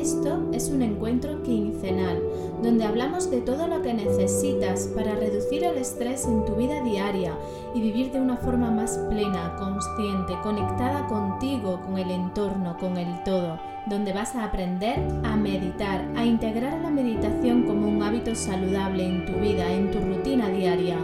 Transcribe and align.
esto 0.00 0.48
es 0.52 0.70
un 0.70 0.80
encuentro 0.80 1.42
quincenal, 1.42 2.22
donde 2.62 2.84
hablamos 2.84 3.30
de 3.30 3.42
todo 3.42 3.66
lo 3.66 3.82
que 3.82 3.92
necesitas 3.92 4.88
para 4.94 5.14
reducir 5.14 5.62
el 5.62 5.76
estrés 5.76 6.24
en 6.24 6.46
tu 6.46 6.54
vida 6.54 6.82
diaria 6.82 7.34
y 7.74 7.82
vivir 7.82 8.10
de 8.10 8.20
una 8.20 8.38
forma 8.38 8.70
más 8.70 8.98
plena, 9.10 9.56
consciente, 9.58 10.34
conectada 10.42 11.06
contigo, 11.06 11.82
con 11.82 11.98
el 11.98 12.10
entorno, 12.10 12.78
con 12.78 12.96
el 12.96 13.22
todo, 13.24 13.58
donde 13.86 14.14
vas 14.14 14.34
a 14.34 14.44
aprender 14.44 14.98
a 15.22 15.36
meditar, 15.36 16.02
a 16.16 16.24
integrar 16.24 16.80
la 16.80 16.90
meditación 16.90 17.64
como 17.64 17.86
un 17.86 18.02
hábito 18.02 18.34
saludable 18.34 19.04
en 19.04 19.26
tu 19.26 19.32
vida, 19.34 19.70
en 19.70 19.90
tu 19.90 20.00
rutina 20.00 20.48
diaria. 20.48 20.96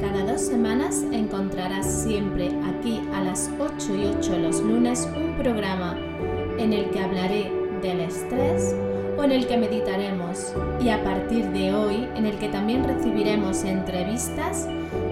Cada 0.00 0.24
dos 0.24 0.40
semanas 0.40 1.04
encontrarás 1.10 2.04
siempre 2.04 2.50
aquí 2.64 3.00
a 3.12 3.22
las 3.22 3.50
8 3.58 3.94
y 3.96 4.06
8 4.06 4.38
los 4.38 4.60
lunes 4.60 5.08
un 5.16 5.36
programa 5.36 5.96
en 6.58 6.72
el 6.72 6.90
que 6.90 7.00
hablaré 7.00 7.63
del 7.84 8.00
estrés 8.00 8.74
o 9.18 9.24
en 9.24 9.30
el 9.30 9.46
que 9.46 9.58
meditaremos 9.58 10.54
y 10.80 10.88
a 10.88 11.04
partir 11.04 11.50
de 11.50 11.74
hoy 11.74 12.08
en 12.16 12.24
el 12.24 12.38
que 12.38 12.48
también 12.48 12.82
recibiremos 12.82 13.62
entrevistas 13.62 14.66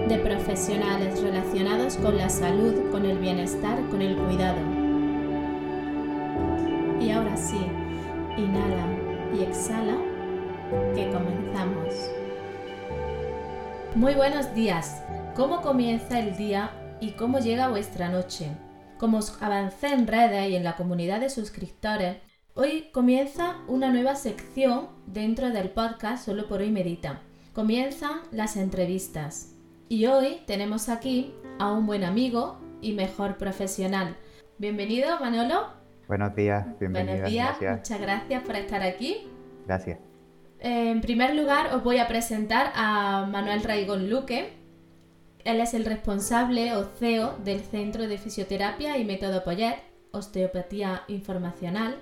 de 0.09 0.17
profesionales 0.17 1.21
relacionados 1.21 1.97
con 1.97 2.17
la 2.17 2.29
salud, 2.29 2.91
con 2.91 3.05
el 3.05 3.19
bienestar, 3.19 3.79
con 3.89 4.01
el 4.01 4.17
cuidado. 4.17 4.57
Y 6.99 7.11
ahora 7.11 7.37
sí, 7.37 7.59
inhala 8.37 8.87
y 9.37 9.43
exhala, 9.43 9.97
que 10.95 11.11
comenzamos. 11.11 11.93
Muy 13.93 14.15
buenos 14.15 14.55
días. 14.55 15.03
¿Cómo 15.35 15.61
comienza 15.61 16.19
el 16.19 16.35
día 16.35 16.71
y 16.99 17.11
cómo 17.11 17.37
llega 17.37 17.69
vuestra 17.69 18.09
noche? 18.09 18.47
Como 18.97 19.19
avancé 19.41 19.93
en 19.93 20.07
redes 20.07 20.49
y 20.49 20.55
en 20.55 20.63
la 20.63 20.75
comunidad 20.75 21.19
de 21.19 21.29
suscriptores, 21.29 22.17
Hoy 22.55 22.89
comienza 22.91 23.55
una 23.67 23.89
nueva 23.89 24.13
sección 24.13 24.89
dentro 25.07 25.49
del 25.49 25.71
podcast 25.71 26.23
Solo 26.23 26.47
por 26.47 26.61
hoy 26.61 26.69
medita. 26.69 27.19
Comienzan 27.51 28.19
las 28.31 28.57
entrevistas. 28.57 29.55
Y 29.89 30.05
hoy 30.05 30.41
tenemos 30.45 30.87
aquí 30.87 31.33
a 31.57 31.71
un 31.71 31.87
buen 31.87 32.03
amigo 32.03 32.59
y 32.79 32.93
mejor 32.93 33.37
profesional. 33.37 34.17
Bienvenido, 34.59 35.19
Manolo. 35.19 35.65
Buenos 36.07 36.35
días, 36.35 36.67
bienvenido. 36.79 37.23
Buenos 37.23 37.31
días, 37.31 37.57
muchas 37.59 37.99
gracias 37.99 38.43
por 38.43 38.55
estar 38.55 38.83
aquí. 38.83 39.27
Gracias. 39.65 39.97
En 40.59 41.01
primer 41.01 41.33
lugar, 41.33 41.73
os 41.73 41.83
voy 41.83 41.97
a 41.97 42.07
presentar 42.07 42.71
a 42.75 43.27
Manuel 43.31 43.63
Raigón 43.63 44.11
Luque. 44.11 44.53
Él 45.43 45.59
es 45.59 45.73
el 45.73 45.85
responsable 45.85 46.75
o 46.75 46.83
CEO 46.83 47.35
del 47.43 47.61
Centro 47.61 48.07
de 48.07 48.19
Fisioterapia 48.19 48.99
y 48.99 49.05
Método 49.05 49.43
Poyet, 49.43 49.77
Osteopatía 50.11 51.01
Informacional 51.07 51.97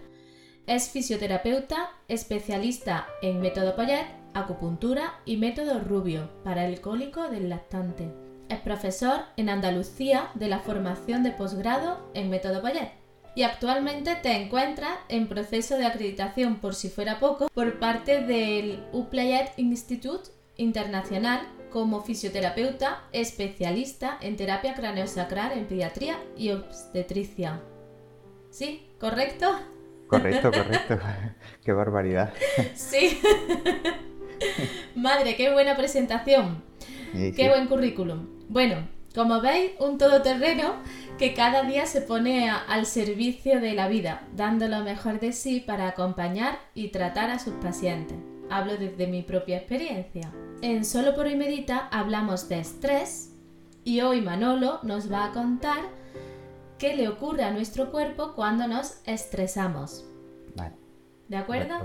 es 0.71 0.89
fisioterapeuta, 0.89 1.91
especialista 2.07 3.05
en 3.21 3.41
método 3.41 3.75
Payet, 3.75 4.05
acupuntura 4.33 5.19
y 5.25 5.35
método 5.35 5.81
Rubio 5.81 6.29
para 6.45 6.65
el 6.65 6.79
cólico 6.79 7.27
del 7.27 7.49
lactante. 7.49 8.09
Es 8.47 8.59
profesor 8.59 9.23
en 9.35 9.49
Andalucía 9.49 10.31
de 10.33 10.47
la 10.47 10.59
formación 10.59 11.23
de 11.23 11.31
posgrado 11.31 12.09
en 12.13 12.29
método 12.29 12.61
Payet. 12.61 12.89
Y 13.35 13.43
actualmente 13.43 14.15
te 14.15 14.31
encuentras 14.31 14.97
en 15.09 15.27
proceso 15.27 15.75
de 15.77 15.85
acreditación, 15.85 16.55
por 16.61 16.73
si 16.73 16.87
fuera 16.87 17.19
poco, 17.19 17.49
por 17.53 17.77
parte 17.77 18.21
del 18.21 18.81
Uplayet 18.93 19.51
Institute 19.57 20.29
Internacional 20.55 21.41
como 21.69 22.01
fisioterapeuta 22.01 23.03
especialista 23.11 24.17
en 24.21 24.37
terapia 24.37 24.73
craneosacral 24.73 25.51
en 25.51 25.65
pediatría 25.65 26.17
y 26.37 26.51
obstetricia. 26.51 27.59
¿Sí? 28.51 28.87
¿Correcto? 29.01 29.59
Correcto, 30.11 30.51
correcto. 30.51 30.99
qué 31.63 31.71
barbaridad. 31.71 32.33
Sí. 32.75 33.21
Madre, 34.93 35.37
qué 35.37 35.53
buena 35.53 35.77
presentación. 35.77 36.61
qué 37.13 37.47
buen 37.47 37.67
currículum. 37.67 38.27
Bueno, 38.49 38.89
como 39.15 39.39
veis, 39.39 39.71
un 39.79 39.97
todoterreno 39.97 40.75
que 41.17 41.33
cada 41.33 41.63
día 41.63 41.85
se 41.85 42.01
pone 42.01 42.49
al 42.49 42.85
servicio 42.85 43.61
de 43.61 43.71
la 43.71 43.87
vida, 43.87 44.27
dando 44.35 44.67
lo 44.67 44.83
mejor 44.83 45.21
de 45.21 45.31
sí 45.31 45.61
para 45.61 45.87
acompañar 45.87 46.59
y 46.73 46.89
tratar 46.89 47.29
a 47.29 47.39
sus 47.39 47.53
pacientes. 47.53 48.17
Hablo 48.49 48.75
desde 48.75 49.07
mi 49.07 49.21
propia 49.21 49.59
experiencia. 49.59 50.29
En 50.61 50.83
Solo 50.83 51.15
por 51.15 51.27
hoy 51.27 51.37
Medita 51.37 51.87
hablamos 51.89 52.49
de 52.49 52.59
estrés 52.59 53.31
y 53.85 54.01
hoy 54.01 54.19
Manolo 54.19 54.79
nos 54.83 55.09
va 55.09 55.23
a 55.23 55.31
contar 55.31 56.00
qué 56.81 56.95
le 56.95 57.07
ocurre 57.07 57.43
a 57.43 57.51
nuestro 57.51 57.91
cuerpo 57.91 58.33
cuando 58.33 58.67
nos 58.67 59.01
estresamos. 59.05 60.03
Vale. 60.55 60.73
¿De 61.29 61.37
acuerdo? 61.37 61.75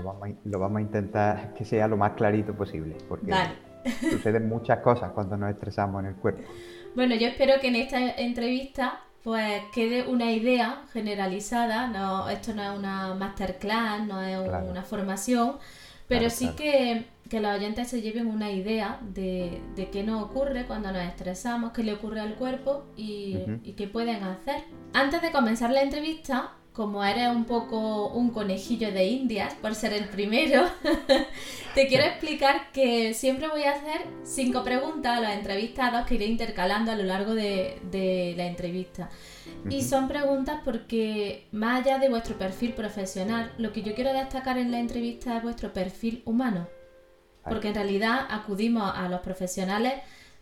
lo, 0.43 0.59
vamos 0.59 0.77
a, 0.77 0.81
intentar 0.81 1.53
que 1.53 1.63
sea 1.63 1.87
lo 1.87 1.97
más 1.97 2.13
clarito 2.13 2.53
posible, 2.53 2.97
porque 3.07 3.31
suceden 4.09 4.49
muchas 4.49 4.79
cosas 4.79 5.11
cuando 5.11 5.37
nos 5.37 5.51
estresamos 5.51 6.03
en 6.03 6.09
el 6.09 6.15
cuerpo. 6.15 6.41
Bueno, 6.95 7.13
yo 7.13 7.27
espero 7.27 7.61
que 7.61 7.67
en 7.67 7.75
esta 7.75 7.99
entrevista 8.15 9.01
pues 9.23 9.61
quede 9.71 10.07
una 10.07 10.31
idea 10.31 10.81
generalizada, 10.91 11.87
no, 11.87 12.27
esto 12.29 12.55
no 12.55 12.63
es 12.63 12.79
una 12.79 13.13
masterclass, 13.13 14.07
no 14.07 14.21
es 14.23 14.39
una 14.67 14.81
formación, 14.81 15.57
pero 16.07 16.29
sí 16.31 16.55
Que, 16.55 17.05
que, 17.29 17.39
los 17.39 17.55
oyentes 17.55 17.87
se 17.87 18.01
lleven 18.01 18.27
una 18.27 18.51
idea 18.51 18.99
de, 19.13 19.61
de, 19.75 19.89
qué 19.89 20.03
nos 20.03 20.23
ocurre 20.23 20.65
cuando 20.65 20.91
nos 20.91 21.03
estresamos, 21.03 21.71
qué 21.71 21.83
le 21.83 21.93
ocurre 21.93 22.21
al 22.21 22.35
cuerpo 22.35 22.85
y, 22.95 23.37
y 23.63 23.73
qué 23.73 23.87
pueden 23.87 24.23
hacer. 24.23 24.63
Antes 24.93 25.21
de 25.21 25.31
comenzar 25.31 25.71
la 25.71 25.81
entrevista, 25.81 26.57
como 26.77 27.03
eres 27.03 27.29
un 27.29 27.45
poco 27.45 28.09
un 28.09 28.29
conejillo 28.29 28.91
de 28.91 29.07
indias 29.07 29.55
por 29.55 29.73
ser 29.73 29.93
el 29.93 30.09
primero, 30.09 30.63
te 31.73 31.87
quiero 31.87 32.03
explicar 32.03 32.71
que 32.71 33.15
siempre 33.15 33.47
voy 33.47 33.63
a 33.63 33.71
hacer 33.71 34.05
cinco 34.23 34.63
preguntas 34.63 35.17
a 35.17 35.21
los 35.21 35.31
entrevistados 35.31 36.05
que 36.05 36.13
iré 36.13 36.27
intercalando 36.27 36.91
a 36.91 36.95
lo 36.95 37.01
largo 37.01 37.33
de, 37.33 38.35
la 38.37 38.45
entrevista. 38.45 39.09
Y 39.71 39.81
son 39.81 40.07
preguntas 40.07 40.61
porque 40.63 41.47
más 41.51 41.81
allá 41.81 41.97
de 41.97 42.09
vuestro 42.09 42.37
perfil 42.37 42.73
profesional, 42.73 43.51
lo 43.57 43.73
que 43.73 43.81
yo 43.81 43.95
quiero 43.95 44.13
destacar 44.13 44.59
en 44.59 44.69
la 44.69 44.79
entrevista 44.79 45.35
es 45.35 45.41
vuestro 45.41 45.73
perfil 45.73 46.21
humano. 46.25 46.67
Porque 47.49 47.69
en 47.69 47.75
realidad 47.75 48.27
acudimos 48.29 48.91
a 48.95 49.07
los 49.09 49.21
profesionales 49.21 49.93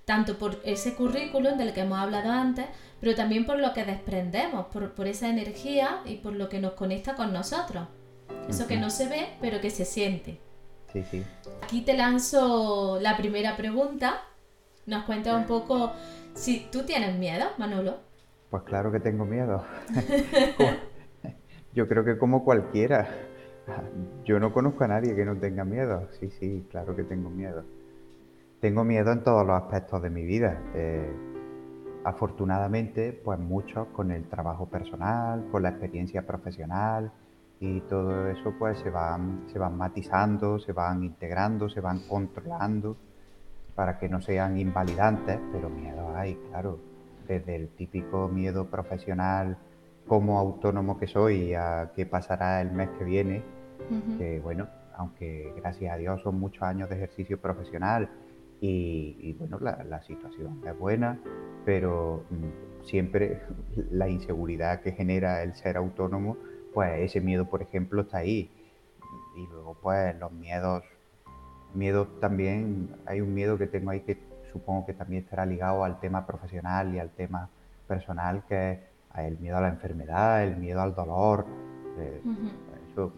tanto 0.05 0.37
por 0.37 0.59
ese 0.63 0.93
currículum 0.93 1.57
del 1.57 1.73
que 1.73 1.81
hemos 1.81 1.97
hablado 1.97 2.31
antes, 2.31 2.65
pero 2.99 3.15
también 3.15 3.45
por 3.45 3.59
lo 3.59 3.73
que 3.73 3.83
desprendemos, 3.83 4.67
por, 4.67 5.07
esa 5.07 5.29
energía 5.29 6.01
y 6.05 6.17
por 6.17 6.33
lo 6.33 6.47
que 6.47 6.59
nos 6.59 6.73
conecta 6.73 7.15
con 7.15 7.33
nosotros. 7.33 7.87
Eso 8.47 8.67
que 8.67 8.77
no 8.77 8.89
se 8.89 9.07
ve, 9.07 9.29
pero 9.41 9.59
que 9.59 9.71
se 9.71 9.85
siente. 9.85 10.39
Sí, 10.93 11.03
sí. 11.09 11.23
Aquí 11.63 11.81
te 11.81 11.95
lanzo 11.95 12.99
la 13.01 13.17
primera 13.17 13.57
pregunta. 13.57 14.21
Nos 14.85 15.03
cuenta 15.05 15.35
un 15.35 15.45
poco 15.45 15.91
si 16.35 16.67
tú 16.71 16.83
tienes 16.83 17.17
miedo, 17.17 17.45
Manolo. 17.57 17.97
Pues 18.51 18.63
claro 18.63 18.91
que 18.91 18.99
tengo 18.99 19.25
miedo. 19.25 19.65
Yo 21.73 21.87
creo 21.87 22.05
que 22.05 22.17
como 22.17 22.45
cualquiera. 22.45 23.07
Yo 24.23 24.39
no 24.39 24.53
conozco 24.53 24.83
a 24.83 24.87
nadie 24.87 25.15
que 25.15 25.25
no 25.25 25.35
tenga 25.35 25.63
miedo. 25.63 26.07
Sí, 26.19 26.29
sí, 26.29 26.65
claro 26.69 26.95
que 26.95 27.03
tengo 27.03 27.29
miedo. 27.29 27.63
Tengo 28.59 28.83
miedo 28.83 29.11
en 29.11 29.23
todos 29.23 29.45
los 29.45 29.61
aspectos 29.61 30.01
de 30.01 30.09
mi 30.09 30.23
vida. 30.23 30.61
Eh, 30.73 31.11
afortunadamente, 32.03 33.13
pues 33.13 33.39
muchos 33.39 33.87
con 33.87 34.11
el 34.11 34.27
trabajo 34.29 34.67
personal, 34.67 35.47
con 35.51 35.63
la 35.63 35.69
experiencia 35.69 36.25
profesional 36.25 37.11
y 37.59 37.81
todo 37.81 38.27
eso 38.29 38.53
pues 38.59 38.77
se 38.79 38.89
van, 38.89 39.45
se 39.47 39.57
van 39.57 39.77
matizando, 39.77 40.59
se 40.59 40.71
van 40.71 41.03
integrando, 41.03 41.69
se 41.69 41.81
van 41.81 41.99
controlando 42.07 42.97
para 43.73 43.97
que 43.97 44.07
no 44.07 44.21
sean 44.21 44.57
invalidantes, 44.57 45.39
pero 45.51 45.69
miedo 45.69 46.15
hay, 46.15 46.35
claro. 46.49 46.79
Desde 47.27 47.55
el 47.55 47.69
típico 47.69 48.27
miedo 48.27 48.65
profesional 48.69 49.57
como 50.07 50.37
autónomo 50.37 50.99
que 50.99 51.07
soy 51.07 51.55
a 51.55 51.91
qué 51.95 52.05
pasará 52.05 52.61
el 52.61 52.71
mes 52.71 52.89
que 52.99 53.03
viene, 53.03 53.43
que 54.17 54.39
bueno, 54.39 54.67
aunque 54.95 55.53
gracias 55.57 55.93
a 55.93 55.97
Dios 55.97 56.21
son 56.21 56.39
muchos 56.39 56.63
años 56.63 56.89
de 56.89 56.95
ejercicio 56.95 57.39
profesional 57.39 58.09
y, 58.61 59.33
bueno, 59.33 59.59
la, 59.59 60.01
situación 60.03 60.61
es 60.65 60.79
buena, 60.79 61.19
pero 61.65 62.23
mm, 62.29 62.85
siempre 62.85 63.41
la 63.91 64.09
inseguridad 64.09 64.81
que 64.81 64.91
genera 64.93 65.43
el 65.43 65.53
ser 65.55 65.77
autónomo, 65.77 66.37
pues 66.73 67.01
ese 67.01 67.21
miedo, 67.21 67.45
por 67.45 67.61
ejemplo, 67.61 68.01
está 68.01 68.19
ahí. 68.19 68.49
Y 69.35 69.47
luego, 69.47 69.77
pues 69.81 70.17
los 70.17 70.31
miedos, 70.31 70.83
miedos 71.73 72.07
también, 72.19 72.95
hay 73.05 73.21
un 73.21 73.33
miedo 73.33 73.57
que 73.57 73.67
tengo 73.67 73.91
ahí 73.91 73.99
que 74.01 74.17
supongo 74.51 74.85
que 74.85 74.93
también 74.93 75.23
estará 75.23 75.45
ligado 75.45 75.83
al 75.83 75.99
tema 75.99 76.25
profesional 76.25 76.93
y 76.95 76.99
al 76.99 77.09
tema 77.09 77.49
personal, 77.87 78.43
que 78.47 78.71
es 78.71 78.79
el 79.17 79.37
miedo 79.37 79.57
a 79.57 79.61
la 79.61 79.69
enfermedad, 79.69 80.43
el 80.43 80.57
miedo 80.57 80.81
al 80.81 80.95
dolor. 80.95 81.45
Eh, 81.97 82.21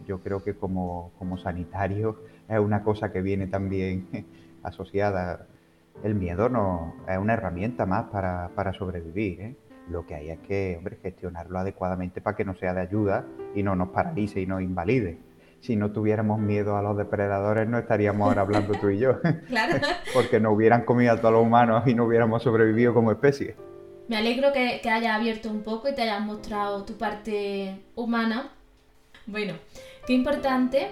yo 0.06 0.20
creo 0.22 0.42
que 0.42 0.54
como, 0.54 1.12
como 1.18 1.38
sanitario 1.38 2.22
es 2.48 2.58
una 2.58 2.82
cosa 2.82 3.12
que 3.12 3.22
viene 3.22 3.46
también 3.46 4.08
asociada. 4.62 5.46
El 6.02 6.14
miedo 6.14 6.48
no 6.48 6.94
es 7.08 7.18
una 7.18 7.34
herramienta 7.34 7.84
más 7.84 8.04
para, 8.04 8.50
para 8.54 8.72
sobrevivir. 8.72 9.40
¿eh? 9.40 9.56
Lo 9.90 10.06
que 10.06 10.14
hay 10.14 10.30
es 10.30 10.38
que 10.40 10.76
hombre, 10.78 10.98
gestionarlo 11.02 11.58
adecuadamente 11.58 12.20
para 12.20 12.36
que 12.36 12.44
no 12.44 12.54
sea 12.54 12.74
de 12.74 12.82
ayuda 12.82 13.24
y 13.54 13.62
no 13.62 13.74
nos 13.74 13.88
paralice 13.88 14.40
y 14.40 14.46
nos 14.46 14.62
invalide. 14.62 15.18
Si 15.60 15.74
no 15.74 15.90
tuviéramos 15.90 16.38
miedo 16.38 16.76
a 16.76 16.82
los 16.82 16.96
depredadores, 16.96 17.68
no 17.68 17.78
estaríamos 17.78 18.28
ahora 18.28 18.42
hablando 18.42 18.74
tú 18.74 18.90
y 18.90 18.98
yo. 18.98 19.18
Claro. 19.48 19.78
Porque 20.14 20.38
no 20.38 20.52
hubieran 20.52 20.84
comido 20.84 21.12
a 21.12 21.16
todos 21.16 21.32
los 21.32 21.42
humanos 21.42 21.84
y 21.86 21.94
no 21.94 22.04
hubiéramos 22.04 22.42
sobrevivido 22.42 22.94
como 22.94 23.10
especie. 23.10 23.56
Me 24.08 24.16
alegro 24.16 24.52
que, 24.52 24.80
que 24.82 24.90
hayas 24.90 25.16
abierto 25.16 25.50
un 25.50 25.62
poco 25.62 25.88
y 25.88 25.94
te 25.94 26.02
hayas 26.02 26.24
mostrado 26.24 26.84
tu 26.84 26.96
parte 26.96 27.82
humana. 27.94 28.52
Bueno, 29.28 29.52
qué 30.06 30.14
importante 30.14 30.88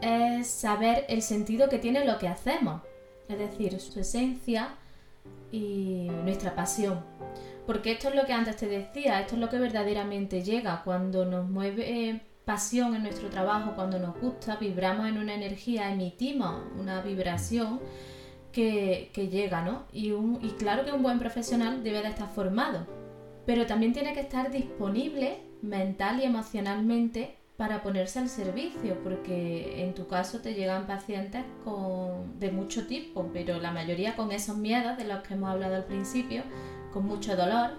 es 0.00 0.46
saber 0.46 1.04
el 1.10 1.20
sentido 1.20 1.68
que 1.68 1.78
tiene 1.78 2.06
lo 2.06 2.16
que 2.18 2.26
hacemos, 2.26 2.80
es 3.28 3.38
decir, 3.38 3.78
su 3.80 4.00
esencia 4.00 4.70
y 5.52 6.08
nuestra 6.24 6.54
pasión. 6.54 7.04
Porque 7.66 7.92
esto 7.92 8.08
es 8.08 8.14
lo 8.14 8.24
que 8.24 8.32
antes 8.32 8.56
te 8.56 8.66
decía, 8.66 9.20
esto 9.20 9.34
es 9.34 9.42
lo 9.42 9.50
que 9.50 9.58
verdaderamente 9.58 10.42
llega 10.42 10.82
cuando 10.84 11.26
nos 11.26 11.50
mueve 11.50 12.22
pasión 12.46 12.94
en 12.94 13.02
nuestro 13.02 13.28
trabajo, 13.28 13.74
cuando 13.74 13.98
nos 13.98 14.18
gusta, 14.18 14.56
vibramos 14.56 15.06
en 15.06 15.18
una 15.18 15.34
energía, 15.34 15.92
emitimos 15.92 16.62
una 16.80 17.02
vibración 17.02 17.80
que, 18.52 19.10
llega, 19.30 19.60
¿no? 19.60 19.84
Y, 19.92 20.12
y 20.12 20.54
claro 20.58 20.86
que 20.86 20.92
un 20.92 21.02
buen 21.02 21.18
profesional 21.18 21.84
debe 21.84 22.00
de 22.00 22.08
estar 22.08 22.30
formado, 22.30 22.86
pero 23.44 23.66
también 23.66 23.92
tiene 23.92 24.14
que 24.14 24.20
estar 24.20 24.50
disponible 24.50 25.40
mental 25.60 26.20
y 26.20 26.24
emocionalmente 26.24 27.36
para 27.56 27.82
ponerse 27.82 28.18
al 28.18 28.28
servicio, 28.28 28.96
porque 29.02 29.82
en 29.82 29.94
tu 29.94 30.06
caso 30.06 30.40
te 30.40 30.54
llegan 30.54 30.86
pacientes 30.86 31.42
con, 31.64 32.38
de 32.38 32.50
mucho 32.50 32.86
tipo, 32.86 33.30
pero 33.32 33.58
la 33.58 33.72
mayoría 33.72 34.14
con 34.14 34.30
esos 34.30 34.56
miedos 34.58 34.98
de 34.98 35.04
los 35.04 35.22
que 35.22 35.34
hemos 35.34 35.50
hablado 35.50 35.76
al 35.76 35.84
principio, 35.84 36.42
con 36.92 37.06
mucho 37.06 37.34
dolor, 37.34 37.70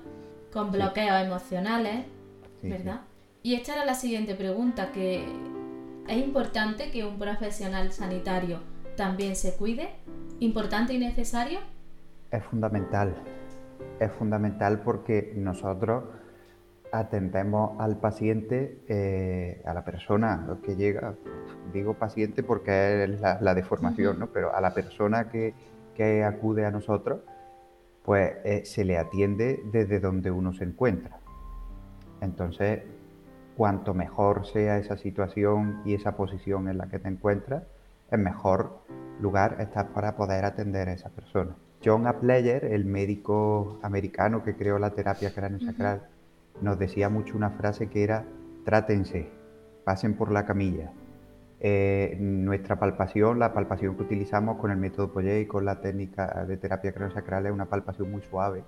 con 0.51 0.71
bloqueos 0.71 1.23
emocionales, 1.23 2.05
¿verdad? 2.63 3.01
Y 3.43 3.53
esta 3.53 3.75
era 3.75 3.85
la 3.85 3.93
siguiente 3.93 4.33
pregunta, 4.33 4.91
que 4.91 5.25
es 6.07 6.17
importante 6.17 6.89
que 6.89 7.05
un 7.05 7.19
profesional 7.19 7.91
sanitario 7.91 8.59
también 8.95 9.35
se 9.35 9.55
cuide, 9.55 9.89
importante 10.39 10.93
y 10.93 10.97
necesario. 10.97 11.59
Es 12.31 12.43
fundamental, 12.43 13.15
es 13.99 14.11
fundamental 14.11 14.81
porque 14.81 15.33
nosotros 15.35 16.03
atendemos 16.91 17.79
al 17.79 17.97
paciente, 17.97 18.79
eh, 18.87 19.61
a 19.65 19.73
la 19.73 19.83
persona 19.83 20.47
que 20.63 20.75
llega, 20.75 21.15
digo 21.73 21.95
paciente 21.95 22.43
porque 22.43 23.03
es 23.03 23.21
la, 23.21 23.55
deformación, 23.55 24.19
¿no? 24.19 24.27
pero 24.27 24.55
a 24.55 24.61
la 24.61 24.73
persona 24.73 25.29
que, 25.29 25.53
acude 26.23 26.65
a 26.65 26.71
nosotros, 26.71 27.21
pues 28.03 28.35
eh, 28.43 28.61
se 28.65 28.85
le 28.85 28.97
atiende 28.97 29.63
desde 29.71 29.99
donde 29.99 30.29
uno 30.29 30.53
se 30.53 30.63
encuentra. 30.63 31.19
Entonces, 32.21 32.83
cuanto 33.55 33.95
mejor 33.95 34.45
sea 34.45 34.77
esa 34.77 34.97
situación 34.97 35.81
y 35.85 35.95
esa 35.95 36.15
posición 36.15 36.69
en 36.69 36.77
la 36.77 36.87
que 36.87 36.99
te 36.99 37.07
encuentras, 37.07 37.63
es 38.11 38.19
mejor 38.19 38.79
lugar 39.19 39.57
estás 39.59 39.85
para 39.85 40.15
poder 40.15 40.45
atender 40.45 40.87
a 40.89 40.93
esa 40.93 41.09
persona. 41.09 41.55
John 41.83 42.07
A. 42.07 42.19
Player, 42.19 42.65
el 42.65 42.85
médico 42.85 43.79
americano 43.81 44.43
que 44.43 44.55
creó 44.55 44.79
la 44.79 44.91
terapia 44.91 45.33
cráneo-sacral, 45.33 46.01
nos 46.61 46.79
decía 46.79 47.09
mucho 47.09 47.35
una 47.35 47.51
frase 47.51 47.89
que 47.89 48.03
era, 48.03 48.25
trátense, 48.65 49.29
pasen 49.83 50.15
por 50.15 50.31
la 50.31 50.45
camilla. 50.45 50.91
Eh, 51.59 52.17
nuestra 52.19 52.77
palpación, 52.77 53.39
la 53.39 53.53
palpación 53.53 53.95
que 53.95 54.03
utilizamos 54.03 54.57
con 54.57 54.69
el 54.69 54.77
método 54.77 55.11
Poyet 55.11 55.41
y 55.41 55.45
con 55.47 55.65
la 55.65 55.81
técnica 55.81 56.45
de 56.45 56.57
terapia 56.57 56.93
craniosacral 56.93 57.47
es 57.47 57.51
una 57.51 57.65
palpación 57.65 58.11
muy 58.11 58.21
suave 58.21 58.63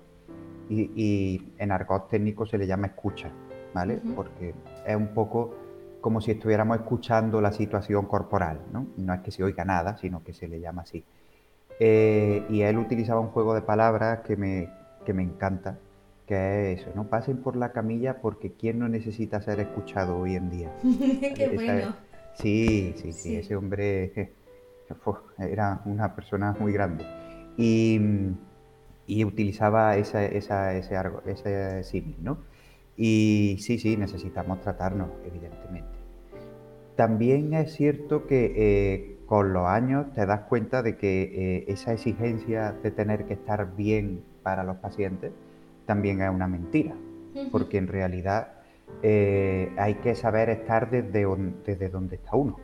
y, 0.70 1.52
en 1.58 1.72
argot 1.72 2.08
técnico 2.08 2.46
se 2.46 2.58
le 2.58 2.66
llama 2.66 2.88
escucha, 2.88 3.30
¿vale? 3.74 4.00
Porque 4.14 4.54
es 4.86 4.96
un 4.96 5.08
poco 5.08 5.54
como 6.00 6.20
si 6.20 6.30
estuviéramos 6.30 6.78
escuchando 6.78 7.40
la 7.40 7.52
situación 7.52 8.06
corporal, 8.06 8.60
¿no? 8.72 8.86
No 8.96 9.12
es 9.12 9.20
que 9.20 9.30
se 9.30 9.42
oiga 9.42 9.64
nada, 9.64 9.96
sino 9.96 10.22
que 10.22 10.32
se 10.32 10.48
le 10.48 10.60
llama 10.60 10.82
así. 10.82 11.04
Eh, 11.78 12.46
y 12.48 12.62
él 12.62 12.78
utilizaba 12.78 13.20
un 13.20 13.28
juego 13.28 13.54
de 13.54 13.62
palabras 13.62 14.20
que 14.20 14.36
me, 14.36 14.68
que 15.04 15.12
me 15.12 15.22
encanta, 15.22 15.78
que 16.30 16.72
es 16.72 16.80
eso, 16.80 16.90
¿no? 16.94 17.08
Pasen 17.08 17.38
por 17.38 17.56
la 17.56 17.72
camilla 17.72 18.20
porque 18.20 18.52
¿quién 18.52 18.78
no 18.78 18.88
necesita 18.88 19.42
ser 19.42 19.58
escuchado 19.58 20.16
hoy 20.16 20.36
en 20.36 20.48
día? 20.48 20.70
Qué 21.34 21.50
bueno. 21.52 21.96
Sí, 22.34 22.94
sí, 22.96 23.12
sí, 23.12 23.34
ese 23.34 23.56
hombre 23.56 24.30
era 25.38 25.80
una 25.86 26.14
persona 26.14 26.54
muy 26.60 26.72
grande. 26.72 27.04
Y, 27.56 28.00
y 29.08 29.24
utilizaba 29.24 29.96
esa, 29.96 30.24
esa, 30.24 30.72
ese, 30.74 30.96
ese 31.26 31.82
símil, 31.82 32.16
¿no? 32.22 32.38
Y 32.96 33.56
sí, 33.58 33.80
sí, 33.80 33.96
necesitamos 33.96 34.60
tratarnos, 34.60 35.10
evidentemente. 35.26 35.98
También 36.94 37.54
es 37.54 37.72
cierto 37.72 38.28
que 38.28 38.52
eh, 38.54 39.16
con 39.26 39.52
los 39.52 39.66
años 39.66 40.12
te 40.12 40.26
das 40.26 40.42
cuenta 40.42 40.82
de 40.84 40.96
que 40.96 41.22
eh, 41.22 41.64
esa 41.66 41.92
exigencia 41.92 42.72
de 42.84 42.92
tener 42.92 43.24
que 43.24 43.34
estar 43.34 43.74
bien 43.74 44.22
para 44.44 44.62
los 44.62 44.76
pacientes, 44.76 45.32
también 45.90 46.22
es 46.22 46.30
una 46.30 46.46
mentira, 46.46 46.94
porque 47.50 47.76
en 47.76 47.88
realidad 47.88 48.52
eh, 49.02 49.72
hay 49.76 49.94
que 49.94 50.14
saber 50.14 50.48
estar 50.48 50.88
desde, 50.88 51.26
desde 51.66 51.88
donde 51.88 52.14
está 52.14 52.36
uno. 52.36 52.58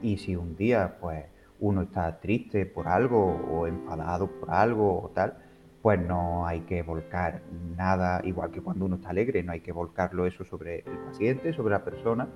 Y 0.00 0.18
si 0.18 0.36
un 0.36 0.54
día 0.54 0.96
pues 1.00 1.24
uno 1.58 1.82
está 1.82 2.20
triste 2.20 2.66
por 2.66 2.86
algo 2.86 3.34
o 3.50 3.66
enfadado 3.66 4.30
por 4.30 4.52
algo 4.52 5.02
o 5.02 5.08
tal, 5.08 5.38
pues 5.82 5.98
no 5.98 6.46
hay 6.46 6.60
que 6.60 6.84
volcar 6.84 7.42
nada, 7.76 8.20
igual 8.22 8.52
que 8.52 8.60
cuando 8.60 8.84
uno 8.84 8.94
está 8.94 9.08
alegre, 9.08 9.42
no 9.42 9.50
hay 9.50 9.60
que 9.60 9.72
volcarlo 9.72 10.24
eso 10.24 10.44
sobre 10.44 10.84
el 10.86 10.98
paciente, 10.98 11.52
sobre 11.52 11.72
la 11.72 11.82
persona, 11.82 12.28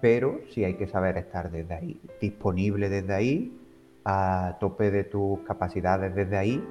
pero 0.00 0.38
sí 0.50 0.62
hay 0.62 0.74
que 0.74 0.86
saber 0.86 1.16
estar 1.16 1.50
desde 1.50 1.74
ahí, 1.74 2.00
disponible 2.20 2.88
desde 2.88 3.12
ahí, 3.12 3.60
a 4.04 4.56
tope 4.60 4.92
de 4.92 5.02
tus 5.02 5.40
capacidades 5.40 6.14
desde 6.14 6.38
ahí. 6.38 6.64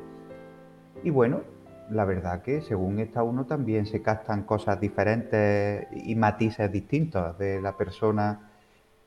Y 1.03 1.09
bueno, 1.09 1.41
la 1.89 2.05
verdad 2.05 2.41
que 2.41 2.61
según 2.61 2.99
está 2.99 3.23
uno 3.23 3.45
también 3.45 3.85
se 3.85 4.01
captan 4.01 4.43
cosas 4.43 4.79
diferentes 4.79 5.87
y 5.91 6.15
matices 6.15 6.71
distintos 6.71 7.37
de 7.37 7.61
la 7.61 7.77
persona 7.77 8.51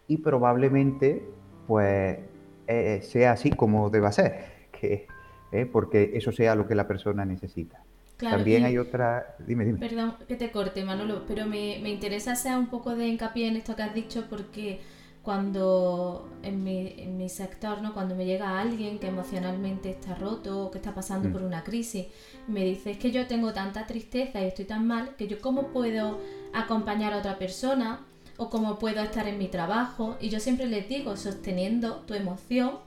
y 0.08 0.18
probablemente 0.18 1.24
pues 1.66 2.18
eh, 2.66 3.00
sea 3.02 3.32
así 3.32 3.50
como 3.50 3.90
deba 3.90 4.12
ser, 4.12 4.44
que, 4.80 5.06
eh, 5.52 5.66
porque 5.66 6.12
eso 6.14 6.32
sea 6.32 6.54
lo 6.54 6.66
que 6.66 6.74
la 6.74 6.86
persona 6.86 7.24
necesita. 7.24 7.82
También 8.18 8.64
hay 8.64 8.78
otra... 8.78 9.34
Dime, 9.40 9.64
dime. 9.64 9.80
Perdón 9.80 10.14
que 10.28 10.36
te 10.36 10.52
corte, 10.52 10.84
Manolo, 10.84 11.24
pero 11.26 11.44
me, 11.44 11.80
me 11.82 11.90
interesa 11.90 12.32
hacer 12.32 12.56
un 12.56 12.68
poco 12.68 12.94
de 12.94 13.08
hincapié 13.08 13.48
en 13.48 13.56
esto 13.56 13.74
que 13.74 13.82
has 13.82 13.94
dicho 13.94 14.26
porque 14.30 14.80
cuando 15.22 16.28
en 16.42 16.64
mi, 16.64 16.94
en 16.98 17.16
mi 17.16 17.28
sector, 17.28 17.80
¿no? 17.80 17.94
cuando 17.94 18.16
me 18.16 18.24
llega 18.24 18.60
alguien 18.60 18.98
que 18.98 19.06
emocionalmente 19.06 19.90
está 19.90 20.14
roto 20.16 20.66
o 20.66 20.70
que 20.70 20.78
está 20.78 20.94
pasando 20.94 21.28
mm. 21.28 21.32
por 21.32 21.42
una 21.42 21.62
crisis, 21.62 22.06
me 22.48 22.64
dice, 22.64 22.92
es 22.92 22.98
que 22.98 23.12
yo 23.12 23.26
tengo 23.26 23.52
tanta 23.52 23.86
tristeza 23.86 24.40
y 24.40 24.46
estoy 24.46 24.64
tan 24.64 24.86
mal 24.86 25.14
que 25.16 25.28
yo 25.28 25.40
cómo 25.40 25.68
puedo 25.68 26.18
acompañar 26.52 27.12
a 27.12 27.18
otra 27.18 27.38
persona 27.38 28.04
o 28.36 28.50
cómo 28.50 28.80
puedo 28.80 29.00
estar 29.00 29.28
en 29.28 29.38
mi 29.38 29.46
trabajo. 29.46 30.16
Y 30.20 30.28
yo 30.28 30.40
siempre 30.40 30.66
les 30.66 30.88
digo, 30.88 31.16
sosteniendo 31.16 32.00
tu 32.00 32.14
emoción 32.14 32.78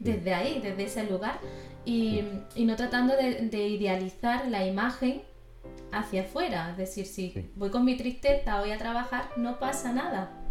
desde 0.00 0.34
ahí, 0.34 0.60
desde 0.60 0.84
ese 0.84 1.08
lugar 1.08 1.38
y, 1.84 2.22
y 2.56 2.64
no 2.64 2.74
tratando 2.74 3.16
de, 3.16 3.48
de, 3.48 3.68
idealizar 3.68 4.48
la 4.48 4.66
imagen 4.66 5.22
hacia 5.92 6.22
afuera. 6.22 6.70
Es 6.72 6.78
decir, 6.78 7.06
si 7.06 7.48
voy 7.54 7.70
con 7.70 7.84
mi 7.84 7.96
tristeza 7.96 8.60
hoy 8.60 8.72
a 8.72 8.78
trabajar, 8.78 9.30
no 9.36 9.60
pasa 9.60 9.92
nada 9.92 10.45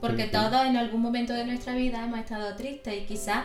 porque 0.00 0.24
todos 0.24 0.66
en 0.66 0.76
algún 0.76 1.00
momento 1.00 1.32
de 1.32 1.44
nuestra 1.46 1.74
vida 1.74 2.04
hemos 2.04 2.18
estado 2.18 2.54
tristes 2.56 2.94
y 2.94 3.06
quizás 3.06 3.44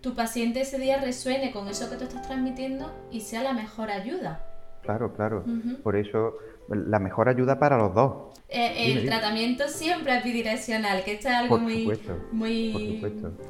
tu 0.00 0.14
paciente 0.14 0.60
ese 0.60 0.78
día 0.78 1.00
resuene 1.00 1.52
con 1.52 1.68
eso 1.68 1.88
que 1.90 1.96
tú 1.96 2.04
estás 2.04 2.22
transmitiendo 2.22 2.92
y 3.10 3.20
sea 3.20 3.42
la 3.42 3.52
mejor 3.52 3.90
ayuda. 3.90 4.44
Claro, 4.82 5.12
claro. 5.14 5.44
Por 5.82 5.96
eso 5.96 6.34
la 6.68 6.98
mejor 6.98 7.28
ayuda 7.28 7.58
para 7.58 7.76
los 7.76 7.94
dos. 7.94 8.36
Eh, 8.48 8.92
el 8.92 9.06
tratamiento 9.06 9.68
siempre 9.68 10.16
es 10.16 10.22
bidireccional, 10.22 11.02
que 11.02 11.14
esto 11.14 11.28
es 11.28 11.34
algo 11.34 11.58
muy, 11.58 11.90
muy 12.30 13.04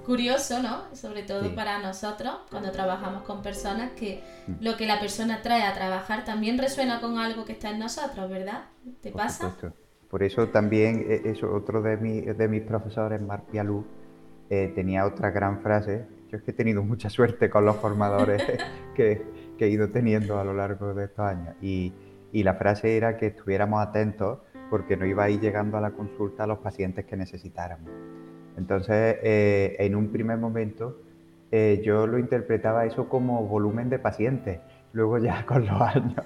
curioso, 0.07 0.63
¿no? 0.63 0.95
Sobre 0.95 1.23
todo 1.23 1.55
para 1.55 1.79
nosotros, 1.81 2.35
cuando 2.51 2.71
trabajamos 2.73 3.23
con 3.25 3.43
personas, 3.43 3.91
que 3.93 4.23
mm. 4.47 4.65
lo 4.65 4.79
que 4.79 4.87
la 4.87 4.99
persona 4.99 5.43
trae 5.43 5.65
a 5.65 5.75
trabajar 5.75 6.25
también 6.25 6.57
resuena 6.57 7.01
con 7.01 7.19
algo 7.19 7.45
que 7.45 7.53
está 7.53 7.71
en 7.71 7.79
nosotros, 7.79 8.31
¿verdad? 8.31 8.65
¿Te 9.03 9.11
pasa? 9.11 9.55
Por 10.17 10.23
eso 10.23 10.49
también, 10.49 11.05
eh, 11.11 11.21
eso, 11.27 11.55
otro 11.55 11.83
de, 11.83 11.99
de 11.99 12.49
mis 12.49 12.63
profesores, 12.63 13.21
Marc 13.21 13.51
Pialú, 13.51 13.85
eh, 14.49 14.73
tenía 14.75 15.05
otra 15.05 15.31
gran 15.31 15.61
frase. 15.61 16.07
Yo 16.31 16.39
es 16.39 16.43
que 16.43 16.53
he 16.53 16.55
tenido 16.55 16.83
mucha 16.83 17.11
suerte 17.11 17.51
con 17.51 17.67
los 17.67 17.77
formadores 17.77 18.43
que, 18.97 19.21
que 19.59 19.67
he 19.67 19.69
ido 19.69 19.91
teniendo 19.91 20.41
a 20.41 20.45
lo 20.45 20.55
largo 20.55 20.95
de 20.95 21.05
estos 21.05 21.23
años. 21.23 21.55
Y, 21.61 21.93
y 22.33 22.45
la 22.45 22.55
frase 22.55 22.97
era 22.97 23.19
que 23.19 23.27
estuviéramos 23.27 23.87
atentos 23.87 24.39
porque 24.71 24.97
no 24.97 25.05
iba 25.05 25.25
a 25.25 25.29
ir 25.29 25.39
llegando 25.39 25.77
a 25.77 25.83
la 25.83 25.91
consulta 25.91 26.45
a 26.45 26.47
los 26.47 26.61
pacientes 26.61 27.05
que 27.05 27.15
necesitáramos. 27.19 27.91
Entonces, 28.57 29.19
eh, 29.23 29.77
en 29.81 29.95
un 29.95 30.09
primer 30.13 30.39
momento, 30.39 30.97
eh, 31.53 31.83
yo 31.85 32.07
lo 32.07 32.19
interpretaba 32.19 32.87
eso 32.87 33.11
como 33.11 33.47
volumen 33.47 33.91
de 33.91 33.99
pacientes. 33.99 34.61
Luego 34.97 35.19
ya 35.19 35.45
con 35.47 35.67
los 35.67 35.79
años 35.79 36.25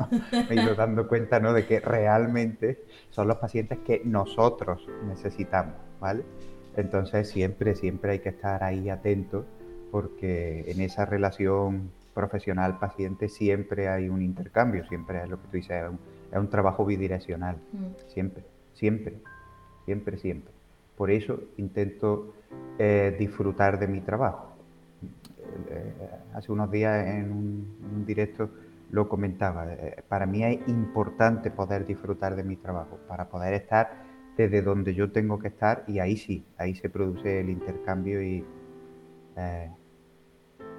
me 0.49 0.55
he 0.55 0.63
ido 0.63 0.77
dando 0.77 1.09
cuenta 1.09 1.41
¿no? 1.41 1.53
de 1.53 1.67
que 1.67 1.81
realmente 1.81 2.85
son 3.11 3.27
los 3.27 3.39
pacientes 3.39 3.81
que 3.81 4.01
nosotros 4.05 4.87
necesitamos, 5.09 5.75
¿vale? 5.99 6.23
Entonces 6.77 7.29
siempre, 7.29 7.75
siempre 7.75 8.13
hay 8.13 8.19
que 8.21 8.29
estar 8.29 8.63
ahí 8.63 8.89
atento 8.89 9.45
porque 9.91 10.71
en 10.71 10.81
esa 10.83 11.05
relación 11.05 11.91
profesional-paciente 12.15 13.29
siempre 13.29 13.89
hay 13.89 14.09
un 14.09 14.23
intercambio, 14.23 14.87
siempre 14.87 15.21
es 15.21 15.29
lo 15.29 15.41
que 15.41 15.49
tú 15.49 15.57
dices, 15.57 15.83
es 16.31 16.39
un, 16.39 16.49
trabajo 16.49 16.85
bidireccional, 16.85 17.57
mm. 17.73 17.87
siempre, 18.07 18.45
siempre, 18.75 19.15
siempre, 19.85 20.17
siempre. 20.17 20.53
Por 20.97 21.11
eso 21.11 21.41
intento 21.57 22.35
eh, 22.79 23.17
disfrutar 23.19 23.81
de 23.81 23.89
mi 23.89 24.01
trabajo. 24.01 24.55
Eh, 25.69 25.93
hace 26.35 26.53
unos 26.53 26.71
días 26.71 27.07
en 27.07 27.31
un, 27.33 28.05
directo 28.07 28.51
lo 28.91 29.09
comentaba, 29.09 29.73
eh, 29.73 30.03
para 30.09 30.27
mí 30.27 30.43
es 30.43 30.67
importante 30.69 31.51
poder 31.51 31.87
disfrutar 31.87 32.35
de 32.35 32.43
mi 32.43 32.57
trabajo, 32.57 32.99
para 33.07 33.29
poder 33.29 33.55
estar 33.55 34.03
desde 34.37 34.63
donde 34.63 34.95
yo 34.95 35.13
tengo 35.13 35.39
que 35.39 35.49
estar 35.49 35.85
y 35.87 36.01
ahí 36.01 36.17
sí, 36.17 36.45
ahí 36.57 36.75
se 36.75 36.89
produce 36.89 37.41
el 37.41 37.51
intercambio 37.51 38.23
y 38.23 38.45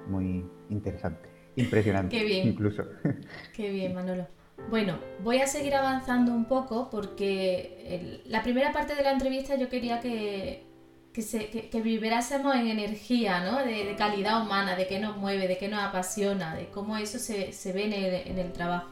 muy 0.08 0.44
interesante, 0.68 1.28
impresionante 1.56 2.16
Qué 2.16 2.24
bien. 2.24 2.48
incluso. 2.48 2.84
Qué 3.54 3.70
bien, 3.70 3.94
Manolo. 3.94 4.26
Bueno, 4.70 4.98
voy 5.24 5.38
a 5.38 5.46
seguir 5.46 5.74
avanzando 5.74 6.32
un 6.32 6.44
poco 6.44 6.90
porque 6.90 8.22
la 8.26 8.42
primera 8.42 8.72
parte 8.72 8.94
de 8.94 9.02
la 9.02 9.12
entrevista 9.12 9.56
yo 9.56 9.68
quería 9.68 10.00
que, 10.00 10.64
que, 11.12 11.22
se, 11.22 11.48
que, 11.48 11.80
viviéramos 11.80 12.54
en 12.54 12.68
energía, 12.68 13.40
¿no? 13.40 13.58
De, 13.58 13.94
calidad 13.96 14.42
humana, 14.42 14.76
de 14.76 14.86
qué 14.86 14.98
nos 14.98 15.16
mueve, 15.16 15.46
de 15.46 15.58
qué 15.58 15.68
nos 15.68 15.82
apasiona, 15.82 16.54
de 16.54 16.66
cómo 16.68 16.96
eso 16.96 17.18
se, 17.18 17.52
se 17.52 17.72
ve 17.72 17.84
en 17.84 17.92
el, 17.92 18.14
en 18.28 18.38
el 18.38 18.52
trabajo. 18.52 18.88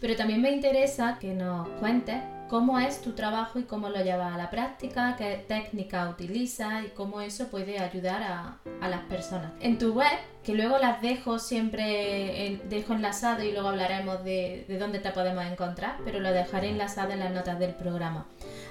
Pero 0.00 0.16
también 0.16 0.42
me 0.42 0.50
interesa 0.50 1.18
que 1.20 1.32
nos 1.32 1.68
cuentes 1.80 2.16
cómo 2.52 2.78
es 2.78 3.00
tu 3.00 3.12
trabajo 3.12 3.58
y 3.58 3.62
cómo 3.62 3.88
lo 3.88 4.02
llevas 4.04 4.34
a 4.34 4.36
la 4.36 4.50
práctica, 4.50 5.16
qué 5.16 5.42
técnica 5.48 6.10
utilizas 6.10 6.84
y 6.84 6.88
cómo 6.88 7.22
eso 7.22 7.48
puede 7.48 7.78
ayudar 7.78 8.22
a, 8.22 8.58
a, 8.82 8.88
las 8.90 9.00
personas. 9.04 9.52
En 9.60 9.78
tu 9.78 9.94
web, 9.94 10.18
que 10.44 10.52
luego 10.52 10.76
las 10.76 11.00
dejo 11.00 11.38
siempre, 11.38 12.60
dejo 12.68 12.92
enlazado 12.92 13.42
y 13.42 13.52
luego 13.52 13.68
hablaremos 13.68 14.22
de, 14.22 14.66
de 14.68 14.76
dónde 14.76 14.98
te 14.98 15.12
podemos 15.12 15.46
encontrar, 15.46 15.96
pero 16.04 16.20
lo 16.20 16.30
dejaré 16.30 16.68
enlazado 16.68 17.12
en 17.12 17.20
las 17.20 17.32
notas 17.32 17.58
del 17.58 17.74
programa. 17.74 18.26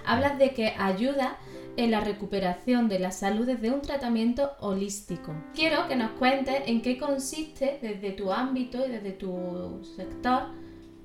Hablas 0.06 0.38
de 0.38 0.52
que 0.54 0.76
ayuda 0.78 1.38
en 1.78 1.92
la 1.92 2.02
recuperación 2.02 2.90
de 2.90 3.00
la 3.00 3.12
salud 3.12 3.46
desde 3.46 3.72
un 3.72 3.82
tratamiento 3.82 4.52
holístico. 4.60 5.34
Quiero 5.54 5.88
que 5.88 5.96
nos 5.96 6.12
cuentes 6.12 6.64
en 6.66 6.82
qué 6.82 6.98
consiste 6.98 7.80
desde 7.82 8.12
tu 8.12 8.32
ámbito 8.32 8.86
y 8.86 8.92
desde 8.92 9.12
tu 9.12 9.82
sector 9.96 10.44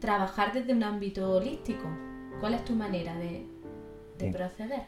trabajar 0.00 0.52
desde 0.52 0.72
un 0.72 0.82
ámbito 0.82 1.36
holístico. 1.36 1.84
¿Cuál 2.40 2.54
es 2.54 2.64
tu 2.64 2.74
manera 2.74 3.14
de, 3.16 3.46
proceder? 4.32 4.82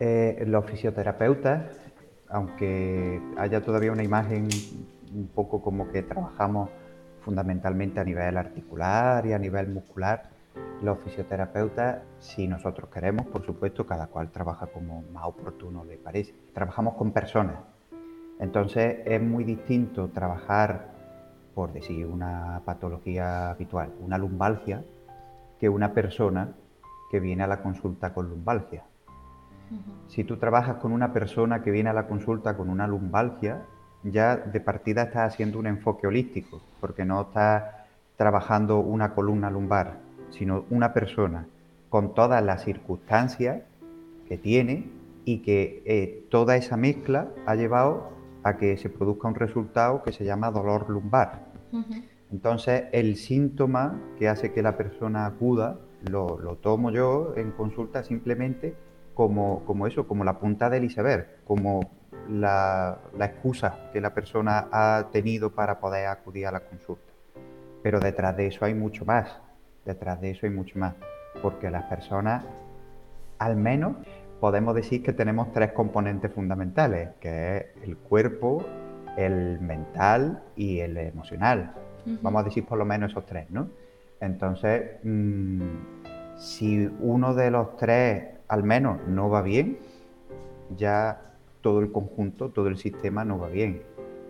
Eh, 0.00 0.44
los 0.46 0.64
fisioterapeutas, 0.64 1.78
aunque 2.28 3.20
haya 3.36 3.62
todavía 3.62 3.92
una 3.92 4.02
imagen 4.02 4.48
un 5.14 5.28
poco 5.28 5.62
como 5.62 5.90
que 5.90 6.02
trabajamos 6.02 6.70
fundamentalmente 7.20 8.00
a 8.00 8.04
nivel 8.04 8.36
articular 8.36 9.26
y 9.26 9.32
a 9.32 9.38
nivel 9.38 9.68
muscular, 9.68 10.30
los 10.82 10.98
fisioterapeutas, 11.00 12.02
si 12.18 12.46
nosotros 12.46 12.88
queremos, 12.90 13.26
por 13.26 13.44
supuesto, 13.44 13.86
cada 13.86 14.06
cual 14.06 14.30
trabaja 14.30 14.66
como 14.68 15.02
más 15.12 15.24
oportuno 15.24 15.84
le 15.84 15.96
parece. 15.96 16.34
Trabajamos 16.52 16.94
con 16.94 17.12
personas. 17.12 17.56
Entonces 18.38 18.98
es 19.04 19.20
muy 19.20 19.44
distinto 19.44 20.08
trabajar, 20.08 20.92
por 21.54 21.72
decir 21.72 22.06
una 22.06 22.62
patología 22.64 23.50
habitual, 23.50 23.92
una 24.00 24.16
lumbalgia, 24.16 24.84
que 25.58 25.68
una 25.68 25.92
persona 25.92 26.52
que 27.10 27.18
viene 27.18 27.42
a 27.42 27.48
la 27.48 27.62
consulta 27.62 28.14
con 28.14 28.28
lumbalgia. 28.28 28.84
Si 30.06 30.24
tú 30.24 30.36
trabajas 30.36 30.76
con 30.76 30.92
una 30.92 31.12
persona 31.12 31.62
que 31.62 31.70
viene 31.70 31.90
a 31.90 31.92
la 31.92 32.06
consulta 32.06 32.56
con 32.56 32.70
una 32.70 32.86
lumbalgia, 32.86 33.64
ya 34.04 34.36
de 34.36 34.60
partida 34.60 35.02
estás 35.02 35.32
haciendo 35.32 35.58
un 35.58 35.66
enfoque 35.66 36.06
holístico, 36.06 36.60
porque 36.80 37.04
no 37.04 37.22
estás 37.22 37.64
trabajando 38.16 38.78
una 38.78 39.14
columna 39.14 39.50
lumbar, 39.50 40.07
sino 40.30 40.64
una 40.70 40.92
persona 40.92 41.46
con 41.88 42.14
todas 42.14 42.42
las 42.44 42.64
circunstancias 42.64 43.62
que 44.28 44.38
tiene 44.38 44.90
y 45.24 45.38
que 45.38 45.82
eh, 45.84 46.26
toda 46.30 46.56
esa 46.56 46.76
mezcla 46.76 47.28
ha 47.46 47.54
llevado 47.54 48.10
a 48.42 48.56
que 48.56 48.76
se 48.76 48.88
produzca 48.88 49.28
un 49.28 49.34
resultado 49.34 50.02
que 50.02 50.12
se 50.12 50.24
llama 50.24 50.50
dolor 50.50 50.88
lumbar. 50.88 51.48
Entonces, 52.30 52.84
el 52.92 53.16
síntoma 53.16 54.00
que 54.18 54.28
hace 54.28 54.52
que 54.52 54.62
la 54.62 54.76
persona 54.76 55.26
acuda 55.26 55.78
lo, 56.02 56.56
tomo 56.62 56.90
yo 56.90 57.34
en 57.36 57.50
consulta 57.50 58.02
simplemente 58.04 58.74
como, 59.14 59.64
como, 59.64 59.86
eso, 59.86 60.06
como 60.06 60.24
la 60.24 60.38
punta 60.38 60.70
del 60.70 60.84
iceberg, 60.84 61.44
como 61.44 61.90
la, 62.30 62.98
la, 63.16 63.24
excusa 63.26 63.90
que 63.92 64.00
la 64.00 64.14
persona 64.14 64.68
ha 64.70 65.08
tenido 65.10 65.50
para 65.50 65.80
poder 65.80 66.06
acudir 66.06 66.46
a 66.46 66.52
la 66.52 66.60
consulta. 66.60 67.12
Pero 67.82 68.00
detrás 68.00 68.36
de 68.36 68.46
eso 68.46 68.64
hay 68.64 68.74
mucho 68.74 69.04
más, 69.04 69.40
detrás 69.88 70.20
de 70.20 70.30
eso 70.30 70.46
hay 70.46 70.52
mucho 70.52 70.78
más, 70.78 70.94
porque 71.42 71.70
las 71.70 71.84
personas, 71.84 72.44
al 73.38 73.56
menos, 73.56 73.96
podemos 74.38 74.74
decir 74.74 75.02
que 75.02 75.12
tenemos 75.12 75.52
tres 75.52 75.72
componentes 75.72 76.32
fundamentales, 76.32 77.08
que 77.20 77.56
es 77.56 77.64
el 77.82 77.96
cuerpo, 77.96 78.64
el 79.16 79.60
mental 79.60 80.44
y 80.54 80.78
el 80.78 80.96
emocional. 80.96 81.74
Vamos 82.22 82.40
a 82.40 82.44
decir 82.44 82.64
por 82.64 82.78
lo 82.78 82.84
menos 82.84 83.10
esos 83.10 83.26
tres, 83.26 83.50
¿no? 83.50 83.68
Entonces, 84.20 84.96
mm, 85.02 85.62
si 86.36 86.88
uno 87.00 87.34
de 87.34 87.50
los 87.50 87.76
tres 87.76 88.24
al 88.46 88.62
menos 88.62 89.00
no 89.06 89.28
va 89.28 89.42
bien, 89.42 89.78
ya 90.76 91.34
todo 91.60 91.80
el 91.80 91.92
conjunto, 91.92 92.50
todo 92.50 92.68
el 92.68 92.78
sistema 92.78 93.24
no 93.24 93.38
va 93.38 93.48
bien. 93.48 93.82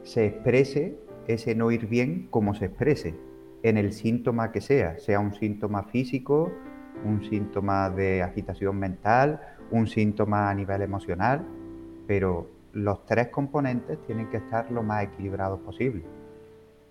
Se 0.03 0.27
exprese 0.27 0.99
ese 1.29 1.55
no 1.55 1.71
ir 1.71 1.87
bien 1.87 2.27
como 2.31 2.55
se 2.55 2.65
exprese, 2.65 3.15
en 3.63 3.77
el 3.77 3.93
síntoma 3.93 4.53
que 4.53 4.61
sea, 4.61 4.99
sea 4.99 5.21
un 5.21 5.35
síntoma 5.35 5.85
físico, 5.85 6.53
un 7.05 7.25
síntoma 7.25 7.91
de 7.91 8.23
agitación 8.23 8.79
mental, 8.79 9.41
un 9.71 9.87
síntoma 9.87 10.51
a 10.51 10.55
nivel 10.55 10.83
emocional, 10.83 11.45
pero 12.07 12.49
los 12.73 13.05
tres 13.07 13.29
componentes 13.29 13.99
tienen 14.07 14.29
que 14.29 14.39
estar 14.39 14.71
lo 14.71 14.83
más 14.83 15.05
equilibrados 15.05 15.61
posible. 15.61 16.05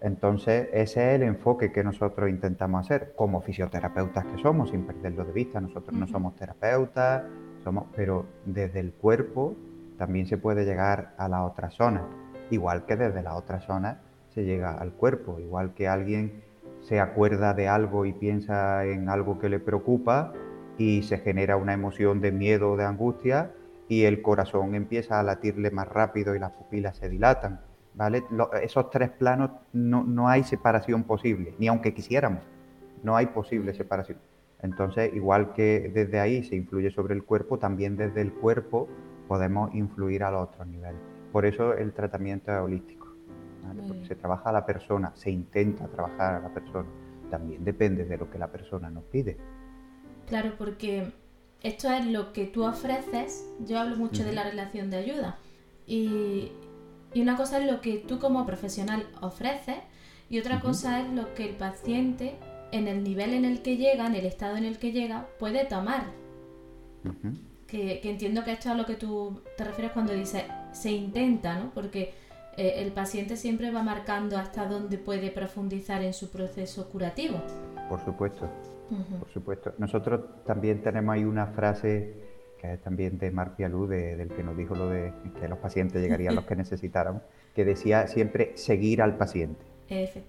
Entonces, 0.02 0.70
ese 0.74 1.10
es 1.10 1.16
el 1.16 1.24
enfoque 1.24 1.72
que 1.72 1.84
nosotros 1.84 2.30
intentamos 2.30 2.86
hacer 2.86 3.14
como 3.16 3.42
fisioterapeutas 3.42 4.26
que 4.26 4.42
somos, 4.42 4.70
sin 4.70 4.86
perderlo 4.86 5.26
de 5.26 5.34
vista. 5.34 5.60
Nosotros 5.60 5.98
no 5.98 6.06
somos 6.08 6.36
terapeutas, 6.36 7.24
somos, 7.64 7.86
pero 7.96 8.26
desde 8.46 8.80
el 8.80 8.94
cuerpo 8.94 9.56
también 9.98 10.28
se 10.28 10.38
puede 10.38 10.66
llegar 10.66 11.16
a 11.18 11.28
la 11.28 11.44
otra 11.44 11.72
zona, 11.72 12.06
igual 12.52 12.86
que 12.86 12.96
desde 12.96 13.24
la 13.24 13.36
otra 13.36 13.60
zona 13.62 14.02
se 14.30 14.46
llega 14.46 14.76
al 14.76 14.92
cuerpo, 14.92 15.40
igual 15.40 15.74
que 15.74 15.88
alguien 15.88 16.44
se 16.88 17.00
acuerda 17.00 17.54
de 17.54 17.68
algo 17.68 18.06
y 18.06 18.14
piensa 18.14 18.86
en 18.86 19.10
algo 19.10 19.40
que 19.40 19.50
le 19.50 19.60
preocupa 19.60 20.34
y 20.78 21.04
se 21.04 21.18
genera 21.18 21.58
una 21.58 21.74
emoción 21.74 22.22
de 22.22 22.32
miedo 22.32 22.72
o 22.72 22.78
de 22.78 22.86
angustia 22.86 23.52
y 23.90 24.04
el 24.04 24.22
corazón 24.22 24.76
empieza 24.76 25.20
a 25.20 25.24
latirle 25.24 25.72
más 25.72 25.88
rápido 25.88 26.36
y 26.36 26.40
las 26.40 26.52
pupilas 26.52 26.98
se 26.98 27.10
dilatan 27.10 27.60
esos 28.62 28.90
tres 28.90 29.10
planos 29.10 29.52
no, 29.74 30.28
hay 30.28 30.44
separación 30.44 31.04
posible, 31.04 31.56
ni 31.58 31.68
aunque 31.68 31.94
quisiéramos, 31.94 32.42
no 33.04 33.16
hay 33.16 33.28
posible 33.28 33.74
separación. 33.74 34.20
Entonces, 34.62 35.14
igual 35.14 35.54
que 35.54 35.92
desde 35.94 36.20
ahí 36.20 36.44
se 36.44 36.56
influye 36.56 36.92
sobre 36.92 37.14
el 37.14 37.24
cuerpo, 37.24 37.60
también 37.60 37.96
desde 37.96 38.22
el 38.22 38.34
cuerpo 38.34 38.88
podemos 39.28 39.74
influir 39.76 40.24
a 40.24 40.32
los 40.32 40.50
otros 40.50 40.68
niveles. 40.68 41.00
Por 41.32 41.46
eso 41.46 41.74
el 41.74 41.94
tratamiento 41.94 42.52
es 42.52 42.60
holístico, 42.60 42.97
porque 43.88 44.06
se 44.06 44.16
trabaja 44.16 44.50
a 44.50 44.54
la 44.54 44.66
persona, 44.66 45.12
se 45.16 45.32
intenta 45.32 45.88
trabajar 45.88 46.36
a 46.36 46.40
la 46.40 46.54
persona. 46.54 46.88
También 47.30 47.64
depende 47.64 48.06
de 48.06 48.18
lo 48.18 48.30
que 48.30 48.38
la 48.38 48.48
persona 48.48 48.90
nos 48.90 49.04
pide. 49.06 49.38
Claro, 50.28 50.54
porque 50.58 51.12
esto 51.62 51.92
es 51.92 52.06
lo 52.06 52.34
que 52.34 52.46
tú 52.46 52.66
ofreces. 52.66 53.50
Yo 53.66 53.80
hablo 53.80 53.98
mucho 53.98 54.24
de 54.24 54.34
la 54.34 54.44
relación 54.44 54.90
de 54.90 54.98
ayuda. 54.98 55.38
Y, 55.86 56.52
y 57.14 57.22
una 57.22 57.36
cosa 57.36 57.60
es 57.60 57.72
lo 57.72 57.82
que 57.82 57.98
tú 57.98 58.20
como 58.20 58.46
profesional 58.46 59.06
ofreces 59.22 59.78
y 60.30 60.40
otra 60.40 60.60
cosa 60.60 61.02
es 61.02 61.14
lo 61.14 61.34
que 61.34 61.50
el 61.50 61.56
paciente 61.56 62.36
en 62.72 62.88
el 62.88 63.04
nivel 63.04 63.34
en 63.34 63.46
el 63.46 63.62
que 63.62 63.78
llega, 63.78 64.08
en 64.08 64.16
el 64.16 64.26
estado 64.26 64.58
en 64.58 64.66
el 64.66 64.78
que 64.78 64.92
llega, 64.92 65.28
puede 65.40 65.66
tomar. 65.66 66.06
que, 67.68 68.02
entiendo 68.04 68.44
que 68.44 68.52
esto 68.52 68.70
es 68.70 68.76
a 68.76 68.78
lo 68.78 68.86
que 68.86 68.96
tú 68.96 69.42
te 69.58 69.64
refieres 69.64 69.92
cuando 69.94 70.14
dices 70.14 70.44
se 70.74 70.92
intenta, 70.92 71.58
¿no? 71.58 71.72
Porque 71.74 72.14
eh, 72.58 72.82
el 72.84 72.92
paciente 72.92 73.38
siempre 73.38 73.72
va 73.72 73.84
marcando 73.84 74.38
hasta 74.38 74.66
dónde 74.66 74.98
puede 74.98 75.32
profundizar 75.32 76.02
en 76.04 76.14
su 76.14 76.32
proceso 76.32 76.90
curativo. 76.90 77.42
Por 77.88 78.04
supuesto, 78.04 78.50
por 79.20 79.30
supuesto. 79.30 79.74
Nosotros 79.78 80.44
también 80.46 80.82
tenemos 80.82 81.14
ahí 81.14 81.24
una 81.24 81.48
frase 81.48 82.28
que 82.60 82.74
es 82.74 82.82
también 82.82 83.18
de 83.20 83.32
Marc 83.32 83.56
Pialú, 83.56 83.88
del 83.88 84.30
que 84.30 84.44
nos 84.44 84.58
dijo 84.58 84.76
lo 84.76 84.90
de 84.90 85.14
que 85.40 85.48
los 85.48 85.60
pacientes 85.60 86.02
llegarían 86.02 86.36
los 86.36 86.46
que 86.46 86.56
necesitaran, 86.64 87.22
que 87.56 87.64
decía 87.64 88.08
siempre 88.08 88.58
seguir 88.58 89.02
al 89.02 89.18
paciente. 89.18 89.64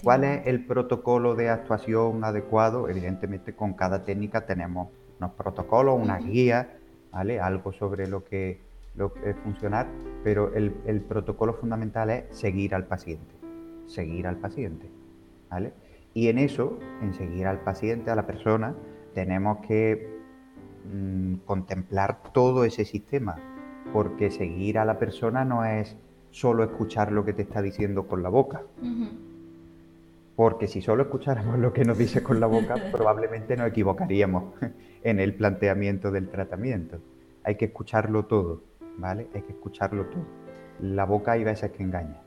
¿Cuál 0.04 0.25
es 0.25 0.47
el 0.47 0.66
protocolo 0.66 1.35
de 1.35 1.49
actuación 1.49 2.23
adecuado? 2.23 2.88
Evidentemente 2.88 3.54
con 3.54 3.73
cada 3.73 4.04
técnica 4.04 4.47
tenemos 4.47 4.88
unos 5.18 5.32
protocolos, 5.32 5.99
una 6.00 6.18
guía, 6.18 6.76
¿vale? 7.11 7.40
Algo 7.40 7.73
sobre 7.73 8.06
lo 8.06 8.25
que, 8.25 8.61
lo 8.98 9.14
es 9.24 9.36
funcionar, 9.36 9.86
pero 10.24 10.52
el, 10.54 10.74
el, 10.84 11.00
protocolo 11.00 11.54
fundamental 11.54 12.10
es 12.10 12.24
seguir 12.30 12.74
al 12.74 12.86
paciente, 12.86 13.34
seguir 13.86 14.26
al 14.26 14.36
paciente, 14.36 14.90
¿vale? 15.48 15.72
Y 16.12 16.28
en 16.28 16.38
eso, 16.38 16.78
en 17.00 17.14
seguir 17.14 17.46
al 17.46 17.60
paciente, 17.60 18.10
a 18.10 18.16
la 18.16 18.26
persona, 18.26 18.74
tenemos 19.14 19.58
que 19.66 20.18
mm, 20.92 21.34
contemplar 21.46 22.22
todo 22.32 22.64
ese 22.64 22.84
sistema, 22.84 23.36
porque 23.92 24.30
seguir 24.30 24.78
a 24.78 24.84
la 24.84 24.98
persona 24.98 25.44
no 25.44 25.64
es 25.64 25.96
solo 26.30 26.64
escuchar 26.64 27.12
lo 27.12 27.24
que 27.24 27.32
te 27.32 27.42
está 27.42 27.62
diciendo 27.62 28.06
con 28.06 28.22
la 28.22 28.28
boca 28.28 28.62
porque 30.38 30.68
si 30.68 30.80
solo 30.80 31.02
escucháramos 31.02 31.58
lo 31.58 31.72
que 31.72 31.84
nos 31.84 31.98
dice 31.98 32.22
con 32.22 32.38
la 32.38 32.46
boca, 32.46 32.76
probablemente 32.92 33.56
nos 33.56 33.70
equivocaríamos 33.70 34.54
en 35.02 35.18
el 35.18 35.34
planteamiento 35.34 36.12
del 36.12 36.28
tratamiento. 36.28 37.00
Hay 37.42 37.56
que 37.56 37.64
escucharlo 37.64 38.26
todo, 38.26 38.62
¿vale? 38.98 39.28
Hay 39.34 39.42
que 39.42 39.52
escucharlo 39.52 40.06
todo. 40.06 40.24
La 40.80 41.04
boca 41.04 41.32
hay 41.32 41.44
veces 41.44 41.72
que 41.72 41.82
engaña. 41.82 42.20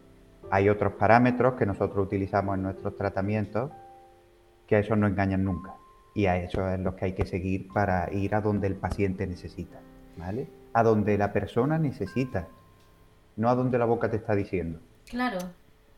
Hay 0.50 0.68
otros 0.68 0.94
parámetros 0.94 1.54
que 1.54 1.66
nosotros 1.66 2.06
utilizamos 2.06 2.56
en 2.56 2.64
nuestros 2.64 2.98
tratamientos 2.98 3.72
que 4.68 4.76
a 4.76 4.80
esos 4.80 4.98
no 4.98 5.08
engañan 5.08 5.44
nunca. 5.44 5.76
Y 6.14 6.26
a 6.26 6.38
eso 6.38 6.68
es 6.70 6.80
lo 6.80 6.96
que 6.96 7.06
hay 7.06 7.14
que 7.14 7.26
seguir 7.26 7.68
para 7.72 8.12
ir 8.12 8.36
a 8.36 8.42
donde 8.42 8.68
el 8.68 8.76
paciente 8.76 9.26
necesita, 9.28 9.80
¿vale? 10.18 10.48
A 10.74 10.84
donde 10.84 11.18
la 11.18 11.32
persona 11.32 11.78
necesita, 11.78 12.48
no 13.38 13.48
a 13.50 13.56
donde 13.56 13.78
la 13.78 13.86
boca 13.86 14.10
te 14.10 14.18
está 14.18 14.36
diciendo. 14.36 14.80
Claro, 15.10 15.38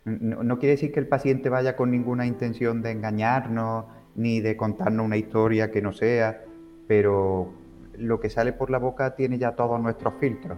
no, 0.05 0.59
quiere 0.59 0.73
decir 0.73 0.91
que 0.91 0.99
el 0.99 1.07
paciente 1.07 1.49
vaya 1.49 1.75
con 1.75 1.89
ninguna 1.89 2.25
intención 2.25 2.81
de 2.81 2.91
engañarnos 2.91 3.85
ni 4.15 4.41
de 4.41 4.57
contarnos 4.57 5.05
una 5.05 5.15
historia 5.15 5.71
que 5.71 5.81
no 5.81 5.93
sea, 5.93 6.41
pero 6.87 7.53
lo 7.97 8.19
que 8.19 8.29
sale 8.29 8.53
por 8.53 8.69
la 8.69 8.79
boca 8.79 9.15
tiene 9.15 9.37
ya 9.37 9.55
todos 9.55 9.79
nuestros 9.79 10.13
filtros. 10.19 10.57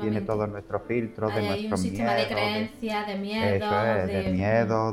Tiene 0.00 0.20
todos 0.20 0.48
nuestros 0.48 0.82
filtros 0.82 1.34
de 1.34 1.42
nuestros 1.42 1.80
un 1.80 1.86
sistema 1.86 2.14
de 2.14 2.26
creencias, 2.26 3.06
de, 3.06 3.16
miedo, 3.16 4.06
de... 4.06 4.30
miedo, 4.32 4.92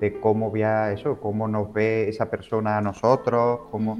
de, 0.00 0.20
cómo 0.20 0.50
vea 0.50 0.92
eso, 0.92 1.20
cómo 1.20 1.48
nos 1.48 1.72
ve 1.72 2.08
esa 2.08 2.30
persona 2.30 2.78
a 2.78 2.80
nosotros, 2.80 3.60
cómo... 3.70 3.98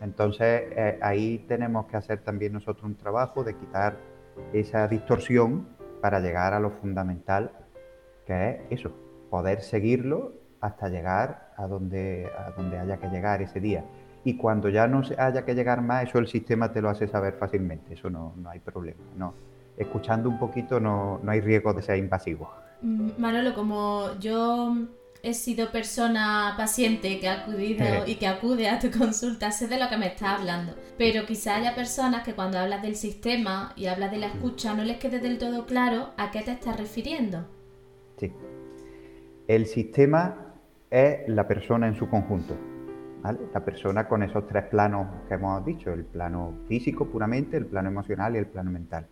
Entonces 0.00 0.64
eh, 0.76 0.98
ahí 1.00 1.44
tenemos 1.46 1.86
que 1.86 1.96
hacer 1.96 2.22
también 2.22 2.52
nosotros 2.52 2.84
un 2.84 2.96
trabajo 2.96 3.44
de 3.44 3.54
quitar 3.54 3.98
esa 4.52 4.88
distorsión 4.88 5.68
para 6.00 6.18
llegar 6.18 6.54
a 6.54 6.60
lo 6.60 6.70
fundamental 6.70 7.52
que 8.26 8.50
es 8.50 8.80
eso, 8.80 8.92
poder 9.30 9.62
seguirlo 9.62 10.34
hasta 10.60 10.88
llegar 10.88 11.52
a 11.56 11.66
donde, 11.66 12.30
a 12.36 12.50
donde 12.52 12.78
haya 12.78 12.96
que 12.98 13.08
llegar 13.08 13.42
ese 13.42 13.60
día. 13.60 13.84
Y 14.24 14.36
cuando 14.36 14.68
ya 14.68 14.86
no 14.86 15.02
haya 15.18 15.44
que 15.44 15.54
llegar 15.54 15.82
más, 15.82 16.08
eso 16.08 16.18
el 16.18 16.28
sistema 16.28 16.72
te 16.72 16.80
lo 16.80 16.88
hace 16.88 17.08
saber 17.08 17.34
fácilmente, 17.34 17.94
eso 17.94 18.08
no, 18.08 18.34
hay 18.46 18.60
problema. 18.60 19.02
No. 19.16 19.34
Escuchando 19.76 20.28
un 20.28 20.38
poquito 20.38 20.78
no, 20.78 21.20
hay 21.26 21.40
riesgo 21.40 21.72
de 21.72 21.82
ser 21.82 21.98
invasivo. 21.98 22.50
Mm, 22.82 23.10
Manolo, 23.18 23.54
como 23.54 24.10
yo 24.20 24.76
he 25.22 25.34
sido 25.34 25.70
persona 25.70 26.54
paciente 26.56 27.18
que 27.20 27.28
ha 27.28 27.42
acudido 27.42 27.84
y 28.06 28.16
que 28.16 28.26
acude 28.26 28.68
a 28.68 28.78
tu 28.78 28.90
consulta, 28.90 29.50
sé 29.50 29.66
de 29.68 29.78
lo 29.78 29.88
que 29.88 29.96
me 29.96 30.08
estás 30.08 30.40
hablando. 30.40 30.74
Pero 30.98 31.26
quizá 31.26 31.56
haya 31.56 31.74
personas 31.74 32.22
que 32.24 32.34
cuando 32.34 32.58
hablas 32.58 32.82
del 32.82 32.96
sistema 32.96 33.72
y 33.76 33.86
hablas 33.86 34.10
de 34.10 34.18
la 34.18 34.26
escucha 34.26 34.74
no 34.74 34.84
les 34.84 34.98
quede 34.98 35.20
del 35.20 35.38
todo 35.38 35.66
claro 35.66 36.10
a 36.16 36.30
qué 36.30 36.42
te 36.42 36.52
estás 36.52 36.76
refiriendo. 36.76 37.46
El 39.48 39.66
sistema 39.66 40.54
es 40.90 41.28
la 41.28 41.48
persona 41.48 41.88
en 41.88 41.96
su 41.96 42.08
conjunto. 42.08 42.56
La 43.22 43.64
persona 43.64 44.08
con 44.08 44.22
esos 44.24 44.46
tres 44.48 44.64
planos 44.64 45.06
que 45.28 45.34
hemos 45.34 45.64
dicho, 45.64 45.92
el 45.92 46.04
plano 46.04 46.54
físico 46.66 47.06
puramente, 47.06 47.56
el 47.56 47.66
plano 47.66 47.88
emocional 47.88 48.34
y 48.34 48.38
el 48.38 48.46
plano 48.46 48.70
mental. 48.70 49.06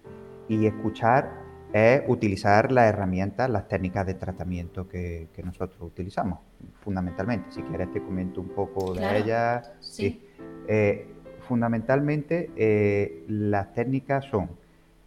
Y 0.49 0.66
escuchar 0.66 1.31
es 1.73 2.03
utilizar 2.09 2.73
las 2.73 2.87
herramientas, 2.87 3.49
las 3.49 3.68
técnicas 3.68 4.05
de 4.07 4.14
tratamiento 4.14 4.88
que, 4.88 5.29
nosotros 5.44 5.81
utilizamos, 5.81 6.40
fundamentalmente. 6.81 7.53
Si 7.53 7.62
quieres 7.62 7.92
te 7.92 8.03
comento 8.03 8.40
un 8.40 8.49
poco 8.49 8.94
de 8.94 9.18
ellas. 9.18 9.73
Sí. 9.79 10.27
Eh, 10.66 11.07
fundamentalmente 11.46 12.51
eh, 12.57 13.25
las 13.29 13.73
técnicas 13.75 14.25
son 14.27 14.51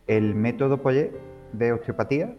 el 0.08 0.36
método 0.36 0.82
Poyet 0.82 1.12
de 1.54 1.72
osteopatía, 1.74 2.36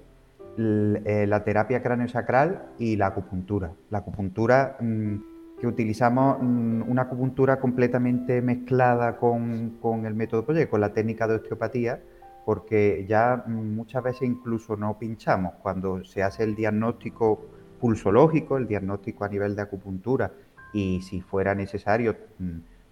eh, 0.57 1.27
la 1.29 1.45
terapia 1.45 1.83
cráneo-sacral 1.83 2.67
y 2.79 2.97
la 2.97 3.09
acupuntura. 3.09 3.73
La 3.91 3.99
acupuntura 3.99 4.77
mm, 4.81 5.34
que 5.65 5.69
utilizamos, 5.69 6.37
mm, 6.43 6.91
una 6.91 7.03
acupuntura 7.03 7.59
completamente 7.59 8.43
mezclada 8.43 9.17
con, 9.17 10.05
el 10.05 10.15
método 10.15 10.45
Poyet, 10.45 10.69
con 10.69 10.83
la 10.83 10.93
técnica 10.93 11.27
de 11.27 11.37
osteopatía, 11.37 12.03
porque 12.45 13.07
ya 13.09 13.45
mm, 13.47 13.75
muchas 13.75 14.03
veces 14.03 14.29
incluso 14.29 14.77
no 14.77 14.99
pinchamos. 14.99 15.55
Cuando 15.63 16.05
se 16.05 16.23
hace 16.23 16.45
el 16.45 16.55
diagnóstico 16.55 17.47
pulsológico, 17.81 18.59
el 18.59 18.67
diagnóstico 18.67 19.25
a 19.25 19.29
nivel 19.29 19.57
de 19.57 19.63
acupuntura, 19.63 20.33
y 20.75 21.01
si 21.01 21.23
fuera 21.23 21.55
necesario 21.55 22.15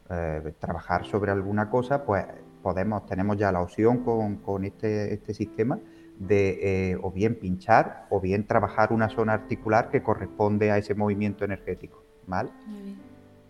eh, 0.09 0.53
trabajar 0.59 1.05
sobre 1.05 1.31
alguna 1.31 1.69
cosa, 1.69 2.07
pues 2.07 2.25
podemos, 2.63 3.05
tenemos 3.05 3.37
ya 3.37 3.53
la 3.53 3.61
opción 3.61 3.99
con, 4.03 4.65
este, 4.65 5.13
este 5.13 5.35
sistema 5.35 5.79
de 6.19 6.93
eh, 6.93 6.99
o 7.03 7.11
bien 7.11 7.35
pinchar 7.35 8.07
o 8.09 8.19
bien 8.19 8.47
trabajar 8.47 8.95
una 8.95 9.11
zona 9.11 9.35
articular 9.35 9.91
que 9.91 10.03
corresponde 10.03 10.71
a 10.71 10.79
ese 10.79 10.95
movimiento 10.95 11.45
energético. 11.45 12.03
¿Vale? 12.27 12.51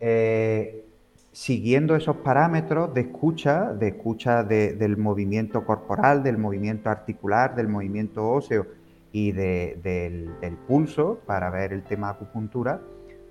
Eh, 0.00 0.84
siguiendo 1.32 1.96
esos 1.96 2.16
parámetros 2.16 2.92
de 2.92 3.02
escucha, 3.02 3.72
de 3.72 3.88
escucha 3.88 4.44
del 4.44 4.96
movimiento 4.96 5.64
corporal, 5.64 6.22
del 6.22 6.38
movimiento 6.38 6.90
articular, 6.90 7.54
del 7.54 7.68
movimiento 7.68 8.28
óseo 8.28 8.66
y 9.12 9.32
del, 9.32 9.82
del, 9.82 10.56
pulso 10.66 11.20
para 11.26 11.50
ver 11.50 11.72
el 11.72 11.82
tema 11.82 12.10
acupuntura, 12.10 12.80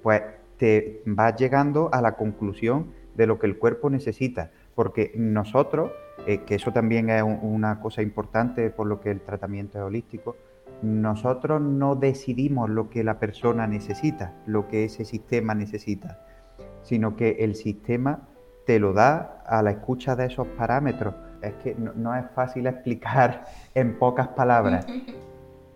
pues 0.02 0.22
te 0.58 1.02
vas 1.06 1.36
llegando 1.36 1.90
a 1.92 2.02
la 2.02 2.16
conclusión 2.16 2.88
de 3.16 3.28
lo 3.28 3.38
que 3.40 3.48
el 3.48 3.58
cuerpo 3.58 3.90
necesita, 3.90 4.52
porque 4.76 5.12
nosotros 5.16 5.92
eh, 6.28 6.42
que 6.46 6.56
eso 6.56 6.72
también 6.72 7.10
es 7.10 7.24
una 7.24 7.80
cosa 7.80 8.02
importante 8.02 8.70
por 8.70 8.86
lo 8.86 9.00
que 9.00 9.10
el 9.10 9.22
tratamiento 9.22 9.80
es 9.80 9.84
holístico, 9.84 10.36
nosotros 10.82 11.62
no 11.62 11.96
decidimos 11.96 12.70
lo 12.70 12.90
que 12.90 13.04
la 13.04 13.20
persona 13.20 13.68
necesita, 13.68 14.34
lo 14.46 14.68
que 14.68 14.86
ese 14.86 15.06
sistema 15.06 15.54
necesita, 15.54 16.20
sino 16.82 17.16
que 17.16 17.38
el 17.40 17.56
sistema 17.56 18.28
te 18.66 18.80
lo 18.80 18.94
da 18.94 19.44
a 19.46 19.62
la 19.62 19.72
escucha 19.72 20.16
de 20.16 20.26
esos 20.26 20.48
parámetros. 20.48 21.16
Es 21.42 21.54
que 21.56 21.76
no, 21.76 22.16
es 22.16 22.26
fácil 22.32 22.68
explicar 22.68 23.46
en 23.74 23.98
pocas 23.98 24.30
palabras. 24.30 24.86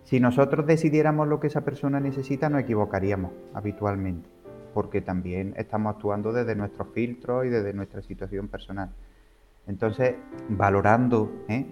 Si 0.05 0.19
nosotros 0.19 0.67
decidiéramos 0.67 1.27
lo 1.27 1.39
que 1.39 1.47
esa 1.47 1.61
persona 1.61 1.99
necesita, 1.99 2.47
nos 2.47 2.61
equivocaríamos 2.61 3.31
habitualmente, 3.55 4.29
porque 4.71 5.01
también 5.01 5.55
estamos 5.57 5.95
actuando 5.95 6.31
desde 6.31 6.55
nuestros 6.55 6.89
filtros 6.89 7.47
y 7.47 7.49
desde 7.49 7.73
nuestra 7.73 8.03
situación 8.03 8.47
personal. 8.47 8.91
Entonces, 9.65 10.13
valorando, 10.47 11.31
¿eh? 11.47 11.65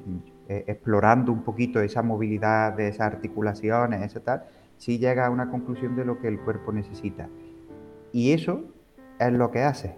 Eh, 0.50 0.66
explorando 0.68 1.32
un 1.32 1.44
poquito 1.44 1.80
esa 1.80 2.04
movilidad 2.04 2.74
de 2.74 2.90
esas 2.90 3.14
articulaciones, 3.14 4.02
esa 4.02 4.20
tal, 4.20 4.44
sí 4.78 5.00
llega 5.00 5.26
a 5.26 5.30
una 5.30 5.50
conclusión 5.50 5.96
de 5.96 6.04
lo 6.04 6.20
que 6.20 6.28
el 6.28 6.38
cuerpo 6.40 6.74
necesita. 6.74 7.30
Y 8.12 8.34
eso 8.34 8.66
es 9.20 9.32
lo 9.32 9.52
que 9.52 9.62
hace. 9.62 9.96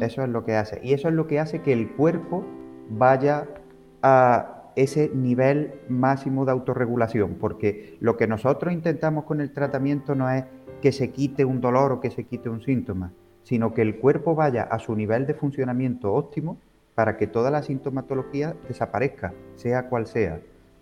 Eso 0.00 0.22
es 0.22 0.28
lo 0.28 0.44
que 0.44 0.54
hace. 0.54 0.80
Y 0.84 0.94
eso 0.94 1.08
es 1.08 1.14
lo 1.14 1.26
que 1.26 1.40
hace 1.40 1.62
que 1.62 1.72
el 1.72 1.90
cuerpo 1.90 2.44
vaya 2.90 3.48
a 4.02 4.70
ese 4.76 5.10
nivel 5.12 5.74
máximo 5.88 6.44
de 6.44 6.52
autorregulación, 6.52 7.34
porque 7.34 7.96
lo 8.00 8.16
que 8.16 8.28
nosotros 8.28 8.72
intentamos 8.72 9.24
con 9.24 9.40
el 9.40 9.52
tratamiento 9.52 10.14
no 10.14 10.30
es 10.30 10.44
que 10.80 10.92
se 10.92 11.10
quite 11.10 11.44
un 11.44 11.60
dolor 11.60 11.92
o 11.92 12.00
que 12.00 12.10
se 12.10 12.24
quite 12.24 12.48
un 12.48 12.62
síntoma, 12.62 13.12
sino 13.42 13.74
que 13.74 13.82
el 13.82 13.98
cuerpo 13.98 14.34
vaya 14.34 14.62
a 14.62 14.78
su 14.78 14.94
nivel 14.94 15.26
de 15.26 15.34
funcionamiento 15.34 16.12
óptimo 16.12 16.58
para 16.96 17.18
que 17.18 17.26
toda 17.26 17.50
la 17.50 17.62
sintomatología 17.62 18.56
desaparezca, 18.66 19.34
sea 19.54 19.88
cual 19.88 20.06
sea. 20.06 20.40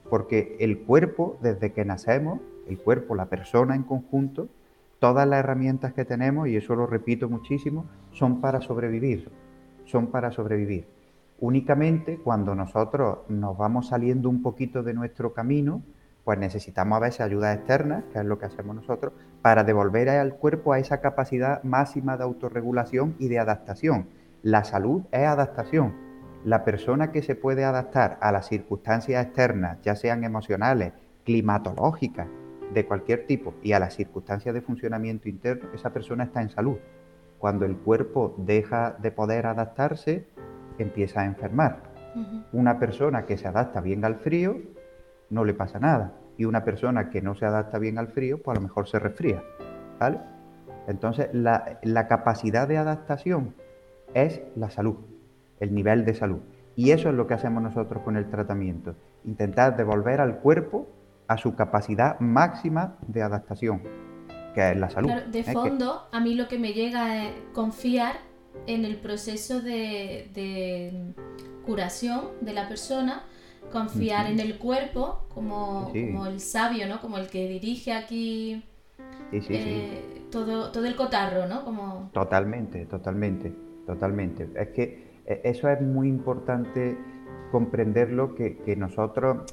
Porque 0.09 0.57
el 0.61 0.79
cuerpo, 0.79 1.37
desde 1.43 1.73
que 1.73 1.85
nacemos, 1.85 2.41
el 2.69 2.79
cuerpo, 2.79 3.17
la 3.17 3.27
persona 3.27 3.75
en 3.75 3.83
conjunto, 3.83 4.49
todas 5.01 5.27
las 5.27 5.41
herramientas 5.41 5.93
que 5.93 6.05
tenemos, 6.05 6.47
y 6.47 6.57
eso 6.57 6.77
lo 6.77 6.87
repito 6.87 7.29
muchísimo, 7.29 7.87
son 8.13 8.41
para 8.41 8.61
sobrevivir, 8.61 9.29
son 9.87 10.07
para 10.07 10.31
sobrevivir. 10.31 10.87
Únicamente 11.41 12.19
cuando 12.23 12.55
nosotros 12.55 13.19
nos 13.29 13.59
vamos 13.59 13.89
saliendo 13.89 14.29
un 14.29 14.41
poquito 14.41 14.85
de 14.85 14.95
nuestro 14.95 15.35
camino, 15.35 15.83
pues 16.23 16.39
necesitamos 16.39 16.97
a 16.97 17.01
veces 17.01 17.23
ayuda 17.23 17.53
externa, 17.53 18.05
que 18.13 18.21
es 18.21 18.25
lo 18.25 18.39
que 18.39 18.47
hacemos 18.47 18.77
nosotros, 18.77 19.13
para 19.43 19.65
devolver 19.65 20.09
al 20.11 20.37
cuerpo 20.37 20.73
a 20.73 20.79
esa 20.79 21.01
capacidad 21.01 21.63
máxima 21.65 22.17
de 22.17 22.23
autorregulación 22.23 23.17
y 23.19 23.27
de 23.27 23.41
adaptación. 23.41 24.07
La 24.45 24.63
salud 24.63 25.05
es 25.11 25.27
adaptación. 25.27 25.95
La 26.45 26.67
persona 26.67 27.13
que 27.13 27.23
se 27.23 27.35
puede 27.35 27.65
adaptar 27.65 28.19
a 28.21 28.31
las 28.31 28.47
circunstancias 28.47 29.25
externas, 29.25 29.81
ya 29.81 29.97
sean 29.97 30.23
emocionales, 30.23 30.93
climatológicas, 31.25 32.29
de 32.75 32.85
cualquier 32.85 33.27
tipo, 33.27 33.55
y 33.63 33.73
a 33.73 33.79
las 33.79 33.95
circunstancias 33.95 34.55
de 34.55 34.61
funcionamiento 34.61 35.31
interno, 35.31 35.71
esa 35.73 35.95
persona 35.95 36.25
está 36.25 36.43
en 36.43 36.51
salud. 36.51 36.77
Cuando 37.39 37.65
el 37.65 37.75
cuerpo 37.75 38.35
deja 38.37 38.95
de 38.99 39.11
poder 39.11 39.47
adaptarse, 39.47 40.27
empieza 40.77 41.23
a 41.23 41.25
enfermar. 41.25 41.79
Una 42.53 42.79
persona 42.79 43.25
que 43.25 43.39
se 43.39 43.49
adapta 43.49 43.81
bien 43.81 44.05
al 44.05 44.17
frío, 44.17 44.59
no 45.31 45.47
le 45.47 45.55
pasa 45.55 45.79
nada. 45.79 46.13
Y 46.37 46.45
una 46.45 46.65
persona 46.65 47.09
que 47.09 47.23
no 47.23 47.35
se 47.35 47.47
adapta 47.47 47.79
bien 47.79 47.97
al 47.97 48.09
frío, 48.09 48.43
pues 48.43 48.59
a 48.59 48.61
lo 48.61 48.67
mejor 48.67 48.89
se 48.89 48.99
resfría. 48.99 49.43
¿Vale? 49.99 50.21
Entonces, 50.87 51.31
la, 51.33 51.79
la 51.83 52.09
capacidad 52.09 52.69
de 52.69 52.77
adaptación 52.77 53.55
es 54.15 54.41
la 54.57 54.71
salud, 54.71 54.97
el 55.61 55.75
nivel 55.75 56.05
de 56.05 56.15
salud. 56.15 56.41
Y 56.77 56.91
eso 56.91 57.09
es 57.09 57.15
lo 57.15 57.27
que 57.27 57.35
hacemos 57.35 57.63
nosotros 57.63 58.03
con 58.03 58.17
el 58.17 58.29
tratamiento. 58.31 58.97
Intentar 59.25 59.77
devolver 59.77 60.21
al 60.21 60.39
cuerpo 60.39 60.89
a 61.29 61.37
su 61.37 61.55
capacidad 61.55 62.19
máxima 62.21 62.97
de 63.07 63.23
adaptación, 63.23 63.83
que 64.55 64.73
es 64.73 64.77
la 64.77 64.91
salud. 64.91 65.11
de 65.31 65.41
¿eh? 65.41 65.45
fondo, 65.45 66.07
a 66.11 66.21
mí 66.21 66.35
lo 66.35 66.49
que 66.49 66.59
me 66.59 66.73
llega 66.73 67.25
es 67.25 67.33
confiar 67.53 68.17
en 68.67 68.85
el 68.85 68.97
proceso 68.97 69.61
de, 69.61 70.93
curación 71.65 72.27
de 72.41 72.53
la 72.53 72.69
persona, 72.69 73.25
confiar 73.73 74.27
en 74.27 74.41
el 74.41 74.59
cuerpo 74.59 75.27
como, 75.29 75.91
el 75.95 76.41
sabio, 76.41 76.87
¿no? 76.87 77.01
Como 77.01 77.19
el 77.19 77.29
que 77.29 77.49
dirige 77.49 77.93
aquí 77.93 78.63
eh, 79.33 80.27
todo, 80.31 80.71
todo 80.71 80.85
el 80.85 80.95
cotarro, 80.95 81.47
¿no? 81.47 81.65
Como... 81.65 82.11
Totalmente, 82.13 82.87
totalmente, 82.87 83.53
totalmente. 83.87 84.49
Es 84.55 84.69
que 84.69 85.23
e, 85.27 85.41
eso 85.45 85.69
es 85.69 85.81
muy 85.81 86.09
importante 86.09 86.97
comprenderlo, 87.51 88.35
que, 88.35 88.59
que 88.59 88.77
nosotros 88.77 89.45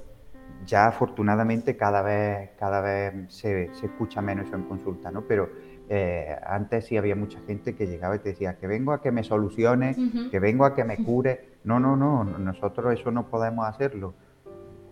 ya 0.66 0.88
afortunadamente 0.88 1.76
cada 1.76 2.02
vez, 2.02 2.52
cada 2.58 2.82
vez 2.82 3.34
se, 3.34 3.66
escucha 3.84 4.22
menos 4.22 4.48
eso 4.48 4.56
en 4.56 4.64
consulta, 4.64 5.12
¿no? 5.12 5.22
Pero 5.22 5.50
eh, 5.90 6.36
antes 6.46 6.86
sí 6.86 6.98
había 6.98 7.16
mucha 7.16 7.40
gente 7.42 7.76
que 7.76 7.88
llegaba 7.88 8.16
y 8.16 8.20
te 8.20 8.30
decía 8.30 8.58
que 8.58 8.68
vengo 8.68 8.94
a 8.94 9.02
que 9.02 9.12
me 9.12 9.24
solucione, 9.24 9.96
que 10.30 10.40
vengo 10.40 10.66
a 10.66 10.74
que 10.74 10.84
me 10.84 10.98
cure. 11.06 11.52
No, 11.64 11.80
no, 11.80 11.96
no, 11.96 12.24
nosotros 12.24 12.94
eso 12.94 13.12
no 13.12 13.28
podemos 13.28 13.68
hacerlo. 13.68 14.14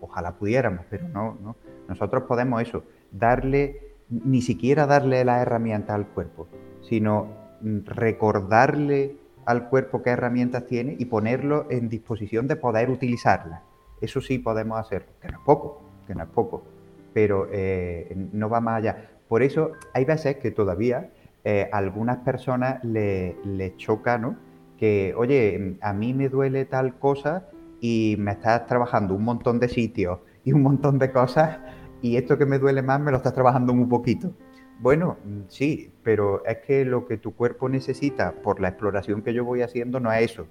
Ojalá 0.00 0.32
pudiéramos, 0.32 0.84
pero 0.88 1.08
no, 1.08 1.36
no. 1.42 1.56
Nosotros 1.88 2.24
podemos 2.24 2.62
eso, 2.62 2.84
darle, 3.10 3.94
ni 4.08 4.42
siquiera 4.42 4.86
darle 4.86 5.24
la 5.24 5.42
herramienta 5.42 5.94
al 5.94 6.06
cuerpo, 6.06 6.48
sino 6.82 7.28
recordarle 7.84 9.16
al 9.50 9.68
cuerpo 9.68 10.02
qué 10.02 10.10
herramientas 10.10 10.66
tiene 10.66 10.96
y 10.98 11.06
ponerlo 11.06 11.66
en 11.70 11.88
disposición 11.88 12.46
de 12.46 12.56
poder 12.56 12.90
utilizarlas. 12.90 13.62
Eso 14.00 14.20
sí 14.20 14.38
podemos 14.38 14.78
hacer, 14.78 15.06
que 15.20 15.28
no 15.28 15.38
es 15.38 15.44
poco, 15.44 15.82
que 16.06 16.14
no 16.14 16.22
es 16.22 16.28
poco, 16.28 16.64
pero 17.12 17.48
eh, 17.50 18.14
no 18.32 18.48
va 18.48 18.60
más 18.60 18.78
allá. 18.78 19.10
Por 19.28 19.42
eso 19.42 19.72
hay 19.92 20.04
veces 20.04 20.36
que 20.36 20.50
todavía 20.50 21.10
eh, 21.44 21.68
algunas 21.72 22.18
personas 22.18 22.82
les 22.84 23.34
le 23.44 23.76
choca, 23.76 24.18
¿no? 24.18 24.36
Que, 24.78 25.14
oye, 25.16 25.76
a 25.82 25.92
mí 25.92 26.14
me 26.14 26.28
duele 26.28 26.64
tal 26.64 26.98
cosa 26.98 27.48
y 27.80 28.16
me 28.18 28.32
estás 28.32 28.66
trabajando 28.66 29.14
un 29.14 29.24
montón 29.24 29.58
de 29.58 29.68
sitios 29.68 30.20
y 30.44 30.52
un 30.52 30.62
montón 30.62 30.98
de 30.98 31.10
cosas 31.10 31.58
y 32.02 32.16
esto 32.16 32.38
que 32.38 32.46
me 32.46 32.58
duele 32.58 32.82
más 32.82 33.00
me 33.00 33.10
lo 33.10 33.18
estás 33.18 33.34
trabajando 33.34 33.74
muy 33.74 33.86
poquito. 33.86 34.32
Bueno, 34.80 35.18
sí, 35.48 35.92
pero 36.10 36.44
es 36.44 36.58
que 36.66 36.84
lo 36.84 37.06
que 37.06 37.18
tu 37.18 37.36
cuerpo 37.36 37.68
necesita 37.68 38.32
por 38.32 38.60
la 38.60 38.70
exploración 38.70 39.22
que 39.22 39.32
yo 39.32 39.44
voy 39.44 39.62
haciendo 39.62 40.00
no 40.00 40.12
es 40.12 40.32
eso. 40.32 40.48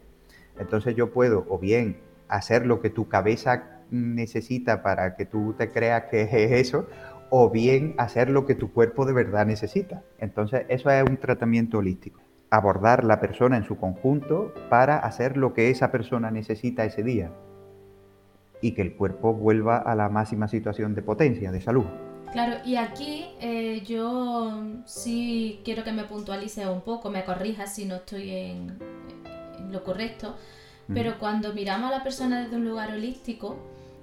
Entonces 0.57 0.95
yo 0.95 1.11
puedo 1.11 1.45
o 1.49 1.59
bien 1.59 1.97
hacer 2.29 2.65
lo 2.65 2.79
que 2.79 2.89
tu 2.89 3.09
cabeza 3.09 3.81
necesita 3.91 4.81
para 4.81 5.17
que 5.17 5.25
tú 5.25 5.53
te 5.57 5.67
creas 5.67 6.05
que 6.05 6.21
es 6.21 6.51
eso, 6.53 6.87
o 7.29 7.49
bien 7.49 7.93
hacer 7.97 8.29
lo 8.29 8.45
que 8.45 8.55
tu 8.55 8.71
cuerpo 8.71 9.05
de 9.05 9.11
verdad 9.11 9.45
necesita. 9.45 10.01
Entonces, 10.17 10.65
eso 10.69 10.89
es 10.91 11.03
un 11.03 11.17
tratamiento 11.17 11.79
holístico. 11.79 12.21
Abordar 12.49 13.03
la 13.03 13.19
persona 13.19 13.57
en 13.57 13.65
su 13.65 13.75
conjunto 13.75 14.53
para 14.69 14.97
hacer 14.97 15.35
lo 15.35 15.53
que 15.53 15.69
esa 15.71 15.91
persona 15.91 16.31
necesita 16.31 16.85
ese 16.85 17.03
día 17.03 17.31
y 18.61 18.71
que 18.71 18.81
el 18.81 18.95
cuerpo 18.95 19.33
vuelva 19.33 19.75
a 19.75 19.93
la 19.93 20.07
máxima 20.07 20.47
situación 20.47 20.95
de 20.95 21.01
potencia, 21.01 21.51
de 21.51 21.59
salud. 21.59 22.08
Claro, 22.31 22.57
y 22.63 22.75
aquí 22.75 23.25
eh, 23.41 23.81
yo 23.85 24.63
sí 24.85 25.61
quiero 25.65 25.83
que 25.83 25.91
me 25.91 26.03
puntualice 26.03 26.67
un 26.67 26.81
poco, 26.81 27.09
me 27.09 27.25
corrijas 27.25 27.73
si 27.73 27.85
no 27.85 27.95
estoy 27.95 28.29
en 28.31 28.77
lo 29.71 29.83
correcto 29.83 30.35
pero 30.93 31.19
cuando 31.19 31.53
miramos 31.53 31.91
a 31.91 31.97
la 31.97 32.03
persona 32.03 32.41
desde 32.41 32.55
un 32.55 32.67
lugar 32.67 32.91
holístico, 32.91 33.57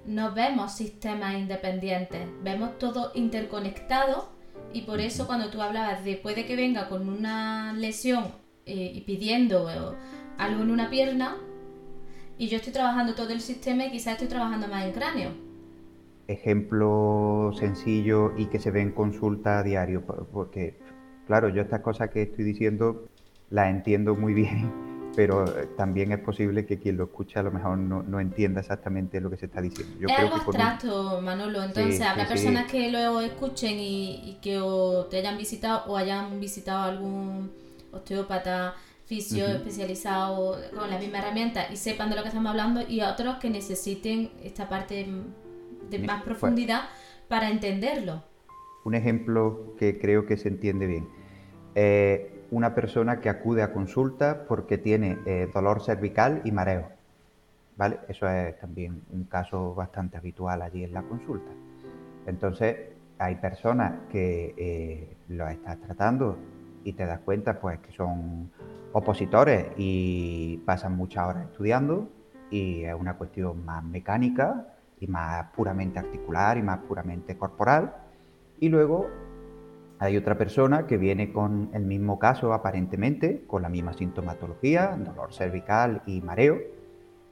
no 0.06 0.32
vemos 0.32 0.72
sistemas 0.72 1.34
independientes, 1.34 2.28
vemos 2.42 2.78
todo 2.78 3.10
interconectado 3.14 4.28
y 4.72 4.82
por 4.82 5.00
eso 5.00 5.26
cuando 5.26 5.50
tú 5.50 5.60
hablabas 5.60 6.04
de 6.04 6.16
puede 6.16 6.46
que 6.46 6.54
venga 6.54 6.88
con 6.88 7.08
una 7.08 7.72
lesión 7.72 8.26
eh, 8.66 8.92
y 8.94 9.00
pidiendo 9.00 9.68
eh, 9.68 9.96
algo 10.38 10.62
en 10.62 10.70
una 10.70 10.88
pierna 10.88 11.36
y 12.38 12.46
yo 12.48 12.58
estoy 12.58 12.72
trabajando 12.72 13.14
todo 13.14 13.30
el 13.30 13.40
sistema 13.40 13.86
y 13.86 13.90
quizás 13.90 14.12
estoy 14.12 14.28
trabajando 14.28 14.68
más 14.68 14.84
en 14.84 14.92
cráneo. 14.92 15.45
Ejemplo 16.28 17.52
sencillo 17.54 18.32
y 18.36 18.46
que 18.46 18.58
se 18.58 18.70
ve 18.70 18.80
en 18.80 18.92
consulta 18.92 19.58
a 19.58 19.62
diario, 19.62 20.02
porque 20.32 20.78
claro, 21.26 21.48
yo 21.48 21.62
estas 21.62 21.80
cosas 21.80 22.10
que 22.10 22.22
estoy 22.22 22.44
diciendo 22.44 23.08
las 23.50 23.70
entiendo 23.70 24.14
muy 24.14 24.34
bien 24.34 24.86
pero 25.16 25.46
eh, 25.46 25.66
también 25.76 26.12
es 26.12 26.20
posible 26.20 26.66
que 26.66 26.78
quien 26.78 26.98
lo 26.98 27.04
escuche 27.04 27.38
a 27.38 27.42
lo 27.42 27.50
mejor 27.50 27.78
no, 27.78 28.20
entienda 28.20 28.60
exactamente 28.60 29.18
lo 29.20 29.30
que 29.30 29.38
se 29.38 29.46
está 29.46 29.62
diciendo. 29.62 29.96
Yo 29.98 30.06
es 30.08 30.18
algo 30.18 30.36
abstracto, 30.36 31.20
Manolo. 31.22 31.62
Entonces, 31.62 32.02
habrá 32.02 32.28
personas 32.28 32.70
que 32.70 32.90
lo 32.92 33.20
escuchen 33.20 33.78
y, 33.80 34.38
que 34.42 34.60
te 35.10 35.16
hayan 35.16 35.38
visitado 35.38 35.84
o 35.86 35.96
hayan 35.96 36.38
visitado 36.38 36.82
algún 36.82 37.50
osteópata, 37.90 38.74
fisio 39.06 39.46
especializado 39.46 40.58
con 40.76 40.90
la 40.90 40.98
misma 40.98 41.18
herramienta 41.18 41.72
y 41.72 41.76
sepan 41.76 42.10
de 42.10 42.16
lo 42.16 42.22
que 42.22 42.28
estamos 42.28 42.50
hablando 42.50 42.82
y 42.86 43.00
otros 43.00 43.36
que 43.36 43.48
necesiten 43.48 44.30
esta 44.42 44.68
parte 44.68 45.06
de 45.90 45.98
más 46.00 46.22
profundidad 46.22 46.82
para 47.28 47.50
entenderlo. 47.50 48.22
Un 48.84 48.94
ejemplo 48.94 49.74
que 49.78 49.98
creo 49.98 50.26
que 50.26 50.36
se 50.36 50.48
entiende 50.48 50.86
bien. 50.86 51.08
Eh, 51.74 52.44
una 52.50 52.74
persona 52.74 53.20
que 53.20 53.28
acude 53.28 53.62
a 53.62 53.72
consulta 53.72 54.44
porque 54.46 54.78
tiene 54.78 55.18
eh, 55.26 55.50
dolor 55.52 55.82
cervical 55.82 56.42
y 56.44 56.52
mareo. 56.52 56.88
¿Vale? 57.76 57.98
Eso 58.08 58.28
es 58.28 58.58
también 58.58 59.02
un 59.10 59.24
caso 59.24 59.74
bastante 59.74 60.16
habitual 60.16 60.62
allí 60.62 60.84
en 60.84 60.94
la 60.94 61.02
consulta. 61.02 61.50
Entonces, 62.26 62.76
hay 63.18 63.34
personas 63.36 63.92
que 64.10 64.54
eh, 64.56 65.16
lo 65.28 65.48
estás 65.48 65.78
tratando 65.80 66.38
y 66.84 66.92
te 66.92 67.04
das 67.04 67.20
cuenta 67.20 67.58
pues 67.58 67.78
que 67.80 67.92
son 67.92 68.50
opositores 68.92 69.66
y 69.76 70.58
pasan 70.64 70.96
muchas 70.96 71.26
horas 71.26 71.44
estudiando 71.50 72.08
y 72.50 72.84
es 72.84 72.94
una 72.94 73.14
cuestión 73.14 73.64
más 73.64 73.82
mecánica 73.84 74.75
y 74.98 75.06
más 75.06 75.50
puramente 75.54 75.98
articular 75.98 76.58
y 76.58 76.62
más 76.62 76.78
puramente 76.80 77.36
corporal. 77.36 77.94
Y 78.60 78.68
luego 78.68 79.06
hay 79.98 80.16
otra 80.16 80.36
persona 80.36 80.86
que 80.86 80.98
viene 80.98 81.32
con 81.32 81.70
el 81.72 81.84
mismo 81.84 82.18
caso 82.18 82.52
aparentemente, 82.52 83.44
con 83.46 83.62
la 83.62 83.68
misma 83.68 83.92
sintomatología, 83.94 84.96
dolor 84.98 85.32
cervical 85.32 86.02
y 86.06 86.20
mareo, 86.20 86.58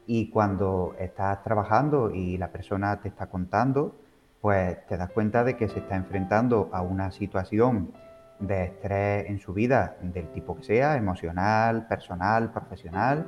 y 0.07 0.31
cuando 0.31 0.95
estás 0.99 1.43
trabajando 1.43 2.11
y 2.11 2.37
la 2.37 2.49
persona 2.49 3.01
te 3.01 3.09
está 3.09 3.27
contando, 3.27 3.97
pues 4.41 4.87
te 4.87 4.97
das 4.97 5.11
cuenta 5.11 5.45
de 5.45 5.57
que 5.57 5.69
se 5.69 5.79
está 5.79 5.97
enfrentando 5.97 6.69
a 6.73 6.83
una 6.83 7.11
situación 7.11 7.93
de 8.39 8.65
estrés 8.65 9.31
en 9.31 9.39
su 9.39 9.55
vida, 9.55 9.97
del 10.03 10.29
tipo 10.33 10.57
que 10.57 10.65
sea, 10.65 10.97
emocional, 10.97 11.87
personal, 11.87 12.51
profesional, 12.53 13.27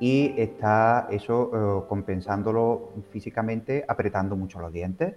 y 0.00 0.34
está 0.38 1.06
eso 1.10 1.50
eh, 1.52 1.88
compensándolo 1.88 2.90
físicamente 3.10 3.84
apretando 3.86 4.34
mucho 4.34 4.58
los 4.58 4.72
dientes. 4.72 5.14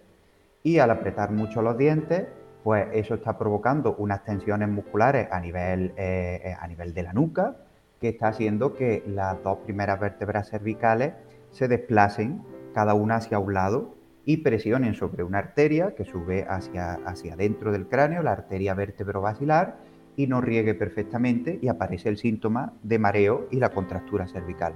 Y 0.62 0.80
al 0.80 0.92
apretar 0.92 1.32
mucho 1.32 1.62
los 1.62 1.78
dientes, 1.78 2.28
pues 2.64 2.88
eso 2.94 3.16
está 3.16 3.38
provocando 3.38 3.96
unas 3.98 4.24
tensiones 4.24 4.70
musculares 4.70 5.30
a 5.32 5.40
nivel, 5.40 5.94
eh, 5.98 6.42
eh, 6.44 6.56
a 6.60 6.68
nivel 6.68 6.94
de 6.94 7.04
la 7.04 7.14
nuca, 7.14 7.56
que 8.00 8.10
está 8.10 8.28
haciendo 8.28 8.74
que 8.74 9.04
las 9.08 9.42
dos 9.42 9.60
primeras 9.60 10.00
vértebras 10.00 10.50
cervicales 10.50 11.14
se 11.52 11.68
desplacen 11.70 12.44
cada 12.74 12.94
una 12.94 13.16
hacia 13.16 13.40
un 13.40 13.54
lado 13.54 13.96
y 14.26 14.38
presionen 14.38 14.96
sobre 14.96 15.24
una 15.24 15.40
arteria 15.40 15.96
que 15.96 16.06
sube 16.06 16.46
hacia, 16.48 16.96
hacia 17.06 17.36
dentro 17.36 17.72
del 17.72 17.88
cráneo, 17.88 18.22
la 18.24 18.32
arteria 18.32 18.74
vértebro-basilar, 18.74 19.78
y 20.16 20.28
no 20.28 20.42
riegue 20.42 20.76
perfectamente 20.76 21.60
y 21.62 21.68
aparece 21.68 22.10
el 22.10 22.18
síntoma 22.18 22.74
de 22.84 23.00
mareo 23.00 23.48
y 23.52 23.58
la 23.58 23.70
contractura 23.70 24.28
cervical. 24.28 24.74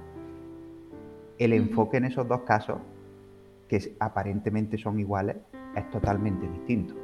El 1.38 1.52
enfoque 1.52 1.98
en 1.98 2.06
esos 2.06 2.26
dos 2.26 2.40
casos, 2.42 2.78
que 3.68 3.96
aparentemente 4.00 4.78
son 4.78 4.98
iguales, 4.98 5.36
es 5.76 5.88
totalmente 5.90 6.48
distinto. 6.48 6.94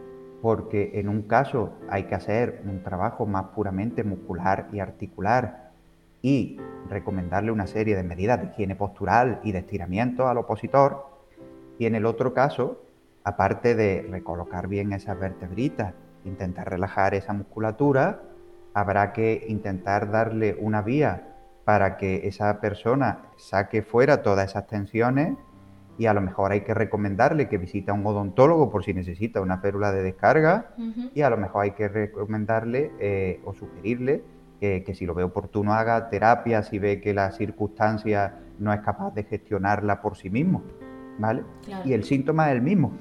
Porque 0.42 0.92
en 0.94 1.08
un 1.08 1.22
caso 1.22 1.72
hay 1.88 2.04
que 2.04 2.14
hacer 2.14 2.62
un 2.66 2.82
trabajo 2.82 3.26
más 3.26 3.46
puramente 3.54 4.02
muscular 4.02 4.68
y 4.72 4.80
articular 4.80 5.70
y 6.20 6.58
recomendarle 6.88 7.52
una 7.52 7.66
serie 7.66 7.96
de 7.96 8.02
medidas 8.02 8.40
de 8.40 8.46
higiene 8.48 8.76
postural 8.76 9.40
y 9.44 9.52
de 9.52 9.60
estiramiento 9.60 10.26
al 10.26 10.38
opositor. 10.38 11.06
Y 11.78 11.86
en 11.86 11.94
el 11.94 12.06
otro 12.06 12.34
caso, 12.34 12.82
aparte 13.24 13.74
de 13.74 14.06
recolocar 14.10 14.68
bien 14.68 14.92
esas 14.92 15.18
vertebritas, 15.18 15.94
intentar 16.24 16.70
relajar 16.70 17.14
esa 17.14 17.32
musculatura, 17.32 18.22
habrá 18.72 19.12
que 19.12 19.44
intentar 19.48 20.10
darle 20.10 20.56
una 20.58 20.82
vía 20.82 21.34
para 21.64 21.96
que 21.96 22.26
esa 22.26 22.60
persona 22.60 23.26
saque 23.36 23.82
fuera 23.82 24.22
todas 24.22 24.50
esas 24.50 24.66
tensiones 24.66 25.36
y 25.96 26.06
a 26.06 26.14
lo 26.14 26.20
mejor 26.20 26.52
hay 26.52 26.62
que 26.62 26.74
recomendarle 26.74 27.48
que 27.48 27.56
visite 27.56 27.90
a 27.90 27.94
un 27.94 28.04
odontólogo 28.04 28.70
por 28.70 28.84
si 28.84 28.92
necesita 28.92 29.40
una 29.40 29.58
férula 29.58 29.92
de 29.92 30.02
descarga 30.02 30.74
y 31.14 31.22
a 31.22 31.30
lo 31.30 31.36
mejor 31.36 31.64
hay 31.64 31.70
que 31.70 31.88
recomendarle 31.88 32.90
eh, 32.98 33.40
o 33.44 33.54
sugerirle 33.54 34.22
que, 34.60 34.94
si 34.94 35.04
lo 35.04 35.14
ve 35.14 35.22
oportuno 35.22 35.74
haga 35.74 36.08
terapia 36.08 36.62
si 36.62 36.78
ve 36.78 37.00
que 37.00 37.12
la 37.12 37.30
circunstancia 37.32 38.38
no 38.58 38.72
es 38.72 38.80
capaz 38.80 39.14
de 39.14 39.24
gestionarla 39.24 40.00
por 40.00 40.16
sí 40.16 40.30
mismo, 40.30 40.62
¿vale? 41.18 41.42
Y 41.84 41.92
el 41.92 42.04
síntoma 42.04 42.48
es 42.48 42.56
el 42.56 42.62
mismo, 42.62 42.92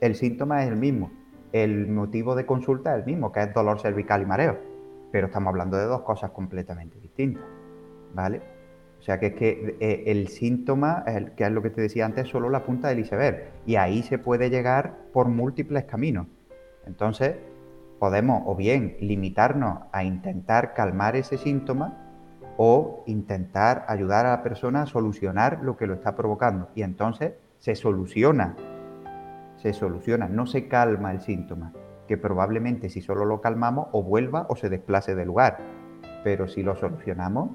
el 0.00 0.14
síntoma 0.14 0.62
es 0.62 0.68
el 0.68 0.76
mismo, 0.76 1.10
el 1.52 1.88
motivo 1.88 2.34
de 2.34 2.46
consulta 2.46 2.94
es 2.94 3.00
el 3.00 3.06
mismo, 3.06 3.32
que 3.32 3.42
es 3.42 3.54
dolor 3.54 3.80
cervical 3.80 4.22
y 4.22 4.26
mareo, 4.26 4.58
pero 5.10 5.26
estamos 5.26 5.50
hablando 5.50 5.76
de 5.76 5.84
dos 5.84 6.02
cosas 6.02 6.30
completamente 6.30 6.98
distintas, 7.00 7.44
¿vale? 8.14 8.42
O 8.98 9.02
sea 9.02 9.18
que 9.18 9.26
es 9.26 9.34
que 9.34 9.76
eh, 9.80 10.04
el 10.06 10.28
síntoma, 10.28 11.04
que 11.36 11.44
es 11.44 11.50
lo 11.50 11.62
que 11.62 11.70
te 11.70 11.80
decía 11.80 12.04
antes, 12.04 12.24
es 12.24 12.30
solo 12.30 12.50
la 12.50 12.64
punta 12.64 12.88
del 12.88 13.00
iceberg. 13.00 13.52
Y 13.64 13.76
ahí 13.76 14.02
se 14.02 14.18
puede 14.18 14.50
llegar 14.50 14.96
por 15.12 15.28
múltiples 15.28 15.84
caminos. 15.84 16.26
Entonces, 16.84 17.36
podemos 17.98 18.42
o 18.46 18.54
bien 18.56 18.96
limitarnos 19.00 19.80
a 19.92 20.04
intentar 20.04 20.74
calmar 20.74 21.16
ese 21.16 21.38
síntoma 21.38 21.96
o 22.56 23.04
intentar 23.06 23.84
ayudar 23.88 24.26
a 24.26 24.30
la 24.30 24.42
persona 24.42 24.82
a 24.82 24.86
solucionar 24.86 25.60
lo 25.62 25.76
que 25.76 25.86
lo 25.86 25.94
está 25.94 26.16
provocando. 26.16 26.68
Y 26.74 26.82
entonces 26.82 27.34
se 27.58 27.76
soluciona, 27.76 28.56
se 29.58 29.72
soluciona, 29.72 30.28
no 30.28 30.46
se 30.46 30.68
calma 30.68 31.12
el 31.12 31.20
síntoma, 31.20 31.72
que 32.06 32.16
probablemente 32.16 32.88
si 32.88 33.00
solo 33.00 33.24
lo 33.24 33.40
calmamos 33.40 33.88
o 33.92 34.02
vuelva 34.02 34.46
o 34.48 34.56
se 34.56 34.68
desplace 34.68 35.14
del 35.14 35.28
lugar. 35.28 35.58
Pero 36.24 36.48
si 36.48 36.62
lo 36.62 36.76
solucionamos, 36.76 37.50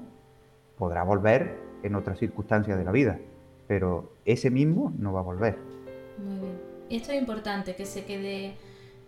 podrá 0.78 1.02
volver 1.02 1.58
en 1.82 1.94
otras 1.94 2.18
circunstancias 2.18 2.78
de 2.78 2.84
la 2.84 2.92
vida, 2.92 3.18
pero 3.66 4.14
ese 4.24 4.50
mismo 4.50 4.92
no 4.98 5.12
va 5.12 5.20
a 5.20 5.24
volver. 5.24 5.58
Muy 6.18 6.38
bien. 6.38 6.60
Esto 6.90 7.12
es 7.12 7.18
importante 7.18 7.74
que 7.74 7.86
se 7.86 8.04
quede 8.04 8.54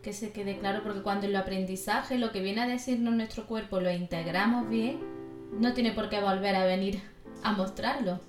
que 0.02 0.12
se 0.12 0.30
quede 0.30 0.59
claro 0.59 0.85
porque 0.85 1.02
cuando 1.02 1.26
el 1.26 1.35
aprendizaje 1.35 2.16
lo 2.16 2.30
que 2.30 2.40
viene 2.40 2.62
a 2.62 2.68
decirnos 2.68 3.12
nuestro 3.16 3.44
cuerpo 3.44 3.80
lo 3.80 3.90
integramos 3.90 4.68
bien, 4.68 5.00
no 5.59 5.74
tiene 5.74 5.90
por 5.90 6.09
qué 6.09 6.20
volver 6.20 6.54
a 6.54 6.64
venir 6.64 7.00
a 7.42 7.52
mostrarlo. 7.52 8.20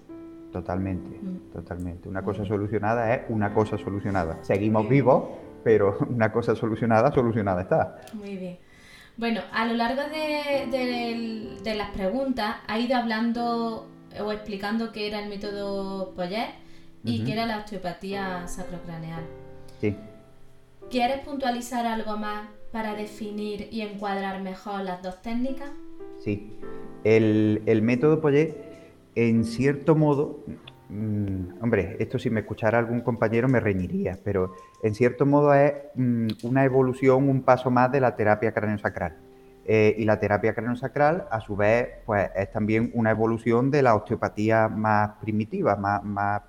Totalmente, 0.51 1.19
mm. 1.21 1.36
Totalmente. 1.57 2.07
Una 2.07 2.21
cosa 2.21 2.45
solucionada 2.45 3.15
es 3.15 3.21
una 3.29 3.51
cosa 3.51 3.79
solucionada. 3.79 4.43
Seguimos 4.43 4.87
vivos, 4.87 5.23
pero 5.63 5.97
una 6.09 6.31
cosa 6.31 6.55
solucionada, 6.55 7.11
solucionada 7.11 7.61
está. 7.63 8.01
Muy 8.13 8.37
bien. 8.37 8.59
Bueno, 9.17 9.41
a 9.51 9.65
lo 9.65 9.73
largo 9.73 10.03
de, 10.03 11.73
las 11.75 11.89
preguntas 11.89 12.57
ha 12.67 12.77
ido 12.77 12.95
hablando 12.95 13.87
o 14.23 14.31
explicando 14.31 14.91
qué 14.91 15.07
era 15.07 15.19
el 15.19 15.29
método 15.29 16.13
Poyet 16.13 16.53
y 17.03 17.23
qué 17.23 17.33
era 17.33 17.47
la 17.47 17.57
osteopatía 17.57 18.47
sacrocraneal. 18.47 19.23
Sí. 19.81 19.95
¿Quieres 20.91 21.21
puntualizar 21.21 21.87
algo 21.87 22.17
más 22.17 22.49
para 22.71 22.93
definir 22.93 23.67
y 23.71 23.81
encuadrar 23.81 24.43
mejor 24.43 24.81
las 24.81 25.01
dos 25.01 25.23
técnicas? 25.23 25.71
Sí. 26.23 26.53
El, 27.03 27.63
el 27.65 27.81
método 27.81 28.21
Poyet, 28.21 28.53
en 29.15 29.43
cierto 29.43 29.95
modo, 29.95 30.43
Mm, 30.89 31.61
hombre, 31.61 31.97
esto 31.99 32.17
si 32.17 32.29
me 32.29 32.41
escuchara 32.41 32.79
algún 32.79 33.01
compañero 33.01 33.49
me 33.49 33.59
reñiría, 33.59 34.17
pero 34.23 34.53
en 34.81 34.95
cierto 34.95 35.25
modo 35.25 35.53
es 35.53 35.73
mm, 35.95 36.27
una 36.43 36.63
evolución, 36.63 37.27
un 37.29 37.41
paso 37.41 37.69
más 37.69 37.91
de 37.91 37.99
la 37.99 38.15
terapia 38.15 38.53
craneosacral. 38.53 39.17
Eh, 39.65 39.95
y 39.97 40.05
la 40.05 40.17
terapia 40.17 40.53
craneosacral, 40.53 41.27
a 41.29 41.41
su 41.41 41.57
vez, 41.57 41.89
pues 42.05 42.29
es 42.35 42.49
también 42.51 42.89
una 42.93 43.11
evolución 43.11 43.69
de 43.69 43.81
la 43.81 43.95
osteopatía 43.95 44.69
más 44.69 45.17
primitiva, 45.19 45.75
más, 45.75 46.01
más 46.03 46.41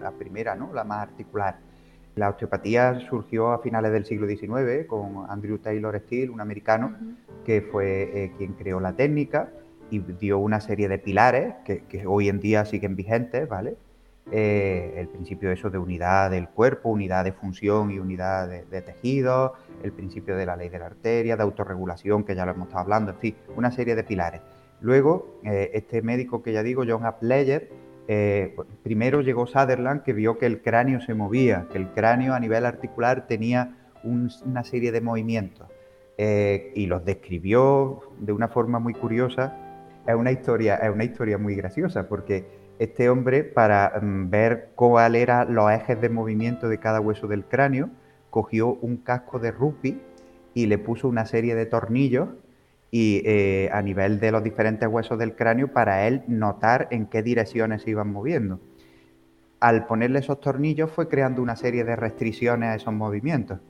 la 0.00 0.12
primera, 0.12 0.54
¿no? 0.54 0.72
La 0.72 0.84
más 0.84 1.00
articular. 1.00 1.58
La 2.14 2.30
osteopatía 2.30 3.00
surgió 3.00 3.50
a 3.50 3.58
finales 3.58 3.90
del 3.90 4.04
siglo 4.04 4.28
XIX 4.28 4.86
con 4.86 5.26
Andrew 5.28 5.58
Taylor 5.58 5.98
Steele, 6.06 6.30
un 6.30 6.40
americano, 6.40 6.94
que 7.44 7.62
fue 7.62 8.10
eh, 8.14 8.32
quien 8.38 8.52
creó 8.52 8.78
la 8.78 8.92
técnica 8.92 9.50
y 9.90 9.98
dio 9.98 10.38
una 10.38 10.60
serie 10.60 10.88
de 10.88 10.98
pilares 10.98 11.54
que, 11.64 12.06
hoy 12.06 12.28
en 12.28 12.40
día 12.40 12.64
siguen 12.64 12.96
vigentes, 12.96 13.48
¿vale? 13.48 13.76
Eh, 14.32 14.94
el 14.96 15.06
principio 15.06 15.50
de 15.50 15.54
eso 15.54 15.70
de 15.70 15.78
unidad 15.78 16.32
del 16.32 16.48
cuerpo, 16.48 16.88
unidad 16.88 17.24
de 17.24 17.32
función 17.32 17.92
y 17.92 18.00
unidad 18.00 18.48
de, 18.48 18.82
tejido, 18.82 19.54
el 19.84 19.92
principio 19.92 20.36
de 20.36 20.46
la 20.46 20.56
ley 20.56 20.68
de 20.68 20.80
la 20.80 20.86
arteria, 20.86 21.36
de 21.36 21.42
autorregulación, 21.44 22.24
que 22.24 22.34
ya 22.34 22.44
lo 22.44 22.52
hemos 22.52 22.66
estado 22.66 22.82
hablando, 22.82 23.12
en 23.12 23.18
fin, 23.18 23.36
una 23.54 23.70
serie 23.70 23.94
de 23.94 24.02
pilares. 24.02 24.40
Luego, 24.80 25.38
eh, 25.44 25.70
este 25.74 26.02
médico 26.02 26.42
que 26.42 26.52
ya 26.52 26.64
digo, 26.64 26.82
John 26.86 27.06
Apleyer, 27.06 27.70
eh, 28.08 28.56
primero 28.82 29.20
llegó 29.20 29.46
Sutherland, 29.46 30.02
que 30.02 30.12
vio 30.12 30.38
que 30.38 30.46
el 30.46 30.60
cráneo 30.60 31.00
se 31.00 31.14
movía, 31.14 31.66
que 31.70 31.78
el 31.78 31.88
cráneo 31.90 32.34
a 32.34 32.40
nivel 32.40 32.66
articular 32.66 33.28
tenía 33.28 33.76
una 34.02 34.64
serie 34.64 34.92
de 34.92 35.00
movimientos, 35.00 35.68
y 36.18 36.86
los 36.86 37.04
describió 37.04 38.00
de 38.20 38.32
una 38.32 38.48
forma 38.48 38.78
muy 38.78 38.94
curiosa 38.94 39.65
es 40.06 40.14
una 40.14 40.32
historia, 40.32 40.76
es 40.76 40.90
una 40.90 41.04
historia 41.04 41.38
muy 41.38 41.54
graciosa 41.54 42.08
porque 42.08 42.46
este 42.78 43.08
hombre, 43.08 43.44
para 43.44 44.00
mm, 44.00 44.30
ver 44.30 44.70
cuál 44.74 45.16
eran 45.16 45.54
los 45.54 45.70
ejes 45.70 46.00
de 46.00 46.08
movimiento 46.08 46.68
de 46.68 46.78
cada 46.78 47.00
hueso 47.00 47.26
del 47.26 47.44
cráneo, 47.44 47.90
cogió 48.30 48.68
un 48.68 48.98
casco 48.98 49.38
de 49.38 49.50
rugby 49.50 50.00
y 50.52 50.66
le 50.66 50.78
puso 50.78 51.08
una 51.08 51.26
serie 51.26 51.54
de 51.54 51.66
tornillos 51.66 52.28
y 52.90 53.22
eh, 53.24 53.70
a 53.72 53.82
nivel 53.82 54.20
de 54.20 54.30
los 54.30 54.42
diferentes 54.42 54.88
huesos 54.88 55.18
del 55.18 55.34
cráneo 55.34 55.68
para 55.68 56.06
él 56.06 56.22
notar 56.28 56.88
en 56.90 57.06
qué 57.06 57.22
direcciones 57.22 57.82
se 57.82 57.90
iban 57.90 58.12
moviendo. 58.12 58.60
Al 59.58 59.86
ponerle 59.86 60.18
esos 60.18 60.40
tornillos 60.40 60.90
fue 60.90 61.08
creando 61.08 61.42
una 61.42 61.56
serie 61.56 61.84
de 61.84 61.96
restricciones 61.96 62.68
a 62.68 62.74
esos 62.74 62.92
movimientos. 62.92 63.60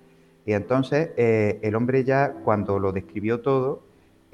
Y 0.45 0.53
entonces 0.53 1.11
eh, 1.17 1.59
el 1.63 1.75
hombre 1.75 2.05
ya 2.05 2.33
cuando 2.45 2.79
lo 2.79 2.93
describió 2.93 3.41
todo, 3.41 3.86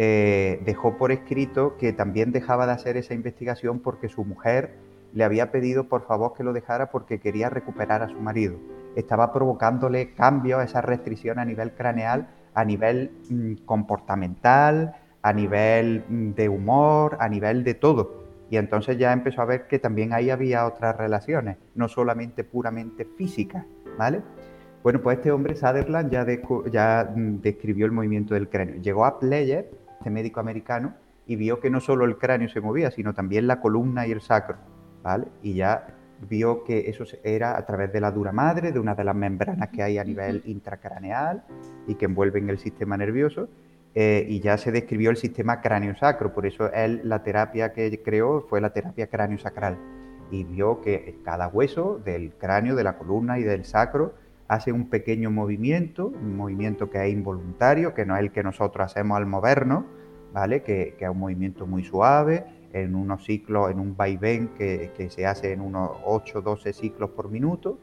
eh, 0.04 0.60
dejó 0.64 0.96
por 0.96 1.12
escrito 1.12 1.76
que 1.76 1.92
también 1.92 2.32
dejaba 2.32 2.66
de 2.66 2.72
hacer 2.72 2.96
esa 2.96 3.14
investigación 3.14 3.78
porque 3.78 4.08
su 4.08 4.24
mujer 4.24 4.74
le 5.14 5.22
había 5.22 5.52
pedido 5.52 5.84
por 5.84 6.04
favor 6.08 6.32
que 6.36 6.42
lo 6.42 6.52
dejara 6.52 6.90
porque 6.90 7.20
quería 7.20 7.48
recuperar 7.50 8.02
a 8.02 8.08
su 8.08 8.18
marido. 8.18 8.56
Estaba 8.96 9.32
provocándole 9.32 10.12
cambios, 10.14 10.64
esa 10.64 10.80
restricción 10.80 11.38
a 11.38 11.44
nivel 11.44 11.70
craneal, 11.70 12.26
a 12.52 12.64
nivel 12.64 13.12
mm, 13.30 13.64
comportamental, 13.64 14.96
a 15.22 15.32
nivel 15.32 16.04
mm, 16.08 16.30
de 16.32 16.48
humor, 16.48 17.16
a 17.20 17.28
nivel 17.28 17.62
de 17.62 17.74
todo. 17.74 18.24
Y 18.50 18.56
entonces 18.56 18.98
ya 18.98 19.12
empezó 19.12 19.40
a 19.40 19.44
ver 19.44 19.68
que 19.68 19.78
también 19.78 20.12
ahí 20.12 20.30
había 20.30 20.66
otras 20.66 20.96
relaciones, 20.96 21.58
no 21.76 21.88
solamente 21.88 22.42
puramente 22.42 23.04
físicas, 23.04 23.64
¿vale? 23.96 24.20
Bueno, 24.82 25.00
pues 25.00 25.18
este 25.18 25.30
hombre, 25.30 25.54
Sutherland, 25.54 26.10
ya, 26.10 26.26
ya 26.72 27.12
mm, 27.14 27.40
describió 27.40 27.86
el 27.86 27.92
movimiento 27.92 28.34
del 28.34 28.48
cráneo. 28.48 28.82
Llegó 28.82 29.04
a 29.04 29.20
Pleyer 29.20 29.81
este 30.02 30.10
médico 30.10 30.40
americano, 30.40 30.94
y 31.26 31.36
vio 31.36 31.60
que 31.60 31.70
no 31.70 31.80
solo 31.80 32.04
el 32.04 32.18
cráneo 32.18 32.48
se 32.48 32.60
movía, 32.60 32.90
sino 32.90 33.14
también 33.14 33.46
la 33.46 33.60
columna 33.60 34.04
y 34.06 34.10
el 34.10 34.20
sacro, 34.20 34.56
¿vale? 35.02 35.28
Y 35.40 35.54
ya 35.54 35.86
vio 36.28 36.64
que 36.64 36.90
eso 36.90 37.04
era 37.22 37.56
a 37.56 37.64
través 37.64 37.92
de 37.92 38.00
la 38.00 38.10
dura 38.10 38.32
madre, 38.32 38.72
de 38.72 38.80
una 38.80 38.96
de 38.96 39.04
las 39.04 39.14
membranas 39.14 39.68
que 39.68 39.82
hay 39.82 39.98
a 39.98 40.04
nivel 40.04 40.42
intracraneal 40.44 41.44
y 41.86 41.94
que 41.94 42.06
envuelven 42.06 42.50
el 42.50 42.58
sistema 42.58 42.96
nervioso, 42.96 43.48
eh, 43.94 44.26
y 44.28 44.40
ya 44.40 44.58
se 44.58 44.72
describió 44.72 45.10
el 45.10 45.16
sistema 45.16 45.60
cráneo-sacro, 45.60 46.32
por 46.32 46.46
eso 46.46 46.72
él 46.72 47.02
la 47.04 47.22
terapia 47.22 47.72
que 47.72 48.02
creó 48.02 48.40
fue 48.48 48.60
la 48.60 48.70
terapia 48.70 49.06
cráneo-sacral, 49.06 49.78
y 50.32 50.42
vio 50.42 50.80
que 50.80 51.20
cada 51.24 51.46
hueso 51.46 52.00
del 52.04 52.32
cráneo, 52.34 52.74
de 52.74 52.82
la 52.82 52.98
columna 52.98 53.38
y 53.38 53.44
del 53.44 53.64
sacro 53.64 54.14
hace 54.52 54.70
un 54.70 54.90
pequeño 54.90 55.30
movimiento, 55.30 56.08
un 56.08 56.36
movimiento 56.36 56.90
que 56.90 57.02
es 57.02 57.10
involuntario, 57.10 57.94
que 57.94 58.04
no 58.04 58.14
es 58.16 58.20
el 58.20 58.32
que 58.32 58.42
nosotros 58.42 58.84
hacemos 58.84 59.16
al 59.16 59.24
movernos, 59.24 59.84
¿vale? 60.34 60.62
Que, 60.62 60.94
es 60.98 61.08
un 61.08 61.18
movimiento 61.18 61.66
muy 61.66 61.84
suave, 61.84 62.44
en 62.74 62.94
unos 62.94 63.24
ciclos, 63.24 63.70
en 63.70 63.80
un 63.80 63.96
vaivén 63.96 64.48
que, 64.48 64.90
que 64.94 65.08
se 65.08 65.26
hace 65.26 65.52
en 65.52 65.62
unos 65.62 65.92
8-12 66.04 66.72
ciclos 66.74 67.10
por 67.10 67.30
minuto. 67.30 67.78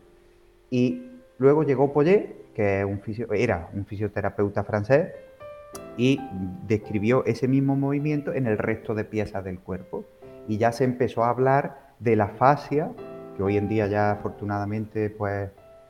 Y 0.70 1.10
luego 1.40 1.64
llegó 1.64 1.92
Poyet, 1.92 2.54
que 2.54 2.86
era 3.32 3.70
un 3.74 3.86
fisioterapeuta 3.86 4.64
francés, 4.64 5.10
y 5.98 6.20
describió 6.68 7.26
ese 7.26 7.48
mismo 7.48 7.76
movimiento 7.76 8.32
en 8.32 8.46
el 8.46 8.60
resto 8.60 8.94
de 8.94 9.06
piezas 9.06 9.44
del 9.44 9.60
cuerpo. 9.60 10.06
Y 10.48 10.58
ya 10.58 10.72
se 10.72 10.84
empezó 10.84 11.24
a 11.24 11.30
hablar 11.30 11.96
de 11.98 12.16
la 12.16 12.28
fascia, 12.28 12.92
que 13.36 13.42
hoy 13.42 13.58
en 13.58 13.68
día 13.68 13.88
ya 13.88 14.12
afortunadamente 14.12 15.10
pues 15.10 15.50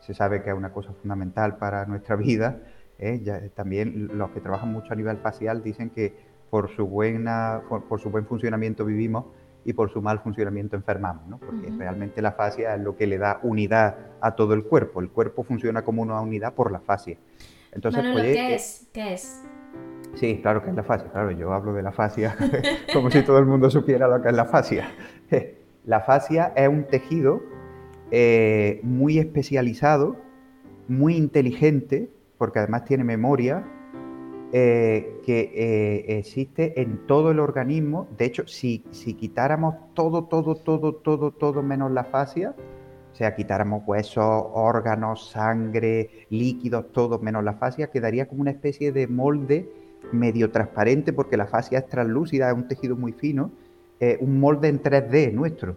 se 0.10 0.16
sabe 0.16 0.42
que 0.42 0.50
es 0.50 0.56
una 0.56 0.74
cosa 0.74 0.92
fundamental 0.92 1.58
para 1.58 1.86
nuestra 1.86 2.16
vida. 2.16 2.64
¿eh? 2.98 3.52
también 3.54 4.10
los 4.18 4.32
que 4.32 4.42
trabajan 4.42 4.74
mucho 4.74 4.92
a 4.92 4.96
nivel 4.96 5.18
facial 5.18 5.62
dicen 5.62 5.92
que 5.92 6.16
por 6.50 6.68
su, 6.76 6.88
buena, 6.88 7.62
por, 7.70 8.02
su 8.02 8.10
buen 8.10 8.26
funcionamiento 8.26 8.86
vivimos 8.86 9.26
y 9.64 9.74
por 9.74 9.92
su 9.92 10.02
mal 10.02 10.18
funcionamiento 10.18 10.76
enfermamos, 10.76 11.28
¿no? 11.28 11.38
porque 11.38 11.70
realmente 11.78 12.24
la 12.24 12.32
fascia 12.32 12.74
es 12.74 12.82
lo 12.82 12.98
que 12.98 13.06
le 13.06 13.20
da 13.20 13.40
unidad 13.44 13.98
a 14.20 14.34
todo 14.34 14.56
el 14.56 14.64
cuerpo. 14.64 15.00
El 15.00 15.12
cuerpo 15.12 15.44
funciona 15.44 15.84
como 15.84 16.02
una 16.02 16.20
unidad 16.20 16.56
por 16.56 16.72
la 16.72 16.80
fascia. 16.80 17.20
Entonces, 17.72 18.04
pues, 18.12 18.24
¿qué 18.34 18.56
es? 18.56 18.90
¿Qué 18.92 19.14
es? 19.14 19.44
Sí, 20.16 20.40
claro 20.42 20.64
que 20.64 20.72
es 20.72 20.76
la 20.76 20.84
fascia. 20.84 21.12
Claro, 21.12 21.30
yo 21.30 21.54
hablo 21.54 21.72
de 21.74 21.84
la 21.84 21.92
fascia 21.92 22.36
como 22.94 23.12
si 23.12 23.22
todo 23.22 23.38
el 23.38 23.46
mundo 23.46 23.70
supiera 23.70 24.08
lo 24.08 24.20
que 24.24 24.30
es 24.30 24.36
la 24.36 24.46
fascia. 24.46 24.90
La 25.86 26.02
fascia 26.02 26.52
es 26.56 26.68
un 26.68 26.84
tejido 26.84 27.42
eh, 28.12 28.80
muy 28.84 29.20
especializado, 29.20 30.16
muy 30.88 31.16
inteligente, 31.16 32.10
porque 32.40 32.60
además 32.60 32.86
tiene 32.86 33.04
memoria, 33.04 33.64
eh, 34.52 35.20
que 35.24 35.52
eh, 35.54 36.18
existe 36.18 36.82
en 36.82 37.06
todo 37.06 37.30
el 37.30 37.40
organismo. 37.40 38.08
De 38.18 38.26
hecho, 38.26 38.48
si, 38.48 38.84
si 38.90 39.14
quitáramos 39.14 39.76
todo, 39.94 40.24
todo, 40.24 40.56
todo, 40.56 40.96
todo, 40.96 41.32
todo 41.32 41.62
menos 41.62 41.92
la 41.92 42.04
fascia, 42.04 42.56
o 43.12 43.16
sea, 43.16 43.36
quitáramos 43.36 43.84
huesos, 43.86 44.24
órganos, 44.54 45.30
sangre, 45.30 46.26
líquidos, 46.30 46.92
todo 46.92 47.20
menos 47.20 47.44
la 47.44 47.54
fascia, 47.54 47.92
quedaría 47.92 48.28
como 48.28 48.42
una 48.42 48.52
especie 48.52 48.92
de 48.92 49.08
molde 49.08 49.70
medio 50.12 50.50
transparente, 50.50 51.14
porque 51.14 51.38
la 51.38 51.46
fascia 51.46 51.80
es 51.80 51.88
translúcida, 51.88 52.50
es 52.50 52.56
un 52.56 52.68
tejido 52.68 52.96
muy 52.96 53.12
fino, 53.12 53.52
un 54.22 54.40
molde 54.40 54.70
en 54.70 54.82
3D 54.82 55.34
nuestro, 55.34 55.76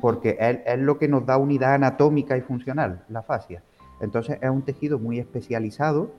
porque 0.00 0.36
es, 0.40 0.78
lo 0.78 0.98
que 0.98 1.08
nos 1.08 1.26
da 1.26 1.36
unidad 1.38 1.74
anatómica 1.74 2.36
y 2.36 2.40
funcional, 2.40 3.04
la 3.08 3.22
fascia. 3.22 3.62
Entonces 4.00 4.38
es 4.40 4.50
un 4.50 4.62
tejido 4.62 4.98
muy 4.98 5.18
especializado 5.18 6.12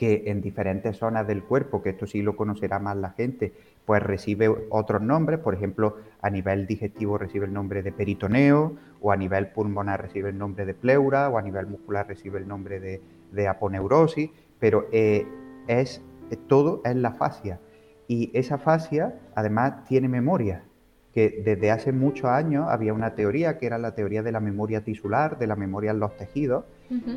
que 0.00 0.24
en 0.26 0.40
diferentes 0.40 0.96
zonas 0.96 1.26
del 1.26 1.42
cuerpo, 1.44 1.82
que 1.82 1.90
esto 1.90 2.06
sí 2.06 2.22
lo 2.22 2.34
conocerá 2.34 2.78
más 2.78 2.96
la 2.96 3.10
gente, 3.10 3.52
pues 3.84 4.02
recibe 4.02 4.48
otros 4.70 5.02
nombres, 5.02 5.40
por 5.40 5.52
ejemplo, 5.52 5.96
a 6.22 6.30
nivel 6.30 6.66
digestivo 6.66 7.18
recibe 7.18 7.44
el 7.44 7.52
nombre 7.52 7.82
de 7.82 7.92
peritoneo, 7.92 8.76
o 9.02 9.12
a 9.12 9.16
nivel 9.16 9.48
pulmonar 9.48 10.00
recibe 10.00 10.30
el 10.30 10.38
nombre 10.38 10.64
de 10.64 10.72
pleura, 10.72 11.28
o 11.28 11.36
a 11.36 11.42
nivel 11.42 11.66
muscular 11.66 12.06
recibe 12.08 12.38
el 12.38 12.48
nombre 12.48 12.80
de, 12.80 13.48
aponeurosis, 13.48 14.30
pero 14.58 14.86
eh, 14.90 15.26
es 15.66 16.02
todo 16.46 16.80
es 16.84 16.96
la 16.96 17.12
fascia. 17.12 17.60
Y 18.08 18.30
esa 18.32 18.56
fascia 18.56 19.20
además 19.34 19.84
tiene 19.84 20.08
memoria, 20.08 20.64
que 21.14 21.42
desde 21.44 21.70
hace 21.70 21.92
muchos 21.92 22.26
años 22.30 22.66
había 22.68 22.94
una 22.94 23.14
teoría 23.14 23.58
que 23.58 23.66
era 23.66 23.78
la 23.78 23.94
teoría 23.94 24.22
de 24.22 24.32
la 24.32 24.40
memoria 24.40 24.82
tisular, 24.82 25.38
de 25.38 25.46
la 25.46 25.56
memoria 25.56 25.90
en 25.90 26.00
los 26.00 26.16
tejidos, 26.16 26.64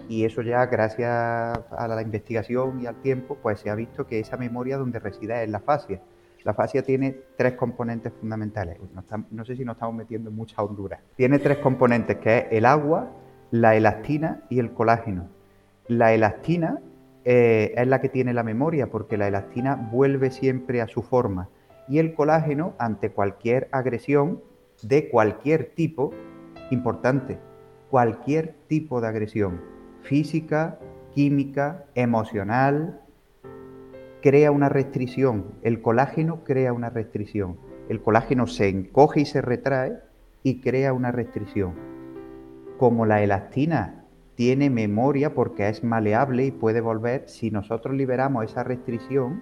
y 0.08 0.24
eso 0.26 0.44
ya 0.44 0.68
gracias 0.68 1.10
a 1.10 1.88
la 1.88 2.02
investigación 2.02 2.80
y 2.82 2.86
al 2.86 3.02
tiempo, 3.02 3.38
pues 3.42 3.60
se 3.60 3.72
ha 3.72 3.76
visto 3.76 4.06
que 4.06 4.20
esa 4.20 4.38
memoria 4.38 4.78
donde 4.78 5.00
reside 5.00 5.44
es 5.44 5.50
la 5.50 5.60
fascia. 5.60 6.00
La 6.44 6.54
fascia 6.54 6.84
tiene 6.84 7.16
tres 7.38 7.54
componentes 7.54 8.12
fundamentales. 8.20 8.78
No, 9.32 9.46
sé 9.46 9.56
si 9.56 9.64
nos 9.64 9.76
estamos 9.76 9.96
metiendo 9.96 10.30
en 10.30 10.36
mucha 10.36 10.62
hondura. 10.62 11.00
Tiene 11.16 11.40
tres 11.40 11.58
componentes, 11.60 12.18
que 12.18 12.38
es 12.38 12.46
el 12.52 12.66
agua, 12.66 13.12
la 13.52 13.76
elastina 13.76 14.42
y 14.50 14.60
el 14.60 14.74
colágeno. 14.74 15.30
La 15.88 16.14
elastina 16.14 16.80
eh, 17.24 17.74
es 17.78 17.88
la 17.88 18.02
que 18.02 18.10
tiene 18.10 18.34
la 18.34 18.44
memoria, 18.44 18.88
porque 18.88 19.18
la 19.18 19.28
elastina 19.28 19.76
vuelve 19.76 20.32
siempre 20.32 20.82
a 20.82 20.88
su 20.88 21.02
forma. 21.02 21.48
Y 21.88 22.00
el 22.00 22.14
colágeno, 22.14 22.74
ante 22.80 23.12
cualquier 23.12 23.68
agresión 23.72 24.42
de 24.82 25.10
cualquier 25.10 25.72
tipo, 25.76 26.12
importante, 26.72 27.40
cualquier 27.90 28.56
tipo 28.68 29.02
de 29.02 29.08
agresión, 29.08 29.62
física, 30.02 30.80
química, 31.14 31.86
emocional, 31.96 33.02
crea 34.22 34.52
una 34.52 34.70
restricción. 34.70 35.46
El 35.62 35.82
colágeno 35.82 36.44
crea 36.44 36.74
una 36.74 36.90
restricción. 36.90 37.58
El 37.90 38.02
colágeno 38.02 38.48
se 38.48 38.70
encoge 38.70 39.22
y 39.22 39.26
se 39.26 39.42
retrae 39.42 40.00
y 40.44 40.62
crea 40.62 40.94
una 40.94 41.12
restricción. 41.12 41.74
Como 42.78 43.06
la 43.06 43.22
elastina 43.22 44.06
tiene 44.36 44.70
memoria 44.70 45.34
porque 45.36 45.70
es 45.70 45.84
maleable 45.84 46.46
y 46.46 46.52
puede 46.52 46.82
volver, 46.82 47.26
si 47.28 47.52
nosotros 47.52 47.96
liberamos 47.96 48.46
esa 48.46 48.64
restricción, 48.64 49.42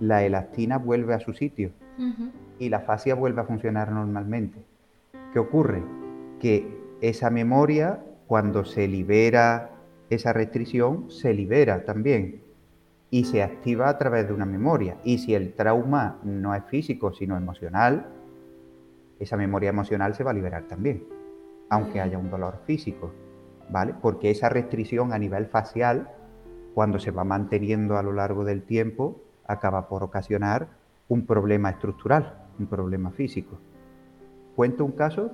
la 0.00 0.24
elastina 0.24 0.78
vuelve 0.78 1.14
a 1.14 1.20
su 1.20 1.32
sitio 1.32 1.70
y 2.58 2.68
la 2.70 2.80
fascia 2.80 3.14
vuelve 3.14 3.42
a 3.42 3.44
funcionar 3.44 3.92
normalmente. 3.92 4.58
¿Qué 5.32 5.38
ocurre? 5.38 5.82
Que 6.40 6.66
esa 7.00 7.30
memoria, 7.30 8.02
cuando 8.26 8.64
se 8.64 8.88
libera 8.88 9.70
esa 10.08 10.32
restricción, 10.32 11.10
se 11.10 11.34
libera 11.34 11.84
también 11.84 12.40
y 13.10 13.24
se 13.24 13.42
activa 13.42 13.88
a 13.88 13.98
través 13.98 14.26
de 14.26 14.32
una 14.32 14.46
memoria. 14.46 14.96
Y 15.04 15.18
si 15.18 15.34
el 15.34 15.52
trauma 15.52 16.18
no 16.24 16.54
es 16.54 16.64
físico, 16.64 17.12
sino 17.12 17.36
emocional, 17.36 18.06
esa 19.18 19.36
memoria 19.36 19.70
emocional 19.70 20.14
se 20.14 20.24
va 20.24 20.30
a 20.30 20.34
liberar 20.34 20.64
también, 20.64 21.04
aunque 21.68 22.00
haya 22.00 22.18
un 22.18 22.30
dolor 22.30 22.60
físico, 22.64 23.12
¿vale? 23.68 23.94
Porque 24.00 24.30
esa 24.30 24.48
restricción 24.48 25.12
a 25.12 25.18
nivel 25.18 25.46
facial, 25.46 26.08
cuando 26.74 26.98
se 26.98 27.10
va 27.10 27.24
manteniendo 27.24 27.98
a 27.98 28.02
lo 28.02 28.12
largo 28.12 28.44
del 28.44 28.62
tiempo, 28.62 29.20
acaba 29.50 29.88
por 29.88 30.02
ocasionar 30.02 30.68
un 31.08 31.26
problema 31.26 31.70
estructural, 31.70 32.34
un 32.58 32.66
problema 32.66 33.10
físico. 33.10 33.58
Cuento 34.54 34.84
un 34.84 34.92
caso 34.92 35.32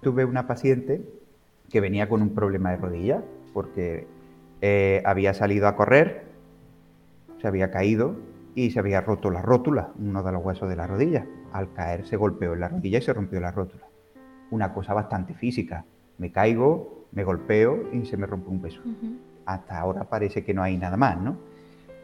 tuve 0.00 0.24
una 0.24 0.46
paciente 0.46 1.02
que 1.68 1.80
venía 1.80 2.08
con 2.08 2.22
un 2.22 2.34
problema 2.34 2.70
de 2.70 2.76
rodilla 2.76 3.22
porque 3.52 4.06
eh, 4.60 5.02
había 5.04 5.34
salido 5.34 5.68
a 5.68 5.76
correr, 5.76 6.24
se 7.40 7.48
había 7.48 7.70
caído 7.70 8.16
y 8.54 8.70
se 8.70 8.78
había 8.78 9.00
roto 9.00 9.30
la 9.30 9.42
rótula, 9.42 9.92
uno 9.98 10.22
de 10.22 10.32
los 10.32 10.44
huesos 10.44 10.68
de 10.68 10.76
la 10.76 10.86
rodilla. 10.86 11.26
Al 11.52 11.72
caer 11.72 12.06
se 12.06 12.16
golpeó 12.16 12.54
en 12.54 12.60
la 12.60 12.68
rodilla 12.68 12.98
y 12.98 13.02
se 13.02 13.12
rompió 13.12 13.40
la 13.40 13.52
rótula. 13.52 13.84
Una 14.50 14.72
cosa 14.72 14.94
bastante 14.94 15.34
física. 15.34 15.84
Me 16.18 16.32
caigo, 16.32 17.06
me 17.12 17.24
golpeo 17.24 17.92
y 17.92 18.04
se 18.06 18.16
me 18.16 18.26
rompe 18.26 18.50
un 18.50 18.62
hueso. 18.62 18.80
Hasta 19.46 19.78
ahora 19.78 20.04
parece 20.04 20.44
que 20.44 20.54
no 20.54 20.62
hay 20.62 20.76
nada 20.76 20.96
más, 20.96 21.18
¿no? 21.20 21.36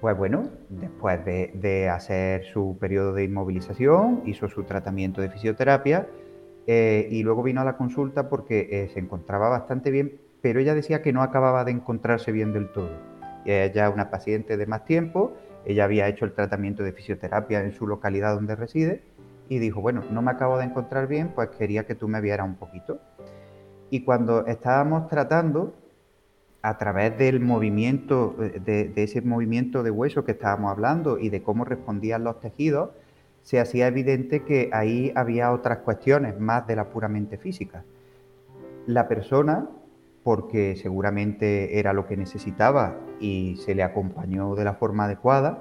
Pues 0.05 0.19
bueno, 0.19 0.51
después 0.69 1.25
de, 1.25 1.89
hacer 1.89 2.45
su 2.45 2.77
periodo 2.79 3.15
de 3.15 3.25
inmovilización, 3.25 4.21
hizo 4.27 4.51
su 4.51 4.65
tratamiento 4.65 5.23
de 5.23 5.31
fisioterapia 5.31 6.07
eh, 6.67 7.09
y 7.11 7.23
luego 7.23 7.43
vino 7.43 7.63
a 7.63 7.65
la 7.65 7.79
consulta 7.79 8.29
porque 8.29 8.69
eh, 8.71 8.91
se 8.93 9.01
encontraba 9.01 9.49
bastante 9.49 9.91
bien, 9.91 10.21
pero 10.43 10.61
ella 10.61 10.75
decía 10.75 11.01
que 11.01 11.15
no 11.15 11.23
acababa 11.23 11.65
de 11.65 11.71
encontrarse 11.71 12.33
bien 12.33 12.53
del 12.53 12.71
todo. 12.71 12.91
Ella 13.47 13.89
es 13.89 13.95
una 13.95 14.11
paciente 14.11 14.59
de 14.59 14.67
más 14.67 14.85
tiempo, 14.85 15.33
ella 15.65 15.85
había 15.85 16.07
hecho 16.07 16.27
el 16.27 16.35
tratamiento 16.35 16.83
de 16.83 16.93
fisioterapia 16.93 17.63
en 17.63 17.73
su 17.73 17.87
localidad 17.87 18.35
donde 18.35 18.57
reside 18.57 19.05
y 19.49 19.59
dijo, 19.59 19.81
bueno, 19.81 20.03
no 20.11 20.21
me 20.21 20.33
acabo 20.33 20.59
de 20.59 20.65
encontrar 20.65 21.09
bien, 21.09 21.33
pues 21.35 21.49
quería 21.49 21.87
que 21.87 21.95
tú 21.95 22.09
me 22.09 22.21
vieras 22.21 22.47
un 22.47 22.57
poquito. 22.57 23.01
Y 23.89 24.05
cuando 24.05 24.45
estábamos 24.45 25.09
tratando, 25.09 25.73
a 26.65 26.79
través 26.79 27.19
del 27.19 27.41
movimiento, 27.41 28.37
eh, 28.41 28.59
de, 28.65 29.03
ese 29.03 29.21
movimiento 29.21 29.83
de 29.83 29.91
hueso 29.91 30.25
que 30.25 30.33
estábamos 30.33 30.71
hablando 30.71 31.19
y 31.19 31.29
de 31.29 31.43
cómo 31.43 31.67
respondían 31.67 32.25
los 32.25 32.41
tejidos, 32.41 32.89
se 33.43 33.61
hacía 33.61 33.87
evidente 33.87 34.45
que 34.45 34.71
ahí 34.73 35.13
había 35.15 35.53
otras 35.53 35.81
cuestiones 35.81 36.41
más 36.41 36.67
de 36.67 36.77
la 36.77 36.89
puramente 36.89 37.37
física. 37.37 37.85
La 38.87 39.09
persona, 39.09 39.69
porque 40.23 40.75
seguramente 40.77 41.79
era 41.79 41.93
lo 41.93 42.07
que 42.07 42.17
necesitaba 42.17 42.97
y 43.21 43.57
se 43.59 43.75
le 43.75 43.83
acompañó 43.83 44.55
de 44.55 44.65
la 44.65 44.73
forma 44.73 45.05
adecuada, 45.05 45.59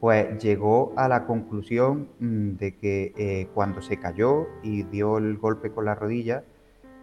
pues 0.00 0.42
llegó 0.42 0.92
a 0.96 1.06
la 1.06 1.24
conclusión 1.24 2.08
mm, 2.18 2.56
de 2.56 2.74
que 2.74 3.12
eh, 3.16 3.46
cuando 3.54 3.80
se 3.80 4.00
cayó 4.00 4.48
y 4.64 4.82
dio 4.82 5.18
el 5.18 5.38
golpe 5.38 5.70
con 5.70 5.84
la 5.84 5.94
rodilla, 5.94 6.42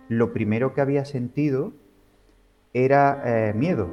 lo 0.09 0.33
primero 0.33 0.73
que 0.73 0.81
había 0.81 1.05
sentido 1.05 1.71
era 2.73 3.21
eh, 3.25 3.53
miedo, 3.53 3.89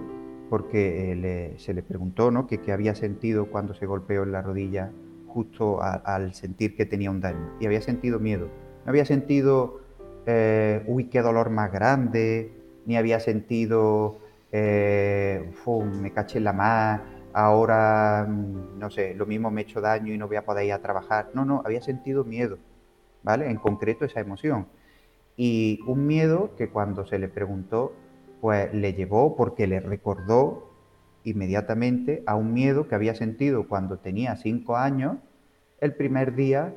porque 0.50 1.12
eh, 1.12 1.54
se 1.58 1.74
le 1.74 1.82
preguntó 1.82 2.30
¿no? 2.30 2.46
qué 2.46 2.72
había 2.72 2.94
sentido 2.94 3.46
cuando 3.46 3.74
se 3.74 3.86
golpeó 3.86 4.22
en 4.22 4.32
la 4.32 4.42
rodilla 4.42 4.92
justo 5.26 5.82
al 5.82 6.32
sentir 6.34 6.76
que 6.76 6.86
tenía 6.86 7.10
un 7.10 7.20
daño. 7.20 7.52
Y 7.60 7.66
había 7.66 7.82
sentido 7.82 8.18
miedo. 8.18 8.48
No 8.84 8.90
había 8.90 9.04
sentido, 9.04 9.80
eh, 10.24 10.82
uy, 10.86 11.04
qué 11.04 11.20
dolor 11.20 11.50
más 11.50 11.70
grande, 11.70 12.52
ni 12.86 12.96
había 12.96 13.20
sentido, 13.20 14.18
me 14.52 16.12
caché 16.14 16.38
en 16.38 16.44
la 16.44 16.54
más, 16.54 17.00
ahora, 17.36 18.26
mm, 18.26 18.78
no 18.78 18.88
sé, 18.88 19.14
lo 19.14 19.26
mismo 19.26 19.50
me 19.50 19.60
he 19.60 19.64
hecho 19.64 19.82
daño 19.82 20.14
y 20.14 20.16
no 20.16 20.26
voy 20.26 20.36
a 20.36 20.44
poder 20.46 20.64
ir 20.64 20.72
a 20.72 20.80
trabajar. 20.80 21.30
No, 21.34 21.44
no, 21.44 21.60
había 21.66 21.82
sentido 21.82 22.24
miedo, 22.24 22.56
¿vale? 23.22 23.50
En 23.50 23.56
concreto 23.58 24.06
esa 24.06 24.20
emoción. 24.20 24.66
Y 25.36 25.80
un 25.86 26.06
miedo 26.06 26.52
que 26.56 26.70
cuando 26.70 27.04
se 27.04 27.18
le 27.18 27.28
preguntó, 27.28 27.92
pues 28.46 28.72
le 28.72 28.94
llevó 28.94 29.34
porque 29.34 29.66
le 29.66 29.80
recordó 29.80 30.70
inmediatamente 31.24 32.22
a 32.26 32.36
un 32.36 32.54
miedo 32.54 32.86
que 32.86 32.94
había 32.94 33.16
sentido 33.16 33.66
cuando 33.66 33.98
tenía 33.98 34.36
cinco 34.36 34.76
años, 34.76 35.16
el 35.80 35.96
primer 35.96 36.36
día 36.36 36.72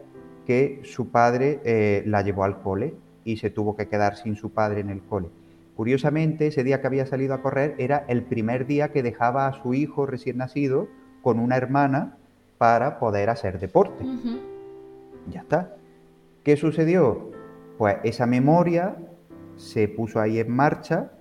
que 0.48 0.82
su 0.84 1.12
padre 1.12 1.60
eh, 1.64 2.02
la 2.08 2.24
llevó 2.24 2.44
al 2.44 2.64
cole 2.64 2.96
y 3.24 3.38
se 3.38 3.52
tuvo 3.52 3.76
que 3.76 3.88
quedar 3.88 4.16
sin 4.16 4.36
su 4.36 4.52
padre 4.52 4.82
en 4.82 4.90
el 4.90 5.04
cole. 5.04 5.28
Curiosamente, 5.76 6.48
ese 6.48 6.64
día 6.64 6.82
que 6.82 6.88
había 6.88 7.06
salido 7.06 7.36
a 7.36 7.44
correr 7.44 7.76
era 7.78 8.04
el 8.08 8.24
primer 8.24 8.66
día 8.66 8.92
que 8.92 9.04
dejaba 9.04 9.46
a 9.46 9.54
su 9.62 9.76
hijo 9.76 10.08
recién 10.08 10.38
nacido 10.38 10.88
con 11.22 11.38
una 11.38 11.56
hermana 11.56 12.18
para 12.58 12.98
poder 12.98 13.30
hacer 13.30 13.60
deporte. 13.60 14.04
Ya 15.30 15.42
está. 15.42 15.76
¿Qué 16.44 16.58
sucedió? 16.58 17.30
Pues 17.78 17.98
esa 18.04 18.26
memoria 18.26 18.98
se 19.56 19.88
puso 19.88 20.20
ahí 20.20 20.40
en 20.40 20.50
marcha 20.50 21.12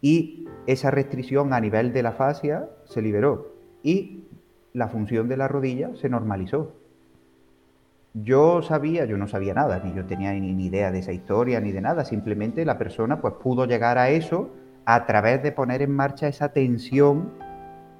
y 0.00 0.46
esa 0.66 0.90
restricción 0.90 1.52
a 1.52 1.60
nivel 1.60 1.92
de 1.92 2.02
la 2.02 2.12
fascia 2.12 2.68
se 2.84 3.02
liberó 3.02 3.52
y 3.82 4.24
la 4.72 4.88
función 4.88 5.28
de 5.28 5.36
la 5.36 5.48
rodilla 5.48 5.94
se 5.96 6.08
normalizó. 6.08 6.72
Yo 8.12 8.62
sabía, 8.62 9.04
yo 9.04 9.18
no 9.18 9.28
sabía 9.28 9.54
nada, 9.54 9.80
ni 9.84 9.94
yo 9.94 10.06
tenía 10.06 10.32
ni, 10.32 10.64
idea 10.64 10.90
de 10.90 11.00
esa 11.00 11.12
historia 11.12 11.60
ni 11.60 11.72
de 11.72 11.80
nada, 11.80 12.04
simplemente 12.04 12.64
la 12.64 12.78
persona 12.78 13.20
pues 13.20 13.34
pudo 13.34 13.66
llegar 13.66 13.98
a 13.98 14.10
eso 14.10 14.50
a 14.86 15.06
través 15.06 15.42
de 15.42 15.52
poner 15.52 15.82
en 15.82 15.92
marcha 15.92 16.28
esa 16.28 16.52
tensión 16.52 17.30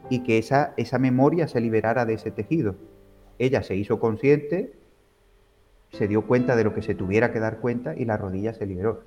y 0.09 0.21
que 0.23 0.39
esa, 0.39 0.73
esa 0.77 0.99
memoria 0.99 1.49
se 1.49 1.61
liberara 1.61 2.07
de 2.07 2.15
ese 2.15 2.31
tejido. 2.31 2.77
Ella 3.39 3.63
se 3.63 3.77
hizo 3.77 4.01
consciente, 4.01 4.75
se 5.91 6.09
dio 6.09 6.27
cuenta 6.27 6.57
de 6.57 6.65
lo 6.65 6.75
que 6.75 6.83
se 6.83 6.95
tuviera 6.95 7.33
que 7.33 7.41
dar 7.41 7.59
cuenta 7.59 7.95
y 7.95 8.05
la 8.05 8.17
rodilla 8.17 8.55
se 8.55 8.67
liberó. 8.67 9.03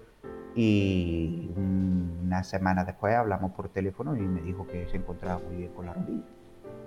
Y 0.56 1.52
una 1.56 2.44
semana 2.44 2.84
después 2.84 3.16
hablamos 3.16 3.52
por 3.52 3.70
teléfono 3.70 4.16
y 4.16 4.22
me 4.22 4.42
dijo 4.42 4.68
que 4.68 4.88
se 4.88 4.98
encontraba 4.98 5.40
muy 5.40 5.58
bien 5.58 5.72
con 5.74 5.86
la 5.86 5.94
rodilla 5.94 6.24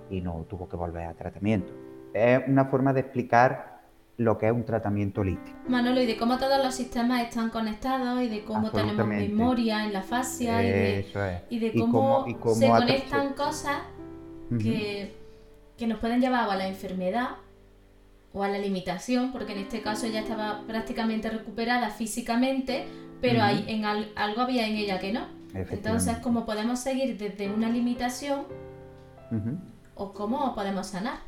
y 0.09 0.21
no 0.21 0.45
tuvo 0.49 0.67
que 0.69 0.75
volver 0.75 1.07
a 1.07 1.13
tratamiento. 1.13 1.73
Es 2.13 2.41
una 2.47 2.65
forma 2.65 2.93
de 2.93 3.01
explicar 3.01 3.73
lo 4.17 4.37
que 4.37 4.47
es 4.47 4.51
un 4.51 4.63
tratamiento 4.63 5.21
holístico. 5.21 5.57
Manolo, 5.67 6.01
y 6.01 6.05
de 6.05 6.17
cómo 6.17 6.37
todos 6.37 6.63
los 6.63 6.75
sistemas 6.75 7.23
están 7.23 7.49
conectados 7.49 8.21
y 8.21 8.29
de 8.29 8.43
cómo 8.43 8.69
tenemos 8.69 9.07
memoria 9.07 9.85
en 9.85 9.93
la 9.93 10.03
fascia 10.03 10.61
y 11.49 11.59
de, 11.59 11.73
cómo, 11.79 12.25
se 12.53 12.67
conectan 12.67 13.33
cosas 13.33 13.81
que, 14.59 15.15
nos 15.87 15.99
pueden 15.99 16.21
llevar 16.21 16.49
a 16.49 16.55
la 16.55 16.67
enfermedad 16.67 17.29
o 18.31 18.43
a 18.43 18.47
la 18.47 18.57
limitación, 18.57 19.31
porque 19.31 19.53
en 19.53 19.59
este 19.59 19.81
caso 19.81 20.05
ella 20.05 20.21
estaba 20.21 20.61
prácticamente 20.65 21.29
recuperada 21.29 21.89
físicamente, 21.89 22.85
pero 23.23 23.41
hay, 23.41 23.65
en 23.67 23.85
algo 23.85 24.41
había 24.41 24.67
en 24.67 24.75
ella 24.75 24.99
que 24.99 25.13
no. 25.13 25.27
Entonces, 25.53 26.17
¿cómo 26.17 26.45
podemos 26.45 26.79
seguir 26.79 27.17
desde 27.17 27.49
una 27.49 27.69
limitación 27.69 28.43
o 29.95 30.13
cómo 30.13 30.53
podemos 30.53 30.87
sanar? 30.87 31.19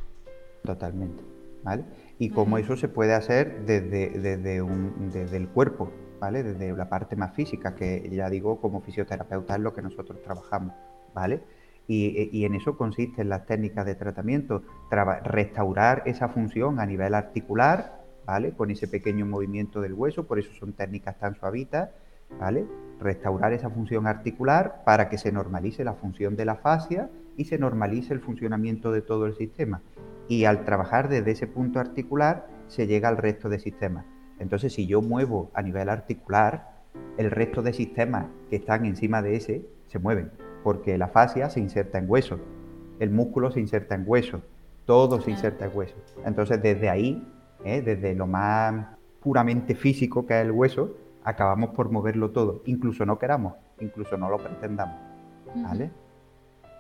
Totalmente, 0.64 1.24
¿vale? 1.64 1.86
y 2.18 2.30
cómo 2.30 2.58
eso 2.58 2.78
se 2.78 2.88
puede 2.88 3.14
hacer 3.14 3.66
desde, 3.66 4.10
desde, 4.10 4.62
un, 4.62 5.10
desde 5.12 5.38
el 5.38 5.48
cuerpo, 5.50 5.92
¿vale? 6.20 6.44
Desde 6.44 6.72
la 6.74 6.88
parte 6.88 7.16
más 7.16 7.34
física, 7.34 7.76
que 7.76 8.10
ya 8.10 8.30
digo, 8.30 8.62
como 8.62 8.82
fisioterapeuta 8.82 9.56
es 9.56 9.62
lo 9.62 9.74
que 9.74 9.82
nosotros 9.82 10.22
trabajamos, 10.22 10.74
¿vale? 11.14 11.44
Y, 11.88 12.30
y 12.32 12.46
en 12.46 12.56
eso 12.56 12.78
consisten 12.78 13.30
las 13.30 13.46
técnicas 13.46 13.86
de 13.86 13.96
tratamiento, 13.96 14.64
restaurar 15.24 16.04
esa 16.06 16.30
función 16.30 16.80
a 16.80 16.86
nivel 16.86 17.14
articular, 17.14 18.05
¿vale? 18.26 18.52
Con 18.52 18.72
ese 18.72 18.88
pequeño 18.88 19.26
movimiento 19.26 19.82
del 19.82 19.94
hueso, 19.94 20.26
por 20.26 20.40
eso 20.40 20.52
son 20.54 20.74
técnicas 20.74 21.18
tan 21.20 21.36
suavitas, 21.36 21.90
¿vale? 22.40 22.66
Restaurar 23.00 23.54
esa 23.54 23.70
función 23.70 24.08
articular 24.08 24.84
para 24.86 25.10
que 25.10 25.18
se 25.18 25.32
normalice 25.32 25.84
la 25.84 25.94
función 25.94 26.36
de 26.36 26.46
la 26.46 26.56
fascia 26.56 27.10
y 27.38 27.46
se 27.46 27.58
normalice 27.58 28.14
el 28.14 28.20
funcionamiento 28.22 28.92
de 28.92 29.02
todo 29.02 29.26
el 29.26 29.36
sistema 29.36 29.82
y 30.28 30.46
al 30.46 30.64
trabajar 30.66 31.10
desde 31.10 31.32
ese 31.32 31.48
punto 31.48 31.80
articular 31.80 32.48
se 32.68 32.88
llega 32.88 33.10
al 33.10 33.18
resto 33.18 33.50
de 33.50 33.60
sistemas. 33.60 34.06
Entonces, 34.40 34.74
si 34.74 34.88
yo 34.88 35.02
muevo 35.02 35.52
a 35.54 35.62
nivel 35.62 35.90
articular, 35.90 36.76
el 37.18 37.32
resto 37.32 37.62
de 37.62 37.74
sistemas 37.74 38.28
que 38.50 38.58
están 38.58 38.86
encima 38.86 39.22
de 39.22 39.36
ese 39.36 39.66
se 39.88 40.00
mueven, 40.00 40.32
porque 40.64 40.98
la 40.98 41.08
fascia 41.08 41.50
se 41.50 41.60
inserta 41.60 42.00
en 42.00 42.10
hueso, 42.10 42.40
el 43.00 43.12
músculo 43.12 43.52
se 43.52 43.60
inserta 43.60 43.96
en 43.96 44.04
hueso, 44.06 44.42
todo 44.86 45.22
se 45.22 45.32
inserta 45.32 45.66
en 45.66 45.72
hueso. 45.74 45.96
Entonces, 46.26 46.62
desde 46.62 46.90
ahí, 46.90 47.26
¿eh? 47.66 47.82
desde 47.82 48.16
lo 48.16 48.28
más 48.28 48.86
puramente 49.20 49.76
físico 49.76 50.26
que 50.26 50.40
es 50.40 50.46
el 50.46 50.52
hueso, 50.52 50.96
acabamos 51.24 51.72
por 51.72 51.90
moverlo 51.92 52.30
todo, 52.32 52.62
incluso 52.66 53.06
no 53.06 53.20
queramos, 53.20 53.56
incluso 53.82 54.16
no 54.16 54.30
lo 54.30 54.38
pretendamos. 54.38 54.96
¿Vale? 55.56 55.90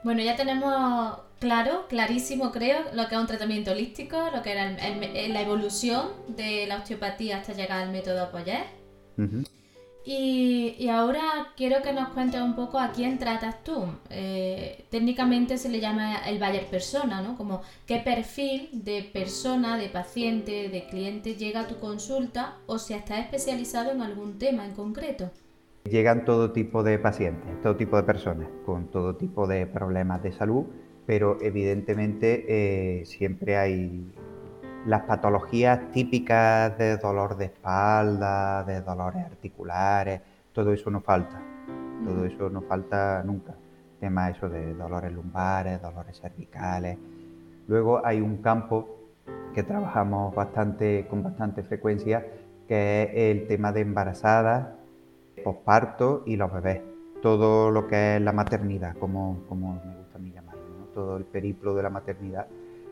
Bueno, 0.04 0.22
ya 0.22 0.36
tenemos 0.36 1.18
claro, 1.40 1.88
clarísimo 1.90 2.52
creo, 2.52 2.78
lo 2.94 3.08
que 3.08 3.16
es 3.16 3.22
un 3.22 3.28
tratamiento 3.28 3.72
holístico, 3.72 4.18
lo 4.34 4.44
que 4.44 4.52
era 4.52 4.70
la 4.70 5.42
evolución 5.42 6.10
de 6.28 6.68
la 6.68 6.78
osteopatía 6.78 7.38
hasta 7.38 7.54
llegar 7.54 7.80
al 7.82 7.92
método 7.92 8.24
Apoyer. 8.24 8.66
Y, 10.08 10.88
ahora 10.90 11.48
quiero 11.58 11.82
que 11.82 11.92
nos 11.92 12.10
cuentes 12.10 12.40
un 12.40 12.56
poco 12.56 12.80
a 12.80 12.92
quién 12.92 13.18
tratas 13.18 13.64
tú. 13.64 13.86
Eh, 14.12 14.86
técnicamente 14.92 15.58
se 15.58 15.70
le 15.70 15.80
llama 15.80 16.18
el 16.28 16.38
Bayer 16.38 16.68
persona, 16.68 17.22
¿no? 17.22 17.36
Como 17.36 17.62
qué 17.88 17.98
perfil 17.98 18.70
de 18.72 19.10
persona, 19.12 19.78
de 19.78 19.90
paciente, 19.90 20.70
de 20.70 20.86
cliente 20.86 21.34
llega 21.34 21.62
a 21.62 21.68
tu 21.68 21.80
consulta 21.80 22.58
o 22.68 22.78
si 22.78 22.94
está 22.94 23.20
especializado 23.20 23.92
en 23.92 24.02
algún 24.02 24.38
tema 24.38 24.66
en 24.66 24.74
concreto. 24.74 25.32
Llegan 25.86 26.24
todo 26.24 26.52
tipo 26.52 26.84
de 26.84 27.00
pacientes, 27.00 27.60
todo 27.62 27.76
tipo 27.76 27.98
de 27.98 28.04
personas, 28.04 28.48
con 28.66 28.92
todo 28.92 29.16
tipo 29.16 29.48
de 29.48 29.66
problemas 29.66 30.22
de 30.22 30.32
salud, 30.32 30.66
pero 31.08 31.40
evidentemente 31.42 32.46
eh, 32.48 33.06
siempre 33.06 33.58
hay 33.58 34.06
las 34.86 35.02
patologías 35.04 35.92
típicas 35.92 36.78
de 36.78 36.98
dolor 36.98 37.38
de 37.38 37.46
espalda, 37.46 38.64
de 38.64 38.82
dolores 38.82 39.26
articulares, 39.26 40.22
todo 40.54 40.72
eso 40.72 40.90
no 40.92 41.02
falta, 41.02 41.42
todo 42.04 42.26
eso 42.26 42.50
no 42.50 42.62
falta 42.62 43.24
nunca. 43.24 43.56
Tema 44.00 44.30
eso 44.30 44.48
de 44.48 44.74
dolores 44.76 45.12
lumbares, 45.12 45.82
dolores 45.82 46.20
cervicales. 46.20 46.98
Luego 47.68 48.06
hay 48.06 48.22
un 48.22 48.38
campo 48.38 48.88
que 49.54 49.64
trabajamos 49.64 50.36
bastante, 50.36 51.08
con 51.10 51.24
bastante 51.24 51.64
frecuencia, 51.64 52.26
que 52.68 53.04
es 53.04 53.38
el 53.38 53.48
tema 53.48 53.72
de 53.72 53.82
embarazadas 53.82 54.68
posparto 55.44 56.24
y 56.26 56.36
los 56.36 56.52
bebés. 56.52 56.82
Todo 57.22 57.72
lo 57.72 57.88
que 57.88 58.18
es 58.18 58.22
la 58.22 58.34
maternidad, 58.34 58.96
como, 58.98 59.44
como 59.50 59.82
me 59.86 59.98
gusta 59.98 60.18
a 60.18 60.20
mí 60.20 60.32
llamarlo, 60.32 60.62
todo 60.94 61.18
el 61.18 61.26
periplo 61.26 61.74
de 61.74 61.84
la 61.84 61.90
maternidad. 61.90 62.48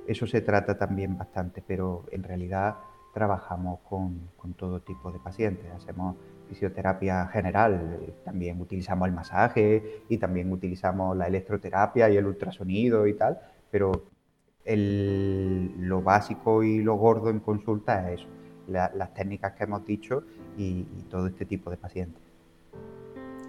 Eso 0.07 0.27
se 0.27 0.41
trata 0.41 0.77
también 0.77 1.17
bastante, 1.17 1.63
pero 1.65 2.05
en 2.11 2.23
realidad 2.23 2.75
trabajamos 3.13 3.79
con, 3.81 4.31
todo 4.57 4.81
tipo 4.81 5.11
de 5.11 5.19
pacientes. 5.19 5.71
Hacemos 5.71 6.15
fisioterapia 6.49 7.27
general, 7.27 8.13
también 8.25 8.59
utilizamos 8.59 9.07
el 9.07 9.13
masaje 9.13 10.03
y 10.09 10.17
también 10.17 10.51
utilizamos 10.51 11.15
la 11.15 11.27
electroterapia 11.27 12.09
y 12.09 12.17
el 12.17 12.25
ultrasonido 12.25 13.07
y 13.07 13.13
tal, 13.13 13.39
pero 13.71 13.91
lo 14.65 16.01
básico 16.01 16.63
y 16.63 16.81
lo 16.81 16.95
gordo 16.95 17.29
en 17.29 17.39
consulta 17.39 18.11
es 18.11 18.21
eso, 18.21 18.29
las 18.67 19.13
técnicas 19.13 19.53
que 19.53 19.65
hemos 19.65 19.85
dicho 19.85 20.23
y 20.57 20.83
todo 21.09 21.27
este 21.27 21.45
tipo 21.45 21.69
de 21.69 21.77
pacientes 21.77 22.23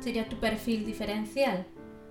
sería 0.04 0.28
tu 0.28 0.36
perfil 0.36 0.84
diferencial, 0.84 1.66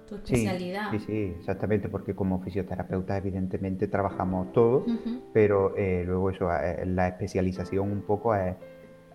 tu 0.06 0.16
especialidad. 0.16 0.92
Sí, 0.92 1.00
sí, 1.00 1.36
exactamente, 1.40 1.90
porque 1.90 2.16
como 2.16 2.42
fisioterapeuta 2.42 3.18
evidentemente 3.18 3.88
trabajamos 3.88 4.52
todo, 4.54 4.86
pero 5.34 5.76
eh, 5.78 6.04
luego 6.06 6.30
eso, 6.30 6.52
eh, 6.52 6.86
la 6.86 7.08
especialización 7.08 7.92
un 7.92 8.02
poco 8.02 8.36
es... 8.36 8.56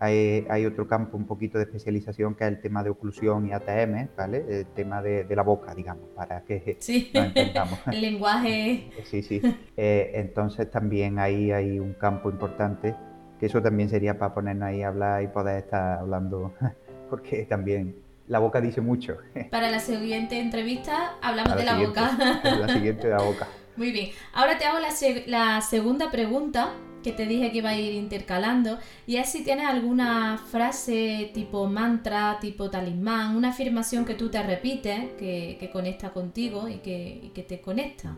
Hay, 0.01 0.64
otro 0.64 0.86
campo 0.86 1.16
un 1.16 1.26
poquito 1.26 1.59
de 1.59 1.64
especialización 1.64 2.36
que 2.36 2.45
es 2.45 2.51
el 2.51 2.61
tema 2.61 2.84
de 2.84 2.91
oclusión 2.91 3.49
y 3.49 3.53
ATM, 3.53 4.11
¿vale? 4.16 4.45
El 4.49 4.66
tema 4.66 5.03
de, 5.03 5.26
la 5.28 5.43
boca, 5.43 5.74
digamos, 5.74 6.09
para 6.14 6.43
que 6.45 6.76
sí. 6.78 7.11
nos 7.14 7.26
entendamos. 7.26 7.80
el 7.93 8.01
lenguaje. 8.01 8.91
Sí, 9.03 9.22
sí. 9.22 9.43
Eh, 9.76 10.12
entonces 10.14 10.70
también 10.70 11.18
ahí 11.18 11.51
hay 11.51 11.80
un 11.80 11.95
campo 11.95 12.30
importante, 12.30 12.95
que 13.41 13.47
eso 13.47 13.61
también 13.61 13.89
sería 13.89 14.16
para 14.20 14.34
ponernos 14.34 14.68
ahí 14.68 14.82
a 14.82 14.89
hablar 14.89 15.22
y 15.24 15.26
poder 15.26 15.59
estar 15.64 15.99
hablando, 15.99 16.55
porque 17.11 17.45
también 17.47 17.97
la 18.29 18.39
boca 18.39 18.61
dice 18.61 18.81
mucho. 18.81 19.18
Para 19.51 19.70
la 19.70 19.81
siguiente 19.81 20.39
entrevista 20.39 21.14
hablamos 21.20 21.57
de 21.57 21.64
la 21.64 21.79
boca. 21.79 22.16
La 22.45 22.72
siguiente 22.72 23.09
de 23.09 23.14
la 23.14 23.22
boca. 23.22 23.49
Muy 23.76 23.93
bien. 23.93 24.11
Ahora 24.33 24.59
te 24.59 24.64
hago 24.64 24.79
la, 25.26 25.61
segunda 25.61 26.11
pregunta 26.11 26.70
que 27.05 27.12
te 27.12 27.26
dije 27.26 27.53
que 27.53 27.59
iba 27.59 27.70
a 27.70 27.76
ir 27.76 27.95
intercalando 27.95 28.76
y 29.07 29.18
es 29.18 29.31
si 29.31 29.45
tienes 29.45 29.66
alguna 29.66 30.37
frase 30.37 31.31
tipo 31.33 31.68
mantra, 31.68 32.39
tipo 32.41 32.70
talismán, 32.70 33.37
una 33.37 33.51
afirmación 33.51 34.05
que 34.05 34.14
tú 34.14 34.31
te 34.31 34.43
repites, 34.43 35.12
que, 35.12 35.70
conecta 35.72 36.11
contigo 36.11 36.68
y 36.68 36.79
que, 36.79 37.45
te 37.47 37.61
conecta. 37.61 38.16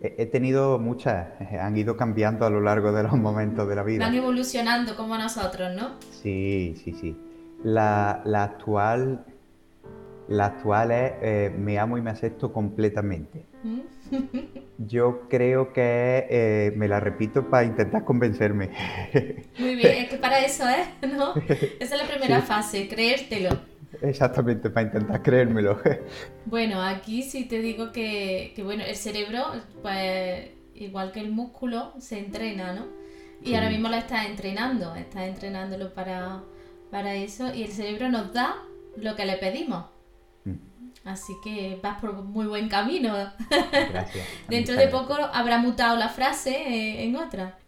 He 0.00 0.24
tenido 0.26 0.78
muchas, 0.78 1.28
han 1.60 1.76
ido 1.76 1.98
cambiando 1.98 2.46
a 2.46 2.50
lo 2.50 2.62
largo 2.62 2.90
de 2.92 3.02
los 3.02 3.12
momentos 3.12 3.68
de 3.68 3.76
la 3.76 3.82
vida. 3.82 4.06
Van 4.06 4.14
evolucionando 4.14 4.96
como 4.96 5.18
nosotros, 5.18 5.74
¿no? 5.76 5.96
Sí, 6.22 6.74
sí, 6.82 6.94
sí. 6.94 7.14
La, 7.64 8.22
actual, 8.34 9.24
la 10.28 10.46
actual 10.46 10.90
es 10.92 11.12
eh, 11.22 11.52
me 11.56 11.78
amo 11.78 11.98
y 11.98 12.02
me 12.02 12.10
acepto 12.10 12.52
completamente. 12.52 13.46
Mm. 13.62 13.80
Yo 14.78 15.28
creo 15.28 15.72
que 15.72 16.26
eh, 16.28 16.72
me 16.76 16.88
la 16.88 17.00
repito 17.00 17.48
para 17.48 17.64
intentar 17.64 18.04
convencerme. 18.04 18.70
Muy 19.58 19.76
bien, 19.76 20.04
es 20.04 20.08
que 20.10 20.16
para 20.16 20.38
eso, 20.44 20.64
¿eh? 20.68 21.08
¿No? 21.08 21.34
Esa 21.36 21.94
es 21.94 22.02
la 22.02 22.06
primera 22.06 22.42
fase, 22.42 22.86
creértelo. 22.88 23.50
Exactamente, 24.02 24.70
para 24.70 24.86
intentar 24.86 25.22
creérmelo. 25.22 25.80
Bueno, 26.46 26.82
aquí 26.82 27.22
sí 27.22 27.44
te 27.44 27.60
digo 27.60 27.92
que, 27.92 28.52
bueno, 28.62 28.84
el 28.84 28.96
cerebro, 28.96 29.44
pues 29.82 30.50
igual 30.74 31.12
que 31.12 31.20
el 31.20 31.30
músculo, 31.30 31.92
se 31.98 32.18
entrena, 32.18 32.74
¿no? 32.74 32.86
Y 33.42 33.54
ahora 33.54 33.70
mismo 33.70 33.88
lo 33.88 33.96
estás 33.96 34.26
entrenando, 34.26 34.94
estás 34.94 35.28
entrenándolo 35.28 35.92
para, 35.94 36.42
para 36.94 37.16
eso 37.16 37.52
y 37.52 37.64
el 37.64 37.72
cerebro 37.72 38.08
nos 38.08 38.32
da 38.32 38.54
lo 38.96 39.16
que 39.16 39.26
le 39.26 39.36
pedimos. 39.36 39.86
Mm. 40.44 40.52
Así 41.04 41.32
que 41.42 41.80
vas 41.82 42.00
por 42.00 42.12
muy 42.12 42.46
buen 42.46 42.68
camino. 42.68 43.12
Gracias. 43.50 44.24
Dentro 44.48 44.76
de 44.76 44.86
poco 44.86 45.16
habrá 45.32 45.58
mutado 45.58 45.96
la 45.96 46.08
frase 46.08 46.52
eh, 46.52 47.02
en 47.02 47.16
otra. 47.16 47.58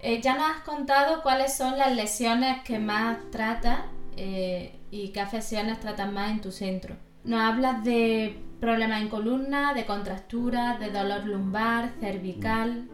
Eh, 0.00 0.22
ya 0.22 0.36
nos 0.36 0.50
has 0.50 0.62
contado 0.62 1.22
cuáles 1.22 1.54
son 1.54 1.76
las 1.76 1.94
lesiones 1.94 2.62
que 2.62 2.78
más 2.78 3.18
tratas 3.30 3.80
eh, 4.16 4.80
y 4.90 5.10
qué 5.10 5.20
afecciones 5.20 5.78
tratan 5.78 6.14
más 6.14 6.30
en 6.30 6.40
tu 6.40 6.50
centro. 6.50 6.96
Nos 7.24 7.40
hablas 7.40 7.84
de 7.84 8.38
problemas 8.58 9.02
en 9.02 9.10
columna, 9.10 9.74
de 9.74 9.84
contracturas, 9.84 10.80
de 10.80 10.90
dolor 10.90 11.26
lumbar, 11.26 11.90
cervical. 12.00 12.88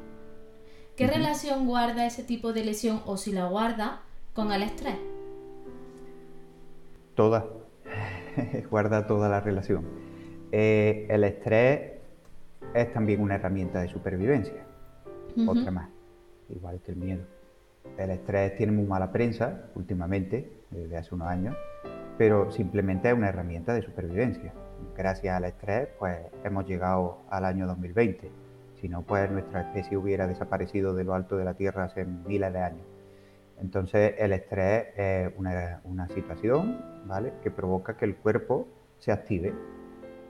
¿Qué 0.97 1.07
relación 1.07 1.67
guarda 1.69 2.05
ese 2.05 2.25
tipo 2.25 2.53
de 2.53 2.65
lesión 2.65 3.01
o 3.07 3.17
si 3.17 3.31
la 3.31 3.45
guarda 3.45 4.01
con 4.35 4.51
el 4.51 4.65
estrés? 4.65 4.97
Toda. 7.15 7.47
guarda 8.71 9.07
toda 9.07 9.29
la 9.29 9.41
relación. 9.41 9.85
Eh, 10.51 11.07
el 11.11 11.25
estrés 11.25 11.93
es 12.75 12.93
también 12.93 13.21
una 13.21 13.35
herramienta 13.35 13.81
de 13.81 13.89
supervivencia. 13.89 14.67
Otra 15.47 15.71
más 15.71 15.89
igual 16.55 16.81
que 16.85 16.93
el 16.93 16.99
miedo. 16.99 17.25
El 17.99 18.11
estrés 18.11 18.57
tiene 18.57 18.73
muy 18.73 18.85
mala 18.85 19.11
prensa 19.11 19.65
últimamente, 19.75 20.51
desde 20.71 20.97
hace 20.97 21.15
unos 21.15 21.29
años, 21.29 21.57
pero 22.17 22.51
simplemente 22.51 23.09
es 23.09 23.15
una 23.15 23.29
herramienta 23.29 23.75
de 23.75 23.83
supervivencia. 23.83 24.53
Gracias 24.97 25.37
al 25.37 25.45
estrés, 25.45 25.89
pues 25.99 26.19
hemos 26.45 26.67
llegado 26.67 27.19
al 27.31 27.45
año 27.45 27.67
2020. 27.67 28.31
Si 28.81 28.89
no, 28.89 29.03
pues 29.03 29.31
nuestra 29.31 29.63
especie 29.63 29.97
hubiera 29.97 30.27
desaparecido 30.27 30.95
de 30.95 31.05
lo 31.05 31.15
alto 31.15 31.37
de 31.37 31.45
la 31.45 31.55
Tierra 31.55 31.85
hace 31.85 32.05
miles 32.05 32.53
de 32.53 32.61
años. 32.61 32.87
Entonces, 33.63 34.15
el 34.19 34.33
estrés 34.33 34.89
es 34.97 35.33
una, 35.37 35.81
una 35.85 36.09
situación 36.09 36.85
¿vale? 37.07 37.33
que 37.43 37.51
provoca 37.51 37.97
que 37.97 38.05
el 38.05 38.17
cuerpo 38.17 38.67
se 38.99 39.13
active, 39.13 39.55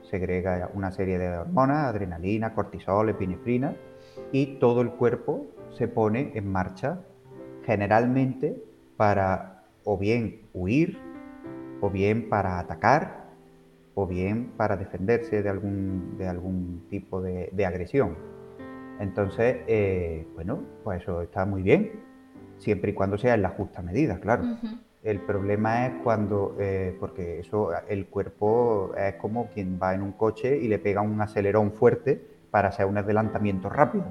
segrega 0.03 0.70
una 0.74 0.93
serie 0.93 1.18
de 1.18 1.28
hormonas, 1.39 1.87
adrenalina, 1.87 2.55
cortisol, 2.55 3.09
epinefrina, 3.09 3.74
y 4.33 4.59
todo 4.59 4.83
el 4.83 4.91
cuerpo 4.91 5.47
se 5.70 5.89
pone 5.89 6.33
en 6.35 6.53
marcha 6.53 7.01
generalmente 7.64 8.62
para 8.99 9.64
o 9.85 9.97
bien 9.97 10.43
huir, 10.53 10.99
o 11.80 11.89
bien 11.89 12.28
para 12.28 12.59
atacar, 12.59 13.30
o 13.95 14.07
bien 14.07 14.53
para 14.59 14.76
defenderse 14.76 15.43
de 15.43 15.49
algún, 15.49 16.16
de 16.18 16.28
algún 16.28 16.85
tipo 16.91 17.22
de, 17.22 17.66
agresión. 17.66 18.16
Entonces, 19.01 19.57
eh, 19.66 20.26
bueno, 20.35 20.62
pues 20.85 21.03
eso 21.03 21.22
está 21.22 21.47
muy 21.47 21.62
bien, 21.62 22.12
siempre 22.63 22.93
y 22.93 22.95
cuando 22.95 23.19
sea 23.19 23.35
en 23.35 23.43
la 23.43 23.51
justa 23.51 23.83
medida, 23.83 24.19
claro. 24.19 24.45
El 25.03 25.21
problema 25.21 25.87
es 25.87 25.95
cuando, 26.05 26.57
eh, 26.61 26.97
porque 27.01 27.41
eso, 27.41 27.71
el 27.89 28.07
cuerpo 28.07 28.93
es 28.97 29.15
como 29.17 29.49
quien 29.49 29.79
va 29.83 29.95
en 29.95 30.03
un 30.03 30.13
coche 30.13 30.57
y 30.57 30.69
le 30.69 30.79
pega 30.79 31.01
un 31.01 31.21
acelerón 31.21 31.73
fuerte 31.73 32.25
para 32.51 32.69
hacer 32.69 32.87
un 32.87 32.97
adelantamiento 32.97 33.69
rápido. 33.69 34.05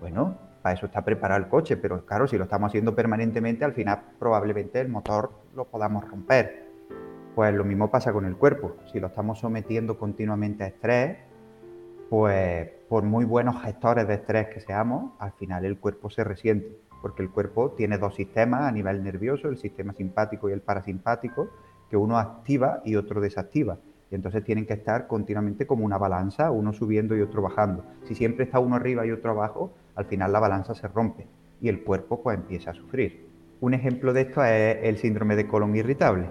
Bueno, 0.00 0.36
para 0.60 0.74
eso 0.74 0.86
está 0.86 1.04
preparado 1.04 1.40
el 1.40 1.48
coche, 1.48 1.76
pero 1.76 2.04
claro, 2.04 2.26
si 2.26 2.36
lo 2.36 2.44
estamos 2.44 2.68
haciendo 2.68 2.94
permanentemente, 2.96 3.64
al 3.64 3.74
final 3.74 4.00
probablemente 4.18 4.80
el 4.80 4.88
motor 4.88 5.30
lo 5.54 5.66
podamos 5.66 6.08
romper. 6.08 6.66
Pues 7.36 7.54
lo 7.54 7.64
mismo 7.64 7.88
pasa 7.88 8.12
con 8.12 8.24
el 8.24 8.36
cuerpo. 8.36 8.74
Si 8.92 8.98
lo 8.98 9.06
estamos 9.06 9.38
sometiendo 9.38 9.96
continuamente 9.98 10.64
a 10.64 10.66
estrés, 10.66 11.18
pues 12.10 12.68
por 12.88 13.04
muy 13.04 13.24
buenos 13.24 13.62
gestores 13.62 14.08
de 14.08 14.14
estrés 14.14 14.48
que 14.48 14.60
seamos, 14.60 15.12
al 15.20 15.32
final 15.32 15.64
el 15.64 15.78
cuerpo 15.78 16.10
se 16.10 16.24
resiente, 16.24 16.80
porque 17.00 17.22
el 17.22 17.30
cuerpo 17.30 17.70
tiene 17.76 17.98
dos 17.98 18.14
sistemas 18.14 18.62
a 18.62 18.72
nivel 18.72 19.02
nervioso, 19.02 19.48
el 19.48 19.56
sistema 19.56 19.92
simpático 19.92 20.48
y 20.48 20.52
el 20.52 20.60
parasimpático, 20.60 21.48
que 21.88 21.96
uno 21.96 22.18
activa 22.18 22.82
y 22.84 22.96
otro 22.96 23.20
desactiva. 23.20 23.78
Y 24.10 24.14
entonces 24.14 24.42
tienen 24.42 24.66
que 24.66 24.72
estar 24.72 25.06
continuamente 25.06 25.66
como 25.66 25.84
una 25.84 25.98
balanza, 25.98 26.50
uno 26.50 26.72
subiendo 26.72 27.16
y 27.16 27.20
otro 27.20 27.42
bajando. 27.42 27.84
Si 28.04 28.14
siempre 28.14 28.44
está 28.44 28.58
uno 28.58 28.76
arriba 28.76 29.06
y 29.06 29.10
otro 29.10 29.32
abajo, 29.32 29.72
al 29.94 30.06
final 30.06 30.32
la 30.32 30.40
balanza 30.40 30.74
se 30.74 30.88
rompe 30.88 31.26
y 31.60 31.68
el 31.68 31.82
cuerpo 31.82 32.22
pues 32.22 32.38
empieza 32.38 32.70
a 32.70 32.74
sufrir. 32.74 33.26
Un 33.60 33.74
ejemplo 33.74 34.12
de 34.12 34.22
esto 34.22 34.44
es 34.44 34.78
el 34.82 34.98
síndrome 34.98 35.36
de 35.36 35.46
colon 35.46 35.74
irritable. 35.76 36.26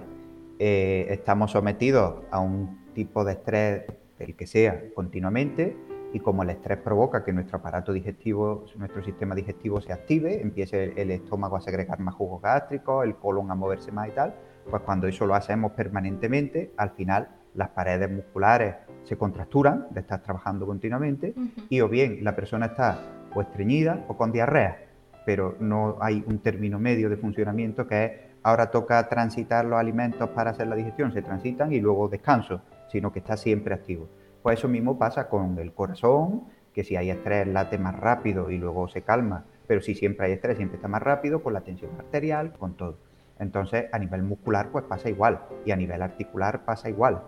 Eh, 0.60 1.08
estamos 1.10 1.52
sometidos 1.52 2.24
a 2.32 2.40
un 2.40 2.86
tipo 2.94 3.24
de 3.24 3.34
estrés, 3.34 3.84
el 4.18 4.36
que 4.36 4.48
sea, 4.48 4.86
continuamente, 4.96 5.76
y 6.14 6.20
como 6.20 6.44
el 6.44 6.50
estrés 6.50 6.78
provoca 6.80 7.24
que 7.24 7.34
nuestro 7.34 7.58
aparato 7.58 7.92
digestivo, 7.92 8.66
nuestro 8.78 9.04
sistema 9.04 9.36
digestivo 9.36 9.82
se 9.82 9.94
active, 9.94 10.42
empiece 10.42 10.94
el, 10.96 11.12
estómago 11.12 11.58
a 11.58 11.62
segregar 11.62 12.00
más 12.00 12.16
jugos 12.16 12.42
gástricos, 12.42 13.06
el 13.06 13.16
colon 13.16 13.52
a 13.52 13.56
moverse 13.56 13.92
más 13.92 14.08
y 14.08 14.12
tal, 14.12 14.34
pues 14.70 14.82
cuando 14.84 15.08
eso 15.08 15.26
lo 15.26 15.36
hacemos 15.36 15.72
permanentemente, 15.74 16.74
al 16.78 16.92
final 16.92 17.30
las 17.54 17.70
paredes 17.70 18.10
musculares 18.10 18.76
se 19.04 19.18
contracturan 19.18 19.88
de 19.92 20.02
estar 20.02 20.22
trabajando 20.22 20.66
continuamente 20.66 21.34
y 21.70 21.82
o 21.82 21.90
bien 21.90 22.20
la 22.24 22.36
persona 22.36 22.68
está 22.68 23.00
o 23.34 23.42
estreñida 23.42 24.06
o 24.08 24.16
con 24.16 24.32
diarrea, 24.32 24.86
pero 25.26 25.56
no 25.60 25.98
hay 26.00 26.24
un 26.28 26.40
término 26.40 26.80
medio 26.80 27.10
de 27.10 27.18
funcionamiento 27.18 27.88
que 27.88 28.06
es 28.06 28.12
ahora 28.44 28.72
toca 28.72 29.10
transitar 29.10 29.66
los 29.66 29.78
alimentos 29.78 30.30
para 30.30 30.52
hacer 30.52 30.68
la 30.68 30.76
digestión, 30.76 31.12
se 31.12 31.22
transitan 31.22 31.74
y 31.74 31.82
luego 31.82 32.08
descanso, 32.08 32.62
sino 32.88 33.12
que 33.12 33.20
está 33.20 33.36
siempre 33.36 33.74
activo. 33.74 34.08
Pues 34.48 34.60
eso 34.60 34.70
mismo 34.70 34.98
pasa 34.98 35.28
con 35.28 35.60
el 35.60 35.74
corazón, 35.74 36.46
que 36.72 36.86
si 36.86 36.96
hay 36.96 37.10
estrés 37.10 37.46
late 37.46 37.78
más 37.78 38.00
rápido 38.00 38.50
y 38.50 38.58
luego 38.58 38.88
se 38.88 39.02
calma, 39.02 39.44
pero 39.68 39.82
si 39.82 39.94
siempre 39.94 40.26
hay 40.26 40.32
estrés 40.32 40.56
siempre 40.56 40.78
está 40.78 40.88
más 40.88 41.02
rápido, 41.02 41.44
con 41.44 41.52
la 41.52 41.60
tensión 41.60 41.92
arterial, 42.00 42.54
con 42.54 42.78
todo. 42.78 42.98
Entonces 43.40 43.88
a 43.92 44.00
nivel 44.00 44.24
muscular 44.24 44.70
pues 44.72 44.86
pasa 44.86 45.10
igual 45.10 45.42
y 45.66 45.72
a 45.72 45.76
nivel 45.76 46.02
articular 46.02 46.64
pasa 46.64 46.88
igual 46.88 47.24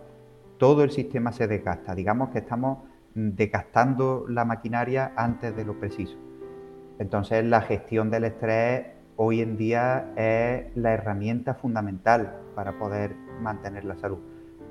todo 0.56 0.82
el 0.82 0.92
sistema 0.92 1.30
se 1.30 1.46
desgasta. 1.46 1.94
Digamos 1.94 2.30
que 2.30 2.38
estamos 2.38 2.84
mm, 3.14 3.32
desgastando 3.32 4.24
la 4.26 4.46
maquinaria 4.46 5.12
antes 5.14 5.54
de 5.54 5.66
lo 5.66 5.78
preciso. 5.78 6.16
Entonces 6.98 7.44
la 7.44 7.60
gestión 7.60 8.08
del 8.08 8.24
estrés 8.24 8.86
hoy 9.16 9.42
en 9.42 9.58
día 9.58 10.10
es 10.16 10.74
la 10.74 10.94
herramienta 10.94 11.52
fundamental 11.52 12.40
para 12.54 12.78
poder 12.78 13.14
mantener 13.42 13.84
la 13.84 13.98
salud, 13.98 14.20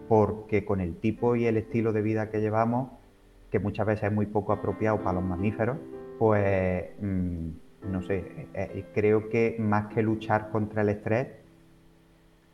porque 0.09 0.65
con 0.65 0.81
el 0.81 0.95
tipo 0.95 1.35
y 1.35 1.45
el 1.45 1.55
estilo 1.55 1.93
de 1.93 2.01
vida 2.01 2.31
que 2.31 2.41
llevamos, 2.41 2.89
que 3.51 3.59
muchas 3.59 3.85
veces 3.85 4.05
es 4.05 4.11
muy 4.11 4.25
poco 4.25 4.51
apropiado 4.51 4.97
para 4.97 5.13
los 5.13 5.23
mamíferos, 5.23 5.77
pues 6.17 6.89
mm, 6.99 7.49
no 7.91 8.01
sé, 8.01 8.17
eh, 8.17 8.47
eh, 8.55 8.85
creo 8.93 9.29
que 9.29 9.55
más 9.59 9.93
que 9.93 10.01
luchar 10.01 10.49
contra 10.49 10.81
el 10.81 10.89
estrés, 10.89 11.27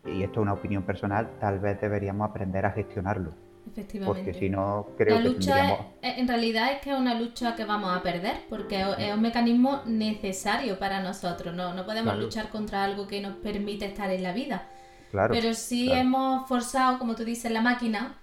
y 0.06 0.22
esto 0.22 0.42
es 0.42 0.44
una 0.44 0.52
opinión 0.54 0.84
personal, 0.84 1.32
tal 1.40 1.60
vez 1.60 1.80
deberíamos 1.80 2.30
aprender 2.30 2.66
a 2.66 2.72
gestionarlo. 2.72 3.32
Efectivamente. 3.72 4.22
Porque 4.24 4.38
si 4.38 4.50
no, 4.50 4.88
creo 4.98 5.16
la 5.16 5.24
lucha 5.24 5.78
en 6.02 6.28
realidad 6.28 6.74
es 6.74 6.82
que 6.82 6.92
es 6.92 7.00
una 7.00 7.20
lucha 7.20 7.56
que 7.56 7.64
vamos 7.64 7.98
a 7.98 8.04
perder, 8.04 8.36
porque 8.50 8.86
es 9.00 9.14
un 9.14 9.22
mecanismo 9.22 9.82
necesario 9.88 10.78
para 10.78 11.02
nosotros. 11.02 11.56
No, 11.56 11.74
no 11.74 11.86
podemos 11.86 12.16
luchar 12.20 12.50
contra 12.50 12.84
algo 12.84 13.08
que 13.08 13.22
nos 13.22 13.38
permite 13.38 13.86
estar 13.86 14.12
en 14.12 14.22
la 14.22 14.34
vida. 14.34 14.68
Claro, 15.16 15.34
Pero 15.34 15.54
sí 15.54 15.90
hemos 15.92 16.48
forzado, 16.48 17.00
como 17.00 17.16
tú 17.16 17.24
dices, 17.24 17.50
la 17.52 17.62
máquina 17.62 18.18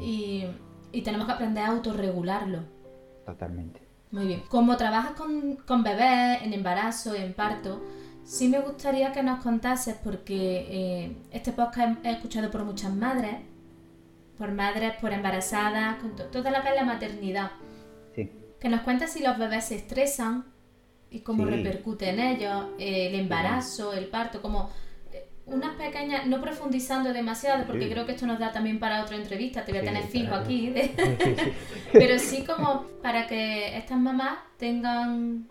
y, 0.00 0.44
y, 0.92 1.02
tenemos 1.02 1.26
que 1.26 1.32
aprender 1.32 1.64
a 1.64 1.68
autorregularlo. 1.68 2.60
Totalmente. 3.26 3.80
Muy 4.12 4.26
bien. 4.26 4.42
Como 4.48 4.76
trabajas 4.76 5.12
con, 5.12 5.56
con 5.56 5.82
bebés 5.82 6.42
en 6.42 6.52
embarazo, 6.52 7.14
en 7.14 7.34
parto, 7.34 7.82
Sí 8.28 8.46
me 8.48 8.60
gustaría 8.60 9.10
que 9.10 9.22
nos 9.22 9.42
contases, 9.42 9.96
porque 10.04 10.66
eh, 10.68 11.16
este 11.32 11.50
podcast 11.50 12.04
he 12.04 12.10
escuchado 12.10 12.50
por 12.50 12.62
muchas 12.62 12.94
madres, 12.94 13.36
por 14.36 14.52
madres, 14.52 14.92
por 15.00 15.14
embarazadas, 15.14 15.96
con 15.96 16.14
toda 16.14 16.50
la 16.50 16.62
que 16.62 16.68
es 16.68 16.74
la 16.74 16.84
maternidad. 16.84 17.52
Sí. 18.14 18.30
Que 18.60 18.68
nos 18.68 18.82
cuentes 18.82 19.12
si 19.12 19.22
los 19.22 19.38
bebés 19.38 19.64
se 19.64 19.76
estresan 19.76 20.44
y 21.10 21.20
cómo 21.20 21.46
repercute 21.46 22.10
en 22.10 22.20
ellos, 22.20 22.66
el 22.78 23.14
embarazo, 23.14 23.94
el 23.94 24.08
parto, 24.08 24.42
como 24.42 24.68
eh, 24.68 24.72
unas 25.50 25.74
pequeñas, 25.76 26.26
no 26.26 26.40
profundizando 26.40 27.12
demasiado, 27.12 27.64
porque 27.66 27.90
creo 27.90 28.06
que 28.06 28.12
esto 28.12 28.26
nos 28.26 28.38
da 28.38 28.52
también 28.52 28.78
para 28.78 29.02
otra 29.02 29.16
entrevista, 29.16 29.64
te 29.64 29.72
voy 29.72 29.80
a 29.80 29.84
tener 29.84 30.04
fijo 30.04 30.34
aquí, 30.34 30.74
pero 31.92 32.18
sí 32.18 32.44
como 32.44 32.84
para 33.02 33.26
que 33.26 33.76
estas 33.76 33.98
mamás 33.98 34.38
tengan 34.58 35.46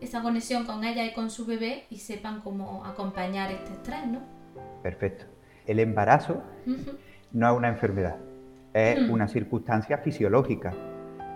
esa 0.00 0.22
conexión 0.22 0.64
con 0.64 0.84
ella 0.84 1.04
y 1.04 1.12
con 1.12 1.30
su 1.30 1.46
bebé 1.46 1.84
y 1.90 1.98
sepan 1.98 2.40
cómo 2.40 2.84
acompañar 2.84 3.50
este 3.50 3.72
estrés, 3.72 4.06
¿no? 4.06 4.20
Perfecto. 4.82 5.24
El 5.66 5.80
embarazo 5.80 6.42
no 7.32 7.50
es 7.50 7.56
una 7.56 7.68
enfermedad, 7.68 8.16
es 8.72 9.08
una 9.08 9.26
circunstancia 9.26 9.98
fisiológica 9.98 10.74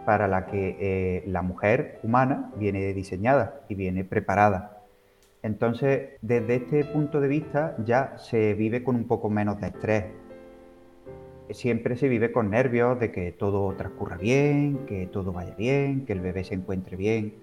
para 0.05 0.29
la 0.29 0.47
que 0.47 0.77
eh, 0.81 1.25
la 1.27 1.43
mujer 1.43 2.01
humana 2.03 2.51
viene 2.57 2.93
diseñada 2.93 3.61
y 3.69 3.75
viene 3.75 4.05
preparada. 4.05 4.80
Entonces, 5.43 6.19
desde 6.21 6.57
este 6.57 6.85
punto 6.85 7.21
de 7.21 7.29
vista 7.29 7.75
ya 7.85 8.19
se 8.19 8.55
vive 8.55 8.85
con 8.85 8.97
un 8.97 9.07
poco 9.07 9.31
menos 9.31 9.61
de 9.61 9.69
estrés. 9.69 10.05
siempre 11.51 11.97
se 11.97 12.09
vive 12.09 12.31
con 12.31 12.51
nervios 12.51 13.01
de 13.01 13.11
que 13.11 13.33
todo 13.33 13.75
transcurra 13.75 14.17
bien, 14.17 14.87
que 14.87 15.07
todo 15.09 15.33
vaya 15.33 15.55
bien, 15.57 16.05
que 16.07 16.13
el 16.13 16.21
bebé 16.21 16.45
se 16.45 16.55
encuentre 16.55 16.97
bien. 16.97 17.35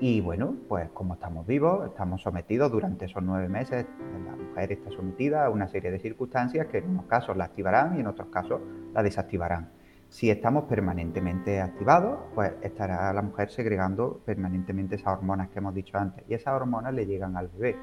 Y 0.00 0.20
bueno, 0.20 0.54
pues 0.68 0.90
como 0.90 1.14
estamos 1.14 1.46
vivos, 1.46 1.86
estamos 1.86 2.22
sometidos 2.22 2.70
durante 2.70 3.06
esos 3.06 3.22
nueve 3.22 3.48
meses, 3.48 3.86
la 4.26 4.36
mujer 4.36 4.72
está 4.72 4.90
sometida 4.90 5.46
a 5.46 5.50
una 5.50 5.66
serie 5.68 5.90
de 5.90 5.98
circunstancias 5.98 6.66
que 6.66 6.78
en 6.78 6.90
unos 6.90 7.06
casos 7.06 7.36
la 7.36 7.44
activarán 7.44 7.96
y 7.96 8.00
en 8.00 8.06
otros 8.06 8.28
casos 8.28 8.60
la 8.92 9.02
desactivarán. 9.02 9.70
Si 10.08 10.30
estamos 10.30 10.64
permanentemente 10.64 11.60
activados, 11.60 12.18
pues 12.34 12.52
estará 12.62 13.12
la 13.12 13.22
mujer 13.22 13.50
segregando 13.50 14.20
permanentemente 14.24 14.96
esas 14.96 15.18
hormonas 15.18 15.50
que 15.50 15.58
hemos 15.58 15.74
dicho 15.74 15.98
antes 15.98 16.24
y 16.28 16.34
esas 16.34 16.54
hormonas 16.54 16.94
le 16.94 17.06
llegan 17.06 17.36
al 17.36 17.48
bebé. 17.48 17.76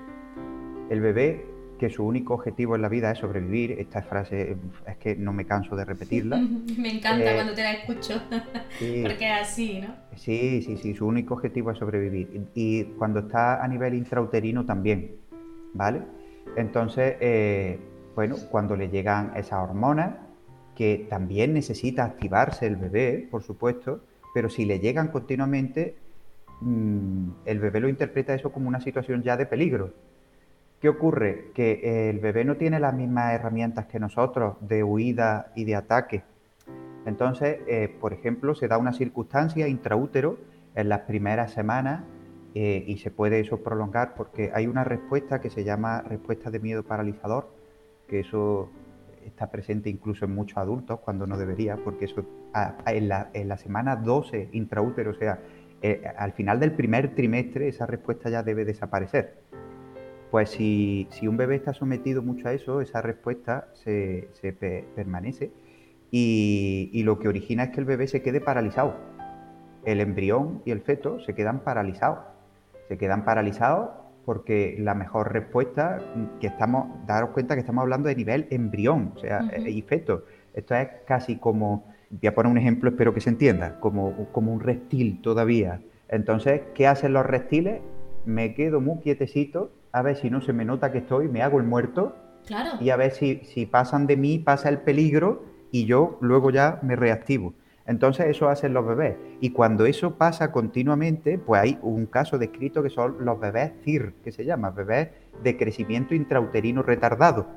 El 0.89 1.01
bebé 1.01 1.45
que 1.77 1.89
su 1.89 2.05
único 2.05 2.33
objetivo 2.33 2.75
en 2.75 2.81
la 2.81 2.89
vida 2.89 3.11
es 3.11 3.19
sobrevivir. 3.19 3.73
Esta 3.73 4.01
frase 4.01 4.57
es 4.87 4.97
que 4.97 5.15
no 5.15 5.33
me 5.33 5.45
canso 5.45 5.75
de 5.75 5.85
repetirla. 5.85 6.37
me 6.77 6.97
encanta 6.97 7.31
eh, 7.31 7.35
cuando 7.35 7.53
te 7.53 7.63
la 7.63 7.73
escucho, 7.73 8.21
porque 8.79 9.25
es 9.25 9.41
así, 9.41 9.81
¿no? 9.81 9.95
Sí, 10.15 10.61
sí, 10.61 10.77
sí, 10.77 10.95
su 10.95 11.05
único 11.05 11.33
objetivo 11.33 11.71
es 11.71 11.77
sobrevivir. 11.77 12.47
Y, 12.53 12.83
cuando 12.97 13.19
está 13.19 13.63
a 13.63 13.67
nivel 13.67 13.93
intrauterino 13.93 14.65
también, 14.65 15.17
¿vale? 15.73 16.01
Entonces, 16.55 17.15
eh, 17.19 17.79
bueno, 18.15 18.35
cuando 18.49 18.75
le 18.75 18.89
llegan 18.89 19.33
esas 19.35 19.59
hormonas, 19.59 20.24
que 20.75 21.07
también 21.09 21.53
necesita 21.53 22.03
activarse 22.05 22.67
el 22.67 22.75
bebé, 22.75 23.27
por 23.31 23.43
supuesto, 23.43 24.01
pero 24.33 24.49
si 24.49 24.65
le 24.65 24.79
llegan 24.79 25.07
continuamente, 25.07 25.95
mm, 26.61 27.29
el 27.45 27.59
bebé 27.59 27.79
lo 27.79 27.89
interpreta 27.89 28.33
eso 28.33 28.51
como 28.51 28.67
una 28.67 28.81
situación 28.81 29.23
ya 29.23 29.37
de 29.37 29.45
peligro 29.45 29.93
¿Qué 30.85 30.89
ocurre? 30.89 31.51
Que 31.53 32.09
el 32.09 32.19
bebé 32.19 32.45
no 32.45 32.57
tiene 32.57 32.79
las 32.79 32.93
mismas 32.93 33.33
herramientas 33.33 33.87
que 33.87 33.99
nosotros 33.99 34.55
de 34.61 34.83
huida 34.83 35.51
y 35.55 35.63
de 35.63 35.75
ataque. 35.75 36.23
Entonces, 37.07 37.57
eh, 37.67 37.95
por 37.99 38.13
ejemplo, 38.13 38.55
se 38.55 38.67
da 38.67 38.77
una 38.77 38.93
circunstancia 38.93 39.67
intraútero 39.67 40.37
en 40.75 40.89
las 40.89 41.01
primeras 41.01 41.51
semanas 41.53 42.03
eh, 42.53 42.83
y 42.85 42.97
se 42.97 43.09
puede 43.09 43.39
eso 43.39 43.63
prolongar 43.63 44.15
porque 44.15 44.51
hay 44.53 44.67
una 44.67 44.83
respuesta 44.83 45.39
que 45.39 45.49
se 45.49 45.63
llama 45.63 46.01
respuesta 46.01 46.51
de 46.51 46.59
miedo 46.59 46.83
paralizador, 46.83 47.49
que 48.07 48.19
eso 48.19 48.69
está 49.25 49.49
presente 49.49 49.89
incluso 49.89 50.25
en 50.25 50.35
muchos 50.35 50.57
adultos 50.57 50.99
cuando 50.99 51.27
no 51.27 51.37
debería, 51.37 51.77
porque 51.77 52.05
eso 52.05 52.25
en, 52.85 53.07
la, 53.09 53.57
semana 53.57 53.95
12 53.95 54.49
intraútero, 54.53 55.11
o 55.11 55.15
sea, 55.15 55.39
eh, 55.81 56.03
al 56.17 56.33
final 56.33 56.59
del 56.59 56.71
primer 56.71 57.15
trimestre, 57.15 57.67
esa 57.67 57.85
respuesta 57.85 58.29
ya 58.29 58.43
debe 58.43 58.65
desaparecer. 58.65 59.43
Pues 60.31 60.49
si, 60.49 61.07
un 61.23 61.37
bebé 61.37 61.55
está 61.55 61.73
sometido 61.73 62.21
mucho 62.21 62.47
a 62.47 62.53
eso, 62.53 62.81
esa 62.81 63.01
respuesta 63.01 63.69
se, 63.73 64.29
permanece 64.95 65.51
y, 66.11 67.01
lo 67.03 67.19
que 67.19 67.27
origina 67.27 67.65
es 67.65 67.69
que 67.71 67.79
el 67.79 67.85
bebé 67.85 68.07
se 68.07 68.21
quede 68.21 68.41
paralizado. 68.41 68.95
El 69.85 70.01
embrión 70.01 70.61
y 70.65 70.71
el 70.71 70.81
feto 70.81 71.19
se 71.19 71.35
quedan 71.35 71.59
paralizados. 71.59 72.19
Se 72.87 72.97
quedan 72.97 73.23
paralizados 73.23 73.91
porque 74.25 74.75
la 74.79 74.95
mejor 74.95 75.31
respuesta 75.31 76.01
que 76.39 76.47
estamos, 76.47 76.87
daros 77.05 77.29
cuenta 77.29 77.53
que 77.55 77.61
estamos 77.61 77.83
hablando 77.83 78.09
de 78.09 78.15
nivel 78.15 78.47
embrión, 78.49 79.13
o 79.15 79.19
sea, 79.19 79.41
y 79.65 79.81
feto. 79.81 80.25
Esto 80.53 80.75
es 80.75 80.87
casi 81.05 81.37
como, 81.37 81.85
voy 82.09 82.27
a 82.27 82.33
poner 82.33 82.51
un 82.51 82.57
ejemplo, 82.57 82.89
espero 82.89 83.13
que 83.13 83.21
se 83.21 83.29
entienda, 83.29 83.79
como, 83.79 84.27
como 84.31 84.53
un 84.53 84.61
reptil 84.61 85.21
todavía. 85.21 85.81
Entonces, 86.09 86.61
¿qué 86.73 86.87
hacen 86.87 87.13
los 87.13 87.25
reptiles? 87.25 87.81
Me 88.25 88.53
quedo 88.53 88.81
muy 88.81 88.99
quietecito 88.99 89.71
a 89.91 90.01
ver 90.01 90.17
si 90.17 90.29
no 90.29 90.41
se 90.41 90.53
me 90.53 90.65
nota 90.65 90.91
que 90.91 90.97
estoy, 90.99 91.27
me 91.27 91.41
hago 91.41 91.59
el 91.59 91.65
muerto. 91.65 92.15
Claro. 92.45 92.71
Y 92.81 92.89
a 92.89 92.95
ver 92.95 93.11
si, 93.11 93.41
si 93.45 93.65
pasan 93.65 94.07
de 94.07 94.17
mí, 94.17 94.39
pasa 94.39 94.69
el 94.69 94.79
peligro 94.79 95.43
y 95.71 95.85
yo 95.85 96.17
luego 96.21 96.51
ya 96.51 96.79
me 96.81 96.95
reactivo. 96.95 97.53
Entonces 97.87 98.27
eso 98.27 98.49
hacen 98.49 98.73
los 98.73 98.85
bebés. 98.85 99.15
Y 99.39 99.51
cuando 99.51 99.85
eso 99.85 100.15
pasa 100.15 100.51
continuamente, 100.51 101.37
pues 101.37 101.61
hay 101.61 101.79
un 101.81 102.07
caso 102.07 102.37
descrito 102.37 102.81
que 102.81 102.89
son 102.89 103.23
los 103.23 103.39
bebés 103.39 103.73
CIR, 103.83 104.13
que 104.23 104.31
se 104.31 104.45
llama, 104.45 104.71
bebés 104.71 105.09
de 105.43 105.57
crecimiento 105.57 106.15
intrauterino 106.15 106.81
retardado. 106.81 107.47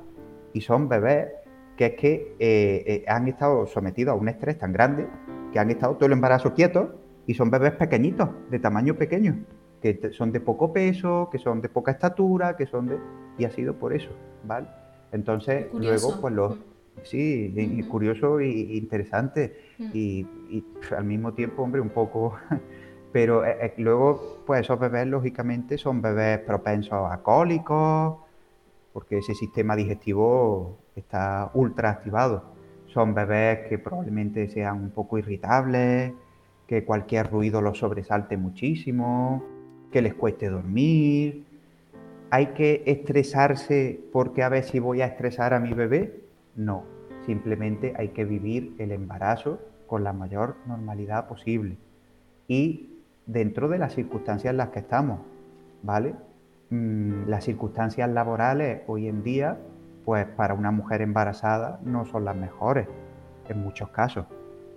Y 0.53 0.61
son 0.61 0.89
bebés 0.89 1.29
que 1.77 1.87
es 1.87 1.95
que 1.95 2.37
eh, 2.41 2.85
eh, 2.87 3.05
han 3.07 3.29
estado 3.29 3.67
sometidos 3.67 4.13
a 4.13 4.17
un 4.17 4.29
estrés 4.29 4.59
tan 4.59 4.73
grande 4.73 5.07
que 5.53 5.61
han 5.61 5.71
estado 5.71 5.95
todo 5.95 6.07
el 6.07 6.13
embarazo 6.13 6.53
quietos 6.53 6.89
y 7.27 7.35
son 7.35 7.51
bebés 7.51 7.73
pequeñitos, 7.73 8.29
de 8.51 8.59
tamaño 8.59 8.97
pequeño 8.97 9.37
que 9.81 10.13
son 10.13 10.33
de 10.33 10.41
poco 10.41 10.73
peso, 10.73 11.29
que 11.31 11.39
son 11.39 11.61
de 11.61 11.69
poca 11.69 11.93
estatura, 11.93 12.57
que 12.57 12.67
son 12.67 12.89
de... 12.89 12.99
Y 13.39 13.45
ha 13.45 13.51
sido 13.51 13.75
por 13.75 13.93
eso, 13.93 14.11
¿vale? 14.45 14.67
Entonces, 15.13 15.67
luego, 15.73 16.21
pues 16.21 16.35
los... 16.35 16.57
Sí, 17.05 17.87
curioso 17.89 18.41
e 18.41 18.49
interesante 18.49 19.57
y, 19.79 20.27
al 20.97 21.05
mismo 21.05 21.33
tiempo, 21.35 21.63
hombre, 21.63 21.81
un 21.81 21.91
poco... 21.91 22.37
Pero 23.11 23.43
eh, 23.45 23.57
eh, 23.63 23.75
luego, 23.79 24.43
pues 24.47 24.61
esos 24.61 24.79
bebés, 24.79 25.07
lógicamente, 25.07 25.79
son 25.79 26.03
bebés 26.03 26.41
propensos 26.41 27.11
a 27.11 27.23
cólicos, 27.23 28.19
porque 28.93 29.19
ese 29.19 29.35
sistema 29.35 29.75
digestivo 29.75 30.77
está 30.95 31.51
ultra 31.55 31.89
activado. 31.89 32.45
Son 32.87 33.15
bebés 33.15 33.67
que 33.69 33.79
probablemente 33.79 34.49
sean 34.49 34.83
un 34.83 34.91
poco 34.91 35.17
irritables, 35.17 36.13
que 36.67 36.85
cualquier 36.85 37.31
ruido 37.31 37.63
los 37.63 37.79
sobresalte 37.79 38.37
muchísimo 38.37 39.43
que 39.91 40.03
les 40.03 40.15
cueste 40.15 40.51
dormir. 40.51 41.45
¿Hay 42.31 42.49
que 42.49 42.83
estresarse 42.85 43.99
porque 44.13 44.43
a 44.43 44.51
ver 44.51 44.65
si 44.65 44.79
voy 44.79 45.01
a 45.01 45.07
estresar 45.07 45.55
a 45.55 45.61
mi 45.61 45.73
bebé? 45.73 46.25
No, 46.57 46.85
simplemente 47.29 47.93
hay 47.99 48.09
que 48.09 48.25
vivir 48.25 48.75
el 48.79 48.91
embarazo 48.91 49.61
con 49.87 50.03
la 50.03 50.15
mayor 50.15 50.57
normalidad 50.67 51.29
posible 51.29 51.77
y 52.47 53.03
dentro 53.27 53.69
de 53.69 53.77
las 53.77 53.93
circunstancias 53.93 54.51
en 54.51 54.57
las 54.57 54.71
que 54.71 54.79
estamos, 54.79 55.21
¿vale? 55.83 56.15
Mm, 56.71 57.29
las 57.29 57.45
circunstancias 57.45 58.09
laborales 58.09 58.81
hoy 58.87 59.09
en 59.09 59.23
día, 59.23 59.59
pues 60.07 60.25
para 60.25 60.55
una 60.55 60.71
mujer 60.71 61.03
embarazada 61.03 61.81
no 61.85 62.07
son 62.07 62.25
las 62.25 62.35
mejores 62.35 62.89
en 63.47 63.63
muchos 63.63 63.91
casos. 63.91 64.25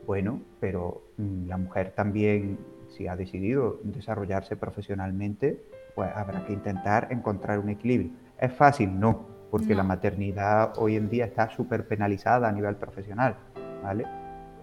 Bueno, 0.06 0.42
pero 0.60 1.04
mm, 1.16 1.48
la 1.48 1.56
mujer 1.56 1.94
también 1.96 2.58
si 2.90 3.08
ha 3.08 3.16
decidido 3.16 3.80
desarrollarse 3.84 4.58
profesionalmente, 4.58 5.64
pues 5.96 6.10
habrá 6.14 6.46
que 6.46 6.52
intentar 6.52 7.08
encontrar 7.12 7.60
un 7.60 7.70
equilibrio. 7.70 8.12
¿Es 8.38 8.52
fácil? 8.52 9.00
No, 9.00 9.31
porque 9.52 9.76
la 9.76 9.84
maternidad 9.84 10.74
hoy 10.78 10.96
en 10.96 11.10
día 11.10 11.26
está 11.26 11.54
súper 11.54 11.86
penalizada 11.86 12.48
a 12.48 12.52
nivel 12.54 12.78
profesional, 12.78 13.36
¿vale? 13.84 14.06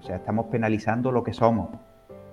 O 0.01 0.03
sea, 0.03 0.17
estamos 0.17 0.47
penalizando 0.47 1.13
lo 1.13 1.23
que 1.23 1.35
somos, 1.35 1.69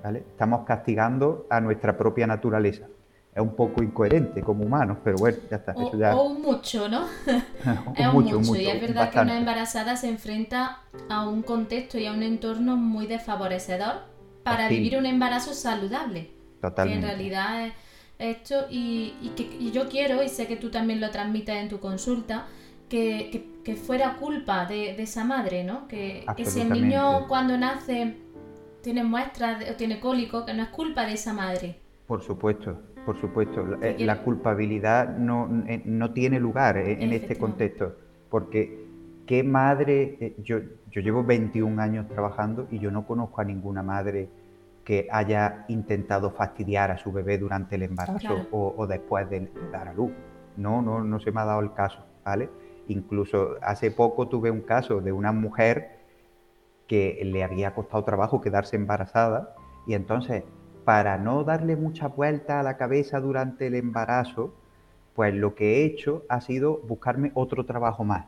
¿vale? 0.01 0.20
Estamos 0.20 0.66
castigando 0.66 1.45
a 1.49 1.60
nuestra 1.60 1.97
propia 1.97 2.26
naturaleza. 2.26 2.86
Es 3.34 3.41
un 3.41 3.53
poco 3.53 3.84
incoherente 3.84 4.41
como 4.41 4.64
humanos, 4.64 4.99
pero 5.03 5.18
bueno, 5.18 5.38
ya 5.51 5.58
está. 5.58 5.74
O, 5.76 5.97
ya... 5.97 6.16
o 6.16 6.30
un 6.30 6.41
mucho, 6.41 6.88
¿no? 6.88 7.03
es 7.97 8.08
un 8.08 8.14
mucho, 8.14 8.39
mucho, 8.39 8.56
Y 8.56 8.68
es 8.68 8.80
verdad 8.80 9.10
que 9.10 9.20
una 9.20 9.38
embarazada 9.38 9.97
se 9.97 10.08
enfrenta 10.08 10.80
a 11.10 11.28
un 11.28 11.43
contexto 11.43 11.97
y 11.97 12.06
a 12.06 12.14
un 12.14 12.24
entorno 12.24 12.78
muy 12.78 13.06
desfavorecedor 13.06 14.03
para 14.43 14.70
vivir 14.70 14.97
un 14.97 15.06
embarazo 15.06 15.53
saludable. 15.53 16.32
Totalmente. 16.62 17.01
Que 17.01 17.12
en 17.12 17.18
realidad 17.18 17.66
es 17.66 17.74
esto 18.20 18.66
y, 18.70 19.13
que 19.36 19.72
yo 19.72 19.89
quiero, 19.89 20.24
y 20.24 20.30
sé 20.30 20.47
que 20.47 20.55
tú 20.55 20.70
también 20.70 21.01
lo 21.01 21.09
transmites 21.11 21.55
en 21.55 21.70
tu 21.70 21.80
consulta, 21.80 22.47
que, 22.89 23.51
fuera 23.86 24.16
culpa 24.18 24.66
de, 24.66 25.01
esa 25.01 25.24
madre, 25.24 25.63
¿no? 25.63 25.88
Que, 25.88 26.26
si 26.45 26.61
el 26.61 26.70
niño 26.70 27.28
cuando 27.28 27.57
nace 27.57 28.16
tiene 28.82 29.03
muestras 29.03 29.63
o 29.70 29.76
tiene 29.76 29.99
cólico, 29.99 30.45
que 30.45 30.53
no 30.53 30.63
es 30.63 30.70
culpa 30.70 31.05
de 31.05 31.13
esa 31.13 31.34
madre. 31.34 31.80
Por 32.07 32.22
supuesto, 32.22 32.78
por 33.05 33.20
supuesto. 33.20 33.66
La, 33.97 34.22
culpabilidad 34.22 35.18
no, 35.18 35.63
eh, 35.68 35.82
no, 35.86 36.11
tiene 36.11 36.39
lugar 36.39 36.78
en 36.78 37.11
este 37.11 37.36
contexto, 37.38 37.95
porque 38.30 38.86
¿qué 39.26 39.43
madre? 39.43 40.18
Eh, 40.20 40.36
yo, 40.43 40.59
yo 40.91 41.01
llevo 41.01 41.24
21 41.24 41.82
años 41.82 42.07
trabajando 42.07 42.68
y 42.72 42.80
yo 42.80 42.91
no 42.91 43.05
conozco 43.05 43.41
a 43.41 43.43
ninguna 43.43 43.84
madre 43.84 44.30
que 44.86 45.07
haya 45.11 45.65
intentado 45.67 46.29
fastidiar 46.29 46.91
a 46.91 46.97
su 46.97 47.11
bebé 47.11 47.39
durante 47.39 47.75
el 47.75 47.83
embarazo 47.83 48.47
o, 48.51 48.86
después 48.88 49.27
de, 49.29 49.51
dar 49.71 49.89
a 49.89 49.93
luz. 49.93 50.11
No, 50.55 50.81
no, 50.81 51.03
no 51.03 51.19
se 51.19 51.31
me 51.31 51.41
ha 51.41 51.45
dado 51.45 51.59
el 51.59 51.73
caso, 51.73 52.05
¿vale? 52.23 52.49
Incluso 52.88 53.55
hace 53.61 53.89
poco 53.89 54.27
tuve 54.27 54.51
un 54.51 54.61
caso 54.61 55.01
de 55.01 55.11
una 55.11 55.31
mujer 55.31 55.97
que 56.88 57.19
le 57.25 57.43
había 57.43 57.73
costado 57.73 58.03
trabajo 58.03 58.41
quedarse 58.41 58.75
embarazada 58.75 59.55
y 59.88 59.95
entonces 59.95 60.43
para 60.86 61.17
no 61.17 61.43
darle 61.43 61.75
mucha 61.75 62.07
vuelta 62.07 62.59
a 62.59 62.63
la 62.63 62.77
cabeza 62.77 63.19
durante 63.19 63.65
el 63.65 63.73
embarazo, 63.73 64.53
pues 65.15 65.33
lo 65.33 65.55
que 65.55 65.77
he 65.77 65.86
hecho 65.86 66.23
ha 66.29 66.41
sido 66.41 66.77
buscarme 66.88 67.31
otro 67.33 67.65
trabajo 67.65 68.03
más. 68.03 68.27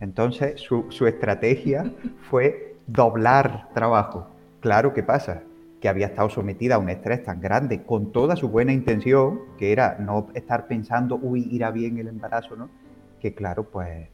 Entonces 0.00 0.60
su, 0.60 0.86
su 0.90 1.06
estrategia 1.06 1.92
fue 2.28 2.76
doblar 2.88 3.68
trabajo. 3.72 4.26
Claro, 4.60 4.92
¿qué 4.92 5.04
pasa? 5.04 5.42
Que 5.80 5.88
había 5.88 6.06
estado 6.06 6.30
sometida 6.30 6.76
a 6.76 6.78
un 6.78 6.88
estrés 6.88 7.22
tan 7.22 7.40
grande, 7.40 7.82
con 7.82 8.12
toda 8.12 8.36
su 8.36 8.48
buena 8.48 8.72
intención, 8.72 9.40
que 9.58 9.72
era 9.72 9.96
no 9.98 10.28
estar 10.34 10.66
pensando, 10.66 11.16
uy, 11.20 11.48
irá 11.50 11.70
bien 11.70 11.98
el 11.98 12.08
embarazo, 12.08 12.56
¿no? 12.56 12.70
Que 13.20 13.34
claro, 13.34 13.64
pues 13.64 14.08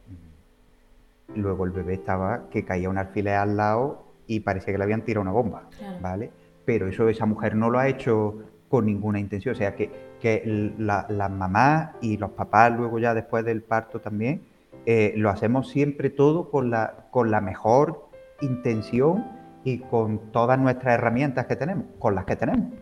luego 1.35 1.65
el 1.65 1.71
bebé 1.71 1.95
estaba 1.95 2.49
que 2.49 2.65
caía 2.65 2.89
un 2.89 2.97
alfiler 2.97 3.35
al 3.35 3.57
lado 3.57 4.03
y 4.27 4.41
parecía 4.41 4.73
que 4.73 4.77
le 4.77 4.83
habían 4.83 5.03
tirado 5.03 5.21
una 5.21 5.31
bomba, 5.31 5.69
¿vale? 6.01 6.31
Pero 6.65 6.87
eso 6.87 7.07
esa 7.09 7.25
mujer 7.25 7.55
no 7.55 7.69
lo 7.69 7.79
ha 7.79 7.87
hecho 7.87 8.39
con 8.69 8.85
ninguna 8.85 9.19
intención, 9.19 9.53
o 9.53 9.57
sea 9.57 9.75
que, 9.75 9.89
que 10.19 10.73
las 10.77 11.31
mamás 11.31 11.91
y 12.01 12.17
los 12.17 12.31
papás 12.31 12.75
luego 12.75 12.99
ya 12.99 13.13
después 13.13 13.45
del 13.45 13.61
parto 13.61 13.99
también, 13.99 14.41
eh, 14.85 15.13
lo 15.15 15.29
hacemos 15.29 15.69
siempre 15.69 16.09
todo 16.09 16.49
con 16.49 16.69
la, 16.69 17.07
con 17.11 17.31
la 17.31 17.39
mejor 17.39 18.09
intención 18.41 19.23
y 19.63 19.79
con 19.79 20.31
todas 20.31 20.59
nuestras 20.59 20.95
herramientas 20.95 21.45
que 21.45 21.55
tenemos, 21.55 21.85
con 21.99 22.15
las 22.15 22.25
que 22.25 22.35
tenemos, 22.35 22.73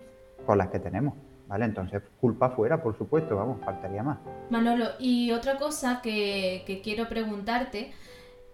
con 0.45 0.57
las 0.57 0.67
que 0.67 0.79
tenemos. 0.79 1.13
¿Vale? 1.47 1.65
Entonces, 1.65 2.01
culpa 2.21 2.51
fuera, 2.51 2.81
por 2.81 2.97
supuesto, 2.97 3.35
vamos, 3.35 3.59
faltaría 3.65 4.01
más. 4.01 4.19
Manolo, 4.49 4.85
y 4.99 5.33
otra 5.33 5.57
cosa 5.57 5.99
que, 6.01 6.63
que 6.65 6.79
quiero 6.79 7.09
preguntarte 7.09 7.91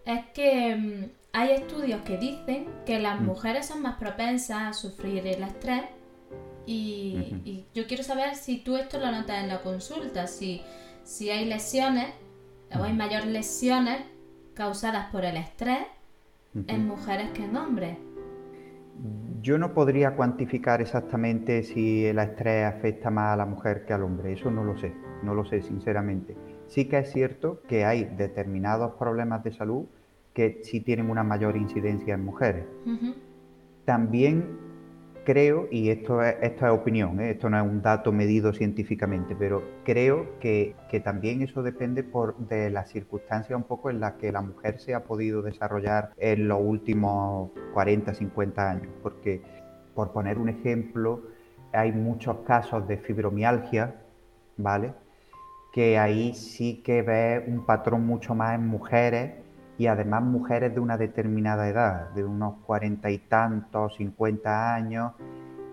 es 0.03 0.25
que 0.33 0.75
mm, 0.75 1.11
hay 1.33 1.51
estudios 1.51 2.01
que 2.01 2.17
dicen 2.17 2.65
que 2.87 2.99
las 2.99 3.21
mm. 3.21 3.25
mujeres 3.25 3.67
son 3.67 3.83
más 3.83 3.97
propensas 3.97 4.63
a 4.63 4.73
sufrir 4.73 5.27
el 5.27 5.43
estrés 5.43 5.83
y, 6.65 7.65
yo 7.73 7.87
quiero 7.87 8.03
saber 8.03 8.35
si 8.35 8.57
tú 8.57 8.75
esto 8.75 8.99
lo 8.99 9.09
notas 9.09 9.41
en 9.41 9.47
la 9.47 9.61
consulta, 9.61 10.27
si, 10.27 10.61
si 11.03 11.29
hay 11.29 11.45
lesiones 11.45 12.07
o 12.77 12.83
hay 12.83 12.93
mayores 12.93 13.27
lesiones 13.27 14.01
causadas 14.53 15.09
por 15.11 15.23
el 15.23 15.37
estrés 15.37 15.87
en 16.67 16.87
mujeres 16.87 17.29
que 17.31 17.45
en 17.45 17.55
hombres. 17.55 17.97
Yo 19.41 19.57
no 19.57 19.73
podría 19.73 20.15
cuantificar 20.15 20.81
exactamente 20.81 21.63
si 21.63 22.05
el 22.05 22.19
estrés 22.19 22.65
afecta 22.65 23.09
más 23.09 23.33
a 23.33 23.37
la 23.37 23.45
mujer 23.45 23.85
que 23.85 23.93
al 23.93 24.03
hombre, 24.03 24.33
eso 24.33 24.51
no 24.51 24.63
lo 24.63 24.77
sé, 24.77 24.93
no 25.23 25.33
lo 25.33 25.45
sé 25.45 25.61
sinceramente. 25.61 26.35
Sí 26.67 26.85
que 26.85 26.97
es 26.97 27.11
cierto 27.11 27.61
que 27.67 27.85
hay 27.85 28.05
determinados 28.05 28.93
problemas 28.95 29.43
de 29.43 29.51
salud 29.51 29.85
que 30.33 30.59
sí 30.63 30.81
tienen 30.81 31.09
una 31.09 31.23
mayor 31.23 31.55
incidencia 31.55 32.13
en 32.15 32.25
mujeres. 32.25 32.65
También 33.85 34.66
creo, 35.27 35.67
y 35.69 35.89
esto 35.89 36.23
es, 36.23 36.37
esto 36.41 36.65
es 36.67 36.71
opinión, 36.71 37.19
¿eh? 37.19 37.31
esto 37.31 37.49
no 37.49 37.57
es 37.57 37.63
un 37.69 37.81
dato 37.81 38.13
medido 38.13 38.53
científicamente, 38.53 39.35
pero 39.37 39.61
creo 39.83 40.39
que, 40.39 40.73
también 41.03 41.41
eso 41.41 41.61
depende 41.63 42.05
de 42.47 42.69
las 42.69 42.89
circunstancias 42.89 43.57
un 43.57 43.65
poco 43.65 43.89
en 43.89 43.99
las 43.99 44.13
que 44.13 44.31
la 44.31 44.41
mujer 44.41 44.79
se 44.79 44.95
ha 44.95 45.03
podido 45.03 45.41
desarrollar 45.41 46.13
en 46.15 46.47
los 46.47 46.61
últimos 46.61 47.51
40, 47.73 48.13
50 48.13 48.71
años. 48.71 48.87
Porque, 49.03 49.41
por 49.93 50.13
poner 50.13 50.37
un 50.37 50.47
ejemplo, 50.47 51.23
hay 51.73 51.91
muchos 51.91 52.37
casos 52.45 52.87
de 52.87 52.97
fibromialgia, 52.97 53.95
¿vale? 54.55 54.93
Que 55.73 55.99
ahí 55.99 56.35
sí 56.35 56.81
que 56.85 57.01
ve 57.01 57.43
un 57.47 57.65
patrón 57.65 58.05
mucho 58.05 58.33
más 58.33 58.55
en 58.55 58.65
mujeres 58.65 59.33
y 59.77 59.87
además 59.87 60.23
mujeres 60.23 60.73
de 60.73 60.79
una 60.79 60.97
determinada 60.97 61.69
edad, 61.69 62.09
de 62.11 62.23
unos 62.23 62.55
cuarenta 62.65 63.11
y 63.11 63.19
tantos, 63.19 63.95
cincuenta 63.95 64.73
años, 64.73 65.13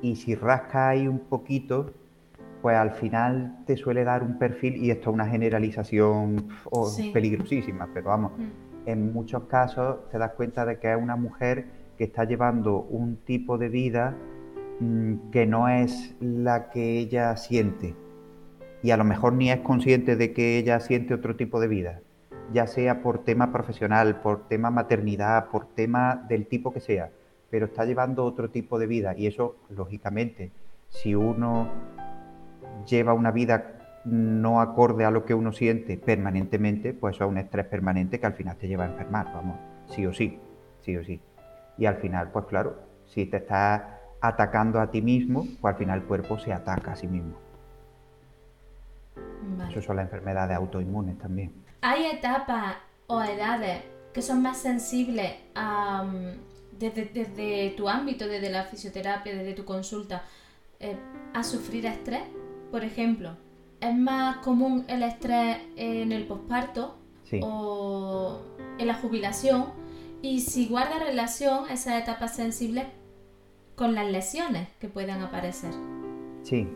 y 0.03 0.17
si 0.17 0.35
rasca 0.35 0.91
ahí 0.91 1.09
un 1.09 1.21
poquito, 1.21 1.93
pues 2.61 2.77
al 2.77 2.93
final 2.93 3.59
te 3.67 3.77
suele 3.77 4.05
dar 4.05 4.23
un 4.23 4.39
perfil, 4.39 4.77
y 4.77 4.91
esto 4.91 5.11
es 5.11 5.15
una 5.15 5.27
generalización 5.27 6.49
peligrosísima, 7.13 7.89
pero 7.95 8.11
vamos, 8.11 8.33
mm. 8.37 8.89
en 8.89 9.13
muchos 9.13 9.45
casos 9.45 10.09
te 10.11 10.19
das 10.19 10.33
cuenta 10.33 10.67
de 10.67 10.79
que 10.79 10.93
es 10.93 11.01
una 11.01 11.17
mujer 11.17 11.65
que 11.97 12.05
está 12.05 12.25
llevando 12.25 12.81
un 12.81 13.17
tipo 13.17 13.57
de 13.57 13.69
vida 13.71 14.15
mm, 14.81 15.31
que 15.31 15.47
no 15.47 15.69
es 15.69 16.15
la 16.21 16.69
que 16.69 16.99
ella 16.99 17.35
siente, 17.37 17.95
y 18.83 18.91
a 18.91 18.99
lo 18.99 19.05
mejor 19.05 19.33
ni 19.33 19.51
es 19.51 19.61
consciente 19.61 20.17
de 20.17 20.35
que 20.35 20.59
ella 20.59 20.79
siente 20.81 21.15
otro 21.15 21.37
tipo 21.37 21.59
de 21.59 21.69
vida 21.69 22.01
ya 22.53 22.67
sea 22.67 23.03
por 23.03 23.25
tema 23.25 23.53
profesional, 23.53 24.21
por 24.21 24.49
tema 24.49 24.71
maternidad, 24.71 25.47
por 25.49 25.67
tema 25.67 26.25
del 26.29 26.47
tipo 26.47 26.73
que 26.73 26.81
sea, 26.81 27.11
pero 27.51 27.67
está 27.67 27.85
llevando 27.85 28.25
otro 28.25 28.51
tipo 28.51 28.79
de 28.79 28.87
vida 28.87 29.15
y 29.17 29.27
eso, 29.27 29.57
lógicamente, 29.71 30.53
si 30.89 31.15
uno 31.15 31.69
lleva 32.87 33.15
una 33.15 33.31
vida 33.31 34.03
no 34.05 34.61
acorde 34.61 35.05
a 35.05 35.11
lo 35.11 35.25
que 35.25 35.35
uno 35.35 35.53
siente 35.53 35.97
permanentemente, 35.97 36.93
pues 36.93 37.17
eso 37.17 37.25
es 37.25 37.31
un 37.31 37.39
estrés 37.39 37.67
permanente 37.67 38.21
que 38.21 38.27
al 38.27 38.35
final 38.35 38.57
te 38.57 38.69
lleva 38.69 38.85
a 38.85 38.89
enfermar, 38.89 39.33
vamos, 39.33 39.57
sí 39.87 40.05
o 40.05 40.13
sí, 40.13 40.39
sí 40.81 40.97
o 40.97 41.05
sí. 41.05 41.21
Y 41.79 41.87
al 41.87 41.97
final, 41.97 42.31
pues 42.31 42.45
claro, 42.47 42.77
si 43.07 43.27
te 43.27 43.39
estás 43.39 43.83
atacando 44.21 44.81
a 44.81 44.91
ti 44.91 45.03
mismo, 45.03 45.47
pues 45.61 45.75
al 45.75 45.79
final 45.79 46.01
el 46.01 46.07
cuerpo 46.07 46.39
se 46.39 46.53
ataca 46.53 46.93
a 46.93 46.97
sí 46.97 47.07
mismo. 47.07 47.35
Eso 49.69 49.81
son 49.81 49.97
las 49.97 50.07
enfermedades 50.07 50.57
autoinmunes 50.57 51.19
también. 51.19 51.64
¿Hay 51.87 52.07
etapas 52.07 52.77
o 53.09 53.23
edades 53.23 53.83
que 54.15 54.23
son 54.23 54.41
más 54.41 54.57
sensibles 54.57 55.35
desde, 56.79 57.75
tu 57.77 57.91
ámbito, 57.91 58.27
desde 58.27 58.49
la 58.49 58.65
fisioterapia, 58.65 59.35
desde 59.37 59.53
tu 59.53 59.67
consulta, 59.67 60.25
eh, 60.81 60.97
a 61.35 61.45
sufrir 61.45 61.85
estrés? 61.85 62.23
Por 62.71 62.85
ejemplo, 62.85 63.37
¿es 63.83 63.95
más 63.95 64.39
común 64.39 64.87
el 64.89 65.03
estrés 65.03 65.59
en 65.77 66.13
el 66.13 66.27
posparto 66.27 66.97
o 67.43 68.41
en 68.79 68.87
la 68.87 68.95
jubilación? 68.95 69.67
Y 70.23 70.41
si 70.41 70.69
guarda 70.69 70.99
relación 70.99 71.69
esas 71.69 72.01
etapas 72.01 72.35
sensibles 72.35 72.87
con 73.77 73.95
las 73.95 74.11
lesiones 74.11 74.69
que 74.81 74.89
puedan 74.89 75.21
aparecer. 75.21 75.75
Sí, 76.45 76.67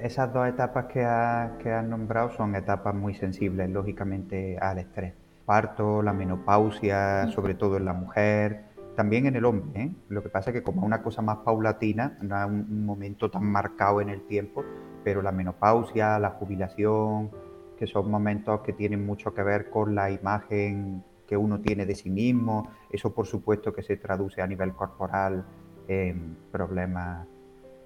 esas 0.00 0.32
dos 0.32 0.48
etapas 0.48 0.86
que 0.86 1.04
has 1.04 1.52
que 1.58 1.70
nombrado 1.82 2.30
son 2.30 2.54
etapas 2.54 2.94
muy 2.94 3.14
sensibles, 3.14 3.68
lógicamente, 3.70 4.58
al 4.58 4.78
estrés. 4.78 5.14
Parto, 5.44 6.02
la 6.02 6.12
menopausia, 6.12 7.28
sobre 7.28 7.54
todo 7.54 7.76
en 7.78 7.84
la 7.84 7.94
mujer, 7.94 8.64
también 8.94 9.26
en 9.26 9.36
el 9.36 9.44
hombre. 9.44 9.82
¿eh? 9.82 9.92
Lo 10.08 10.22
que 10.22 10.28
pasa 10.28 10.50
es 10.50 10.54
que 10.54 10.62
como 10.62 10.82
es 10.82 10.86
una 10.86 11.02
cosa 11.02 11.22
más 11.22 11.38
paulatina, 11.38 12.18
no 12.20 12.38
es 12.38 12.46
un, 12.46 12.84
momento 12.84 13.30
tan 13.30 13.44
marcado 13.44 14.00
en 14.00 14.10
el 14.10 14.22
tiempo, 14.26 14.64
pero 15.04 15.22
la 15.22 15.32
menopausia, 15.32 16.18
la 16.18 16.30
jubilación, 16.30 17.30
que 17.78 17.86
son 17.86 18.10
momentos 18.10 18.60
que 18.60 18.72
tienen 18.72 19.04
mucho 19.06 19.32
que 19.32 19.42
ver 19.42 19.70
con 19.70 19.94
la 19.94 20.10
imagen 20.10 21.02
que 21.26 21.36
uno 21.36 21.60
tiene 21.60 21.86
de 21.86 21.94
sí 21.94 22.10
mismo, 22.10 22.70
eso 22.90 23.14
por 23.14 23.26
supuesto 23.26 23.72
que 23.72 23.82
se 23.82 23.96
traduce 23.96 24.42
a 24.42 24.46
nivel 24.46 24.72
corporal 24.72 25.44
en 25.86 26.36
problemas 26.50 27.26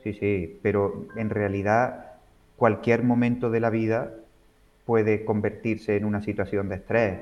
Sí, 0.03 0.14
sí, 0.14 0.59
pero 0.62 1.07
en 1.16 1.30
realidad 1.30 2.12
cualquier 2.57 3.03
momento 3.03 3.50
de 3.50 3.61
la 3.61 3.70
vida 3.70 4.14
puede 4.84 5.24
convertirse 5.24 5.96
en 5.96 6.05
una 6.05 6.22
situación 6.22 6.68
de 6.68 6.76
estrés. 6.76 7.18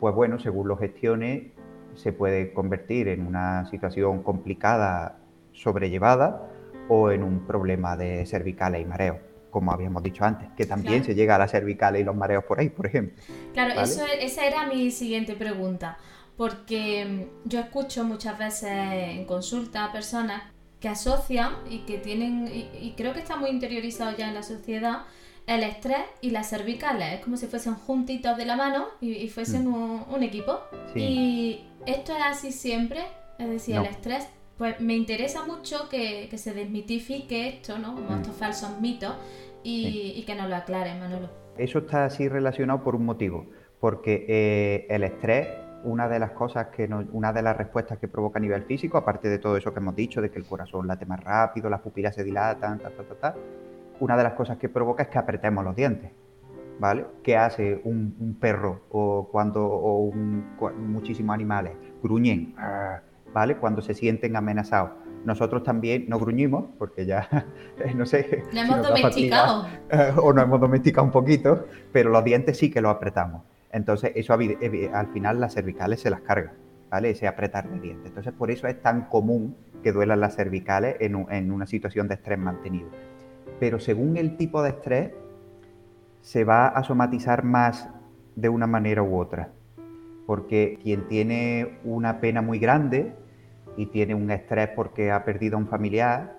Pues 0.00 0.14
bueno, 0.14 0.38
según 0.38 0.68
lo 0.68 0.76
gestione, 0.76 1.52
se 1.94 2.12
puede 2.12 2.52
convertir 2.52 3.08
en 3.08 3.26
una 3.26 3.66
situación 3.70 4.22
complicada, 4.22 5.18
sobrellevada, 5.52 6.48
o 6.88 7.10
en 7.10 7.22
un 7.22 7.40
problema 7.46 7.96
de 7.96 8.26
cervicales 8.26 8.82
y 8.82 8.84
mareos, 8.84 9.16
como 9.50 9.72
habíamos 9.72 10.02
dicho 10.02 10.24
antes, 10.24 10.48
que 10.56 10.66
también 10.66 11.04
se 11.04 11.14
llega 11.14 11.36
a 11.36 11.38
las 11.38 11.50
cervicales 11.50 12.02
y 12.02 12.04
los 12.04 12.14
mareos 12.14 12.44
por 12.44 12.60
ahí, 12.60 12.68
por 12.68 12.86
ejemplo. 12.86 13.22
Claro, 13.52 13.80
eso, 13.80 14.04
esa 14.20 14.46
era 14.46 14.66
mi 14.66 14.90
siguiente 14.90 15.34
pregunta, 15.34 15.96
porque 16.36 17.28
mm, 17.44 17.48
yo 17.48 17.60
escucho 17.60 18.04
muchas 18.04 18.38
veces 18.38 18.70
en 18.70 19.24
consulta 19.24 19.86
a 19.86 19.92
personas 19.92 20.53
que 20.84 20.90
asocian 20.90 21.54
y 21.70 21.78
que 21.86 21.96
tienen, 21.96 22.46
y, 22.46 22.92
creo 22.94 23.14
que 23.14 23.20
está 23.20 23.36
muy 23.36 23.48
interiorizado 23.48 24.14
ya 24.18 24.28
en 24.28 24.34
la 24.34 24.42
sociedad, 24.42 25.04
el 25.46 25.62
estrés 25.62 26.02
y 26.20 26.28
las 26.28 26.50
cervicales. 26.50 27.14
Es 27.14 27.20
como 27.20 27.38
si 27.38 27.46
fuesen 27.46 27.74
juntitos 27.74 28.36
de 28.36 28.44
la 28.44 28.54
mano 28.54 28.88
y, 29.00 29.26
fuesen 29.30 29.66
mm. 29.66 30.12
un, 30.12 30.22
equipo. 30.22 30.60
Y 30.94 31.64
esto 31.86 32.14
es 32.14 32.22
así 32.22 32.52
siempre, 32.52 33.00
es 33.38 33.48
decir, 33.48 33.76
el 33.76 33.86
estrés. 33.86 34.28
Pues 34.58 34.78
me 34.78 34.94
interesa 34.94 35.46
mucho 35.46 35.88
que, 35.88 36.28
se 36.36 36.52
desmitifique 36.52 37.48
esto, 37.48 37.78
¿no? 37.78 37.94
Como 37.94 38.10
mm. 38.10 38.20
estos 38.20 38.36
falsos 38.36 38.78
mitos 38.78 39.14
y, 39.62 40.22
que 40.26 40.34
nos 40.34 40.50
lo 40.50 40.56
aclare, 40.56 40.98
Manolo. 41.00 41.30
Eso 41.56 41.78
está 41.78 42.04
así 42.04 42.28
relacionado 42.28 42.84
por 42.84 42.94
un 42.94 43.06
motivo, 43.06 43.46
porque 43.80 44.26
eh, 44.28 44.86
el 44.90 45.04
estrés 45.04 45.48
una 45.84 46.08
de 46.08 46.18
las 46.18 46.32
cosas 46.32 46.68
que 46.68 46.88
una 47.12 47.32
de 47.32 47.42
las 47.42 47.56
respuestas 47.56 47.98
que 47.98 48.08
provoca 48.08 48.38
a 48.38 48.42
nivel 48.42 48.64
físico, 48.64 48.98
aparte 48.98 49.28
de 49.28 49.38
todo 49.38 49.56
eso 49.56 49.72
que 49.72 49.80
hemos 49.80 49.94
dicho, 49.94 50.20
de 50.20 50.30
que 50.30 50.38
el 50.38 50.46
corazón 50.46 50.86
late 50.86 51.06
más 51.06 51.22
rápido, 51.22 51.70
las 51.70 51.80
pupilas 51.80 52.14
se 52.14 52.24
dilatan, 52.24 52.78
ta, 52.78 52.90
ta, 52.90 53.14
ta, 53.14 53.34
una 54.00 54.16
de 54.16 54.22
las 54.22 54.32
cosas 54.32 54.58
que 54.58 54.68
provoca 54.68 55.04
es 55.04 55.08
que 55.08 55.18
apretemos 55.18 55.64
los 55.64 55.76
dientes. 55.76 56.10
¿Vale? 56.76 57.06
¿Qué 57.22 57.36
hace 57.36 57.80
un, 57.84 58.36
perro 58.40 58.82
o 58.90 59.28
cuando 59.30 59.64
o 59.64 60.12
muchísimos 60.12 61.32
animales? 61.32 61.72
Gruñen, 62.02 62.52
¿vale? 63.32 63.56
Cuando 63.58 63.80
se 63.80 63.94
sienten 63.94 64.34
amenazados. 64.34 64.90
Nosotros 65.24 65.62
también 65.62 66.06
no 66.08 66.18
gruñimos, 66.18 66.66
porque 66.78 67.06
ya, 67.06 67.28
no 67.94 68.04
sé. 68.06 68.42
No 68.52 68.60
hemos 68.60 68.88
domesticado. 68.88 69.66
o 70.16 70.32
no 70.32 70.42
hemos 70.42 70.60
domesticado 70.60 71.06
un 71.06 71.12
poquito, 71.12 71.66
pero 71.92 72.10
los 72.10 72.24
dientes 72.24 72.58
sí 72.58 72.70
que 72.70 72.80
los 72.80 72.94
apretamos. 72.94 73.42
Entonces, 73.74 74.12
eso 74.14 74.32
al 74.32 75.06
final 75.08 75.40
las 75.40 75.52
cervicales 75.52 76.00
se 76.00 76.08
las 76.08 76.20
carga, 76.20 76.52
¿vale? 76.90 77.10
Ese 77.10 77.26
apretar 77.26 77.68
de 77.68 77.80
dientes. 77.80 78.06
Entonces, 78.06 78.32
por 78.32 78.52
eso 78.52 78.68
es 78.68 78.80
tan 78.80 79.06
común 79.06 79.56
que 79.82 79.90
duelan 79.90 80.20
las 80.20 80.36
cervicales 80.36 80.96
en, 81.00 81.50
una 81.50 81.66
situación 81.66 82.06
de 82.06 82.14
estrés 82.14 82.38
mantenido. 82.38 82.88
Pero 83.58 83.80
según 83.80 84.16
el 84.16 84.36
tipo 84.36 84.62
de 84.62 84.70
estrés, 84.70 85.10
se 86.22 86.44
va 86.44 86.68
a 86.68 86.84
somatizar 86.84 87.42
más 87.42 87.90
de 88.36 88.48
una 88.48 88.68
manera 88.68 89.02
u 89.02 89.18
otra. 89.18 89.50
porque 90.26 90.78
quien 90.82 91.06
tiene 91.06 91.80
una 91.84 92.20
pena 92.20 92.40
muy 92.40 92.58
grande 92.58 93.12
y 93.76 93.86
tiene 93.86 94.14
un 94.14 94.30
estrés 94.30 94.70
porque 94.74 95.10
ha 95.10 95.22
perdido 95.22 95.56
a 95.56 95.58
un 95.58 95.66
familiar, 95.66 96.38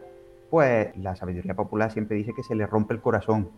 pues 0.49 0.97
la 0.97 1.15
sabiduría 1.15 1.53
popular 1.53 1.91
siempre 1.91 2.17
dice 2.17 2.33
que 2.33 2.41
se 2.41 2.55
le 2.55 2.65
rompe 2.65 2.95
el 2.95 3.01
corazón 3.01 3.51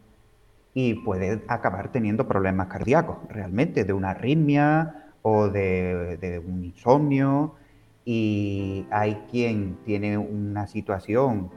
y 0.80 0.94
puede 0.94 1.42
acabar 1.48 1.92
teniendo 1.92 2.28
problemas 2.28 2.68
cardíacos, 2.68 3.18
realmente, 3.30 3.84
de 3.84 3.94
una 3.94 4.12
arritmia 4.12 5.08
o 5.24 5.48
de, 5.50 6.40
un 6.46 6.64
insomnio. 6.64 7.56
Y 8.06 8.86
hay 8.92 9.24
quien 9.28 9.80
tiene 9.86 10.20
una 10.20 10.68
situación 10.68 11.50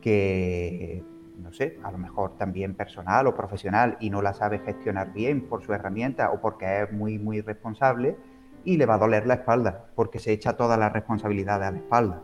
que, 0.00 1.04
no 1.42 1.52
sé, 1.52 1.78
a 1.82 1.92
lo 1.92 1.98
mejor 1.98 2.38
también 2.38 2.74
personal 2.74 3.26
o 3.26 3.34
profesional 3.34 3.98
y 4.00 4.08
no 4.08 4.22
la 4.22 4.32
sabe 4.32 4.60
gestionar 4.60 5.12
bien 5.12 5.42
por 5.42 5.62
su 5.62 5.74
herramienta 5.74 6.30
o 6.30 6.40
porque 6.40 6.84
es 6.84 6.90
muy, 6.90 7.18
muy 7.18 7.42
responsable 7.42 8.16
y 8.64 8.78
le 8.78 8.86
va 8.86 8.94
a 8.94 8.98
doler 8.98 9.26
la 9.26 9.34
espalda 9.34 9.88
porque 9.94 10.18
se 10.18 10.32
echa 10.32 10.56
toda 10.56 10.78
la 10.78 10.88
responsabilidad 10.88 11.62
a 11.62 11.70
la 11.70 11.76
espalda. 11.76 12.22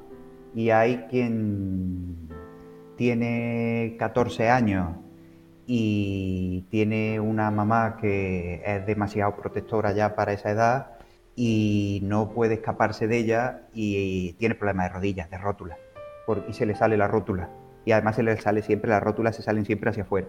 Y 0.54 0.70
hay 0.70 1.04
quien 1.10 2.30
tiene 2.96 3.96
14 3.98 4.48
años 4.48 4.96
y 5.72 6.62
tiene 6.68 7.20
una 7.20 7.48
mamá 7.52 7.96
que 8.00 8.60
es 8.66 8.84
demasiado 8.86 9.36
protectora 9.36 9.92
ya 9.92 10.16
para 10.16 10.32
esa 10.32 10.50
edad 10.50 10.98
y 11.36 12.00
no 12.02 12.30
puede 12.30 12.54
escaparse 12.54 13.06
de 13.06 13.18
ella 13.18 13.62
y 13.72 14.32
tiene 14.32 14.56
problemas 14.56 14.88
de 14.88 14.94
rodillas, 14.94 15.30
de 15.30 15.38
rótula, 15.38 15.78
y 16.48 16.54
se 16.54 16.66
le 16.66 16.74
sale 16.74 16.96
la 16.96 17.06
rótula. 17.06 17.50
Y 17.84 17.92
además 17.92 18.16
se 18.16 18.24
le 18.24 18.36
sale 18.38 18.62
siempre, 18.62 18.90
las 18.90 19.00
rótulas 19.00 19.36
se 19.36 19.42
salen 19.42 19.64
siempre 19.64 19.90
hacia 19.90 20.02
afuera, 20.02 20.26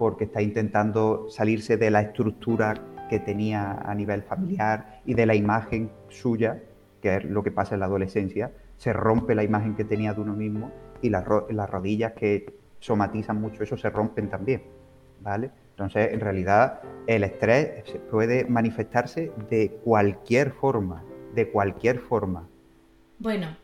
porque 0.00 0.24
está 0.24 0.42
intentando 0.42 1.30
salirse 1.30 1.76
de 1.76 1.92
la 1.92 2.00
estructura 2.00 2.74
que 3.08 3.20
tenía 3.20 3.70
a 3.70 3.94
nivel 3.94 4.24
familiar 4.24 5.00
y 5.04 5.14
de 5.14 5.26
la 5.26 5.36
imagen 5.36 5.92
suya, 6.08 6.60
que 7.00 7.18
es 7.18 7.24
lo 7.24 7.44
que 7.44 7.52
pasa 7.52 7.74
en 7.74 7.80
la 7.80 7.86
adolescencia, 7.86 8.50
se 8.78 8.92
rompe 8.92 9.36
la 9.36 9.44
imagen 9.44 9.76
que 9.76 9.84
tenía 9.84 10.12
de 10.12 10.22
uno 10.22 10.34
mismo 10.34 10.72
y 11.02 11.10
las, 11.10 11.24
las 11.50 11.70
rodillas 11.70 12.14
que 12.14 12.65
somatizan 12.80 13.40
mucho 13.40 13.62
eso, 13.62 13.76
se 13.76 13.90
rompen 13.90 14.28
también, 14.28 14.62
¿vale? 15.20 15.50
Entonces, 15.70 16.12
en 16.12 16.20
realidad, 16.20 16.80
el 17.06 17.24
estrés 17.24 17.84
puede 18.10 18.44
manifestarse 18.44 19.32
de 19.50 19.70
cualquier 19.84 20.52
forma, 20.52 21.04
de 21.34 21.50
cualquier 21.50 21.98
forma. 21.98 22.48
Bueno, 23.18 23.56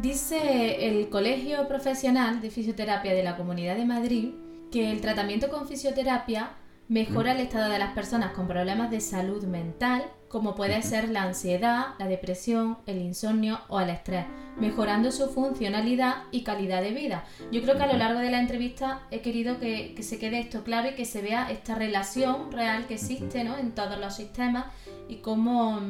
dice 0.00 0.88
el 0.88 1.08
Colegio 1.08 1.68
Profesional 1.68 2.40
de 2.40 2.50
Fisioterapia 2.50 3.14
de 3.14 3.22
la 3.22 3.36
Comunidad 3.36 3.76
de 3.76 3.84
Madrid 3.84 4.34
que 4.70 4.90
el 4.90 5.00
tratamiento 5.00 5.48
con 5.48 5.66
fisioterapia 5.66 6.50
mejora 6.88 7.32
el 7.32 7.40
estado 7.40 7.70
de 7.70 7.78
las 7.78 7.92
personas 7.92 8.32
con 8.32 8.48
problemas 8.48 8.90
de 8.90 9.00
salud 9.00 9.44
mental, 9.44 10.10
como 10.28 10.54
puede 10.54 10.82
ser 10.82 11.10
la 11.10 11.22
ansiedad, 11.22 11.88
la 11.98 12.06
depresión, 12.06 12.78
el 12.86 12.98
insomnio 12.98 13.60
o 13.68 13.78
el 13.80 13.90
estrés, 13.90 14.24
mejorando 14.58 15.12
su 15.12 15.28
funcionalidad 15.28 16.24
y 16.30 16.44
calidad 16.44 16.80
de 16.80 16.92
vida. 16.92 17.24
Yo 17.52 17.62
creo 17.62 17.76
que 17.76 17.82
a 17.82 17.92
lo 17.92 17.98
largo 17.98 18.20
de 18.20 18.30
la 18.30 18.40
entrevista 18.40 19.02
he 19.10 19.20
querido 19.20 19.58
que, 19.58 19.94
se 20.02 20.18
quede 20.18 20.40
esto 20.40 20.64
claro 20.64 20.88
y 20.88 20.94
que 20.94 21.04
se 21.04 21.20
vea 21.20 21.50
esta 21.50 21.74
relación 21.74 22.50
real 22.52 22.86
que 22.86 22.94
existe 22.94 23.40
en 23.40 23.72
todos 23.72 23.98
los 23.98 24.16
sistemas 24.16 24.66
y 25.08 25.16
cómo, 25.16 25.80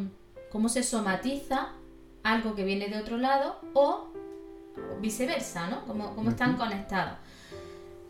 cómo 0.50 0.68
se 0.68 0.82
somatiza 0.82 1.68
algo 2.24 2.56
que 2.56 2.64
viene 2.64 2.88
de 2.88 2.98
otro 2.98 3.18
lado 3.18 3.60
o 3.72 4.08
viceversa, 5.00 5.68
¿no? 5.68 5.84
Cómo, 5.86 6.14
cómo 6.16 6.30
están 6.30 6.56
conectados 6.56 7.18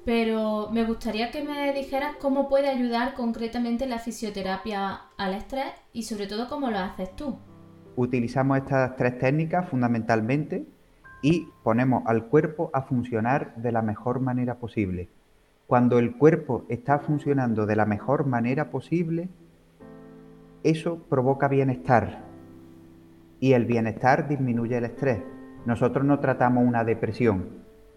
pero 0.04 0.70
me 0.72 0.84
gustaría 0.84 1.30
que 1.30 1.42
me 1.42 1.72
dijeras 1.72 2.16
cómo 2.20 2.48
puede 2.48 2.68
ayudar 2.68 3.14
concretamente 3.14 3.86
la 3.86 3.98
fisioterapia 3.98 5.00
al 5.16 5.34
estrés 5.34 5.72
y 5.92 6.04
sobre 6.04 6.26
todo 6.26 6.48
cómo 6.48 6.70
lo 6.70 6.78
haces 6.78 7.14
tú. 7.16 7.38
Utilizamos 7.96 8.58
estas 8.58 8.96
tres 8.96 9.18
técnicas 9.18 9.68
fundamentalmente 9.68 10.66
y 11.22 11.48
ponemos 11.62 12.04
al 12.06 12.26
cuerpo 12.26 12.70
a 12.72 12.82
funcionar 12.82 13.54
de 13.56 13.72
la 13.72 13.82
mejor 13.82 14.20
manera 14.20 14.56
posible. 14.56 15.08
Cuando 15.66 15.98
el 15.98 16.16
cuerpo 16.16 16.64
está 16.68 16.98
funcionando 17.00 17.66
de 17.66 17.76
la 17.76 17.84
mejor 17.84 18.24
manera 18.24 18.70
posible, 18.70 19.28
eso 20.62 20.98
provoca 21.08 21.48
bienestar 21.48 22.22
y 23.40 23.52
el 23.52 23.66
bienestar 23.66 24.28
disminuye 24.28 24.78
el 24.78 24.84
estrés. 24.84 25.20
Nosotros 25.66 26.04
no 26.04 26.20
tratamos 26.20 26.66
una 26.66 26.84
depresión, 26.84 27.48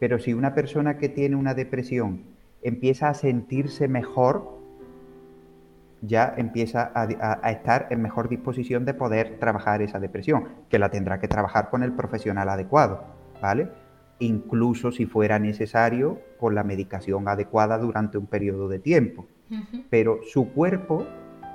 pero 0.02 0.18
si 0.18 0.34
una 0.34 0.56
persona 0.56 0.98
que 0.98 1.10
tiene 1.10 1.36
una 1.36 1.54
depresión 1.54 2.24
empieza 2.64 3.10
a 3.10 3.14
sentirse 3.14 3.88
mejor, 3.88 4.58
ya 6.02 6.34
empieza 6.38 6.92
a, 6.96 7.52
estar 7.52 7.86
en 7.92 8.02
mejor 8.02 8.28
disposición 8.28 8.84
de 8.84 8.96
poder 8.96 9.38
trabajar 9.38 9.84
esa 9.84 10.00
depresión, 10.00 10.48
que 10.70 10.80
la 10.80 10.90
tendrá 10.90 11.20
que 11.20 11.28
trabajar 11.28 11.70
con 11.70 11.84
el 11.84 11.94
profesional 11.94 12.50
adecuado, 12.50 13.04
¿vale? 13.44 13.70
Incluso 14.18 14.92
si 14.92 15.06
fuera 15.06 15.38
necesario 15.38 16.20
con 16.40 16.56
la 16.56 16.64
medicación 16.64 17.28
adecuada 17.28 17.78
durante 17.78 18.18
un 18.18 18.26
periodo 18.26 18.70
de 18.70 18.80
tiempo. 18.80 19.28
Pero 19.92 20.22
su 20.24 20.52
cuerpo 20.52 21.06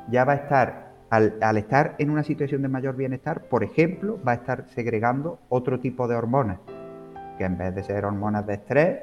ya 0.09 0.25
va 0.25 0.35
a 0.35 0.37
estar, 0.37 0.93
al 1.11 1.57
estar 1.57 1.97
en 1.99 2.11
una 2.11 2.23
situación 2.23 2.63
de 2.63 2.69
mayor 2.69 2.95
bienestar, 2.95 3.49
por 3.49 3.65
ejemplo, 3.65 4.21
va 4.23 4.33
a 4.33 4.37
estar 4.37 4.69
segregando 4.69 5.41
otro 5.49 5.81
tipo 5.81 6.07
de 6.07 6.15
hormonas 6.15 6.61
que 7.37 7.45
en 7.45 7.59
vez 7.59 7.75
de 7.75 7.83
ser 7.83 8.05
hormonas 8.05 8.47
de 8.47 8.55
estrés, 8.55 8.99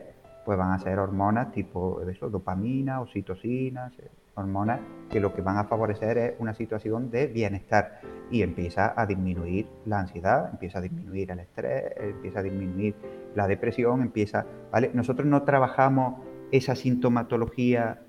pues 0.46 0.58
van 0.58 0.72
a 0.72 0.80
ser 0.80 1.00
hormonas 1.00 1.52
tipo 1.52 2.02
eso, 2.02 2.30
dopamina, 2.30 3.02
oxitocina, 3.02 3.92
hormonas 4.36 4.80
que 5.10 5.20
lo 5.20 5.34
que 5.34 5.42
van 5.42 5.58
a 5.58 5.66
favorecer 5.66 6.18
es 6.18 6.34
una 6.40 6.54
situación 6.54 7.10
de 7.12 7.28
bienestar 7.28 8.02
y 8.32 8.42
empieza 8.42 8.94
a 9.00 9.06
disminuir 9.06 9.68
la 9.86 10.00
ansiedad, 10.00 10.50
empieza 10.52 10.80
a 10.80 10.82
disminuir 10.82 11.32
el 11.32 11.40
estrés, 11.40 11.94
empieza 11.98 12.40
a 12.40 12.44
disminuir 12.44 12.96
la 13.36 13.48
depresión, 13.48 14.02
empieza, 14.02 14.46
¿vale? 14.72 14.92
Nosotros 14.94 15.28
no 15.28 15.44
trabajamos 15.44 16.16
esa 16.52 16.76
sintomatología 16.76 18.02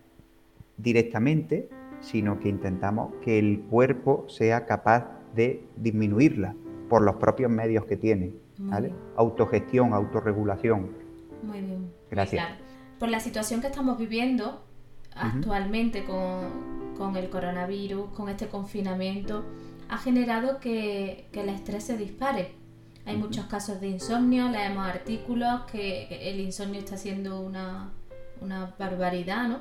directamente, 0.76 1.68
sino 2.00 2.38
que 2.40 2.48
intentamos 2.48 3.14
que 3.22 3.38
el 3.38 3.60
cuerpo 3.70 4.26
sea 4.28 4.66
capaz 4.66 5.06
de 5.34 5.66
disminuirla 5.76 6.54
por 6.88 7.02
los 7.02 7.16
propios 7.16 7.50
medios 7.50 7.84
que 7.86 7.96
tiene. 7.96 8.32
Autogestión, 9.16 9.92
autorregulación. 9.92 10.90
Muy 11.42 11.60
bien. 11.60 11.92
Gracias. 12.10 12.46
Por 12.98 13.08
la 13.08 13.20
situación 13.20 13.60
que 13.60 13.66
estamos 13.66 13.98
viviendo 13.98 14.64
actualmente 15.14 16.04
con, 16.04 17.16
el 17.16 17.30
coronavirus, 17.30 18.10
con 18.10 18.28
este 18.28 18.48
confinamiento, 18.48 19.44
ha 19.88 19.98
generado 19.98 20.58
que, 20.58 21.28
el 21.32 21.48
estrés 21.48 21.84
se 21.84 21.96
dispare. 21.96 22.52
Hay 23.06 23.16
muchos 23.16 23.44
casos 23.46 23.80
de 23.80 23.88
insomnio, 23.88 24.48
leemos 24.48 24.86
artículos 24.86 25.62
que, 25.70 26.06
el 26.30 26.40
insomnio 26.40 26.80
está 26.80 26.96
siendo 26.96 27.40
una, 27.40 27.90
una 28.40 28.74
barbaridad, 28.78 29.48
¿no? 29.48 29.58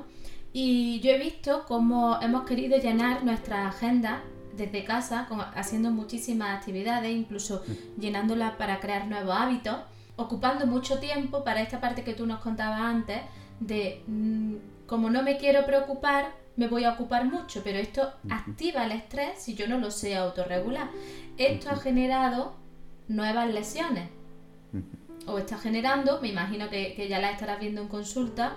Y 0.52 1.00
yo 1.00 1.10
he 1.10 1.18
visto 1.18 1.64
cómo 1.66 2.18
hemos 2.22 2.44
querido 2.44 2.78
llenar 2.78 3.24
nuestra 3.24 3.66
agenda 3.66 4.22
desde 4.56 4.84
casa, 4.84 5.28
haciendo 5.54 5.90
muchísimas 5.90 6.58
actividades, 6.58 7.10
incluso 7.10 7.62
llenándola 7.98 8.56
para 8.56 8.80
crear 8.80 9.06
nuevos 9.06 9.34
hábitos, 9.36 9.76
ocupando 10.16 10.66
mucho 10.66 10.98
tiempo 10.98 11.44
para 11.44 11.60
esta 11.60 11.80
parte 11.80 12.04
que 12.04 12.14
tú 12.14 12.26
nos 12.26 12.40
contabas 12.40 12.80
antes, 12.80 13.20
de 13.60 14.02
mm, 14.06 14.54
como 14.86 15.10
no 15.10 15.22
me 15.22 15.38
quiero 15.38 15.64
preocupar, 15.66 16.32
me 16.56 16.68
voy 16.68 16.84
a 16.84 16.92
ocupar 16.92 17.24
mucho, 17.24 17.62
pero 17.64 17.78
esto 17.78 18.12
activa 18.30 18.84
el 18.84 18.92
estrés 18.92 19.38
si 19.38 19.54
yo 19.54 19.66
no 19.66 19.78
lo 19.78 19.90
sé 19.90 20.16
autorregular. 20.16 20.88
Esto 21.36 21.70
ha 21.70 21.76
generado 21.76 22.54
nuevas 23.08 23.52
lesiones. 23.52 24.08
O 25.26 25.38
está 25.38 25.58
generando, 25.58 26.20
me 26.20 26.28
imagino 26.28 26.68
que, 26.68 26.94
que 26.94 27.08
ya 27.08 27.18
la 27.18 27.30
estarás 27.30 27.58
viendo 27.58 27.80
en 27.80 27.88
consulta, 27.88 28.54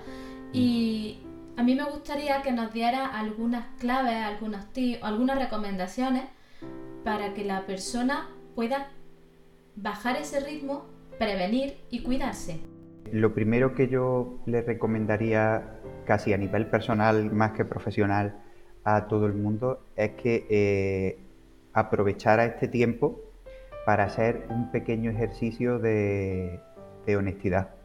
y, 0.54 1.18
a 1.58 1.64
mí 1.64 1.74
me 1.74 1.84
gustaría 1.84 2.44
que 2.44 2.52
nos 2.52 2.72
diera 2.72 3.08
algunas 3.08 3.66
claves, 3.80 4.14
algunos 4.14 4.72
tips, 4.74 5.04
algunas 5.04 5.40
recomendaciones 5.40 6.24
para 7.04 7.34
que 7.34 7.44
la 7.44 7.66
persona 7.66 8.30
pueda 8.54 8.92
bajar 9.76 10.18
ese 10.18 10.40
ritmo, 10.40 10.86
prevenir 11.18 11.78
y 11.90 12.04
cuidarse. 12.04 12.60
Lo 13.12 13.34
primero 13.34 13.74
que 13.74 13.88
yo 13.88 14.40
le 14.46 14.62
recomendaría, 14.62 15.80
casi 16.06 16.32
a 16.32 16.38
nivel 16.38 16.68
personal 16.68 17.32
más 17.32 17.54
que 17.54 17.66
profesional, 17.66 18.36
a 18.84 19.08
todo 19.08 19.26
el 19.26 19.34
mundo 19.34 19.82
es 19.96 20.12
que 20.12 20.46
eh, 20.50 21.20
aprovechara 21.74 22.46
este 22.46 22.68
tiempo 22.68 23.20
para 23.86 24.04
hacer 24.04 24.46
un 24.50 24.70
pequeño 24.72 25.10
ejercicio 25.10 25.80
de 25.80 26.60
honestidad 27.18 27.77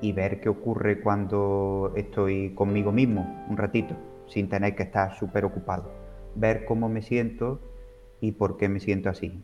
y 0.00 0.12
ver 0.12 0.40
qué 0.40 0.48
ocurre 0.48 1.00
cuando 1.00 1.92
estoy 1.96 2.54
conmigo 2.54 2.92
mismo 2.92 3.46
un 3.48 3.56
ratito, 3.56 3.94
sin 4.26 4.48
tener 4.48 4.74
que 4.74 4.84
estar 4.84 5.14
súper 5.14 5.44
ocupado. 5.44 5.90
Ver 6.34 6.64
cómo 6.64 6.88
me 6.88 7.02
siento 7.02 7.60
y 8.20 8.32
por 8.32 8.56
qué 8.56 8.68
me 8.68 8.80
siento 8.80 9.08
así. 9.08 9.42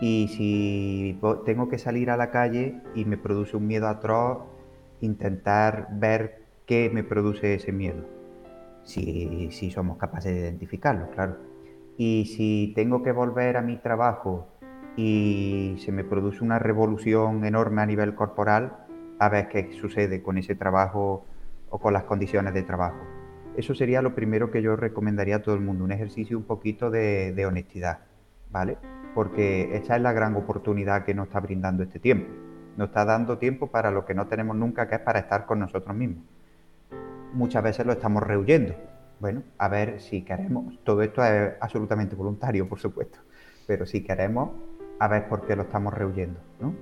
Y 0.00 0.28
si 0.28 1.18
tengo 1.44 1.68
que 1.68 1.78
salir 1.78 2.10
a 2.10 2.16
la 2.16 2.30
calle 2.30 2.80
y 2.94 3.04
me 3.04 3.16
produce 3.16 3.56
un 3.56 3.66
miedo 3.66 3.88
atroz, 3.88 4.38
intentar 5.00 5.88
ver 5.92 6.42
qué 6.66 6.90
me 6.92 7.04
produce 7.04 7.54
ese 7.54 7.72
miedo. 7.72 8.04
Si, 8.84 9.48
si 9.50 9.70
somos 9.70 9.96
capaces 9.96 10.34
de 10.34 10.40
identificarlo, 10.40 11.10
claro. 11.10 11.36
Y 11.96 12.26
si 12.26 12.72
tengo 12.74 13.02
que 13.02 13.12
volver 13.12 13.56
a 13.56 13.62
mi 13.62 13.76
trabajo 13.76 14.48
y 14.96 15.76
se 15.78 15.92
me 15.92 16.04
produce 16.04 16.42
una 16.42 16.58
revolución 16.58 17.44
enorme 17.44 17.82
a 17.82 17.86
nivel 17.86 18.14
corporal, 18.14 18.83
a 19.18 19.28
ver 19.28 19.48
qué 19.48 19.72
sucede 19.80 20.22
con 20.22 20.38
ese 20.38 20.54
trabajo 20.54 21.24
o 21.70 21.78
con 21.78 21.92
las 21.92 22.04
condiciones 22.04 22.54
de 22.54 22.62
trabajo. 22.62 23.00
Eso 23.56 23.74
sería 23.74 24.02
lo 24.02 24.14
primero 24.14 24.50
que 24.50 24.62
yo 24.62 24.74
recomendaría 24.74 25.36
a 25.36 25.42
todo 25.42 25.54
el 25.54 25.60
mundo, 25.60 25.84
un 25.84 25.92
ejercicio 25.92 26.36
un 26.36 26.44
poquito 26.44 26.90
de, 26.90 27.44
honestidad, 27.46 28.00
¿vale? 28.50 28.78
Porque 29.14 29.76
esta 29.76 29.96
es 29.96 30.02
la 30.02 30.12
gran 30.12 30.34
oportunidad 30.34 31.04
que 31.04 31.14
nos 31.14 31.28
está 31.28 31.38
brindando 31.38 31.84
este 31.84 32.00
tiempo. 32.00 32.32
Nos 32.76 32.88
está 32.88 33.04
dando 33.04 33.38
tiempo 33.38 33.68
para 33.68 33.92
lo 33.92 34.04
que 34.04 34.14
no 34.14 34.26
tenemos 34.26 34.56
nunca, 34.56 34.88
que 34.88 34.96
es 34.96 35.00
para 35.00 35.20
estar 35.20 35.46
con 35.46 35.60
nosotros 35.60 35.94
mismos. 35.94 36.24
Muchas 37.32 37.62
veces 37.62 37.86
lo 37.86 37.92
estamos 37.92 38.24
rehuyendo. 38.24 38.74
Bueno, 39.20 39.42
a 39.58 39.68
ver 39.68 40.00
si 40.00 40.22
queremos. 40.22 40.78
Todo 40.82 41.02
esto 41.02 41.24
es 41.24 41.52
absolutamente 41.60 42.16
voluntario, 42.16 42.68
por 42.68 42.80
supuesto. 42.80 43.20
Pero 43.68 43.86
si 43.86 44.02
queremos, 44.02 44.50
a 44.98 45.06
ver 45.06 45.28
por 45.28 45.46
qué 45.46 45.54
lo 45.54 45.62
estamos 45.62 45.94
rehuyendo, 45.94 46.40
¿no? 46.60 46.74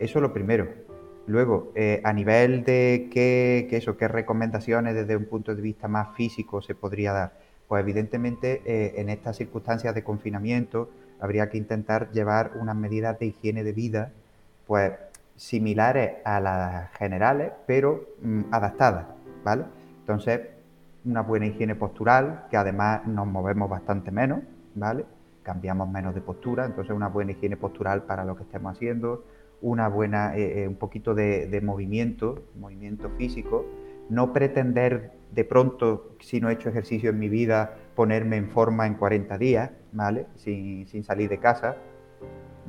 Eso 0.00 0.18
es 0.18 0.22
lo 0.22 0.32
primero. 0.32 0.85
Luego, 1.26 1.72
eh, 1.74 2.00
a 2.04 2.12
nivel 2.12 2.64
de 2.64 3.08
qué, 3.12 3.68
eso, 3.72 3.96
qué 3.96 4.06
recomendaciones 4.06 4.94
desde 4.94 5.16
un 5.16 5.24
punto 5.24 5.54
de 5.54 5.60
vista 5.60 5.88
más 5.88 6.14
físico 6.16 6.62
se 6.62 6.74
podría 6.74 7.12
dar, 7.12 7.32
pues 7.66 7.82
evidentemente 7.82 8.62
eh, 8.64 8.94
en 9.00 9.08
estas 9.08 9.36
circunstancias 9.36 9.94
de 9.94 10.04
confinamiento 10.04 10.88
habría 11.18 11.48
que 11.48 11.58
intentar 11.58 12.12
llevar 12.12 12.52
unas 12.60 12.76
medidas 12.76 13.18
de 13.18 13.26
higiene 13.26 13.64
de 13.64 13.72
vida, 13.72 14.12
pues 14.66 14.92
similares 15.36 16.12
a 16.24 16.38
las 16.38 16.92
generales, 16.92 17.52
pero 17.66 18.04
mm, 18.22 18.42
adaptadas, 18.52 19.06
¿vale? 19.44 19.64
Entonces, 20.00 20.40
una 21.04 21.22
buena 21.22 21.46
higiene 21.46 21.74
postural, 21.74 22.46
que 22.50 22.56
además 22.56 23.06
nos 23.06 23.26
movemos 23.26 23.68
bastante 23.68 24.10
menos, 24.10 24.40
¿vale? 24.74 25.04
Cambiamos 25.42 25.88
menos 25.88 26.14
de 26.14 26.20
postura, 26.20 26.66
entonces 26.66 26.94
una 26.94 27.08
buena 27.08 27.32
higiene 27.32 27.56
postural 27.56 28.02
para 28.04 28.24
lo 28.24 28.36
que 28.36 28.44
estemos 28.44 28.76
haciendo, 28.76 29.24
una 29.60 29.88
buena, 29.88 30.36
eh, 30.36 30.62
eh, 30.62 30.68
un 30.68 30.76
poquito 30.76 31.14
de, 31.14 31.60
movimiento, 31.62 32.44
movimiento 32.58 33.10
físico, 33.10 33.66
no 34.08 34.32
pretender 34.32 35.12
de 35.32 35.44
pronto, 35.44 36.16
si 36.20 36.40
no 36.40 36.48
he 36.48 36.54
hecho 36.54 36.68
ejercicio 36.68 37.10
en 37.10 37.18
mi 37.18 37.28
vida, 37.28 37.76
ponerme 37.94 38.36
en 38.36 38.50
forma 38.50 38.86
en 38.86 38.94
40 38.94 39.36
días, 39.38 39.70
¿vale? 39.92 40.26
Sin, 40.36 40.86
salir 41.02 41.28
de 41.28 41.38
casa. 41.38 41.76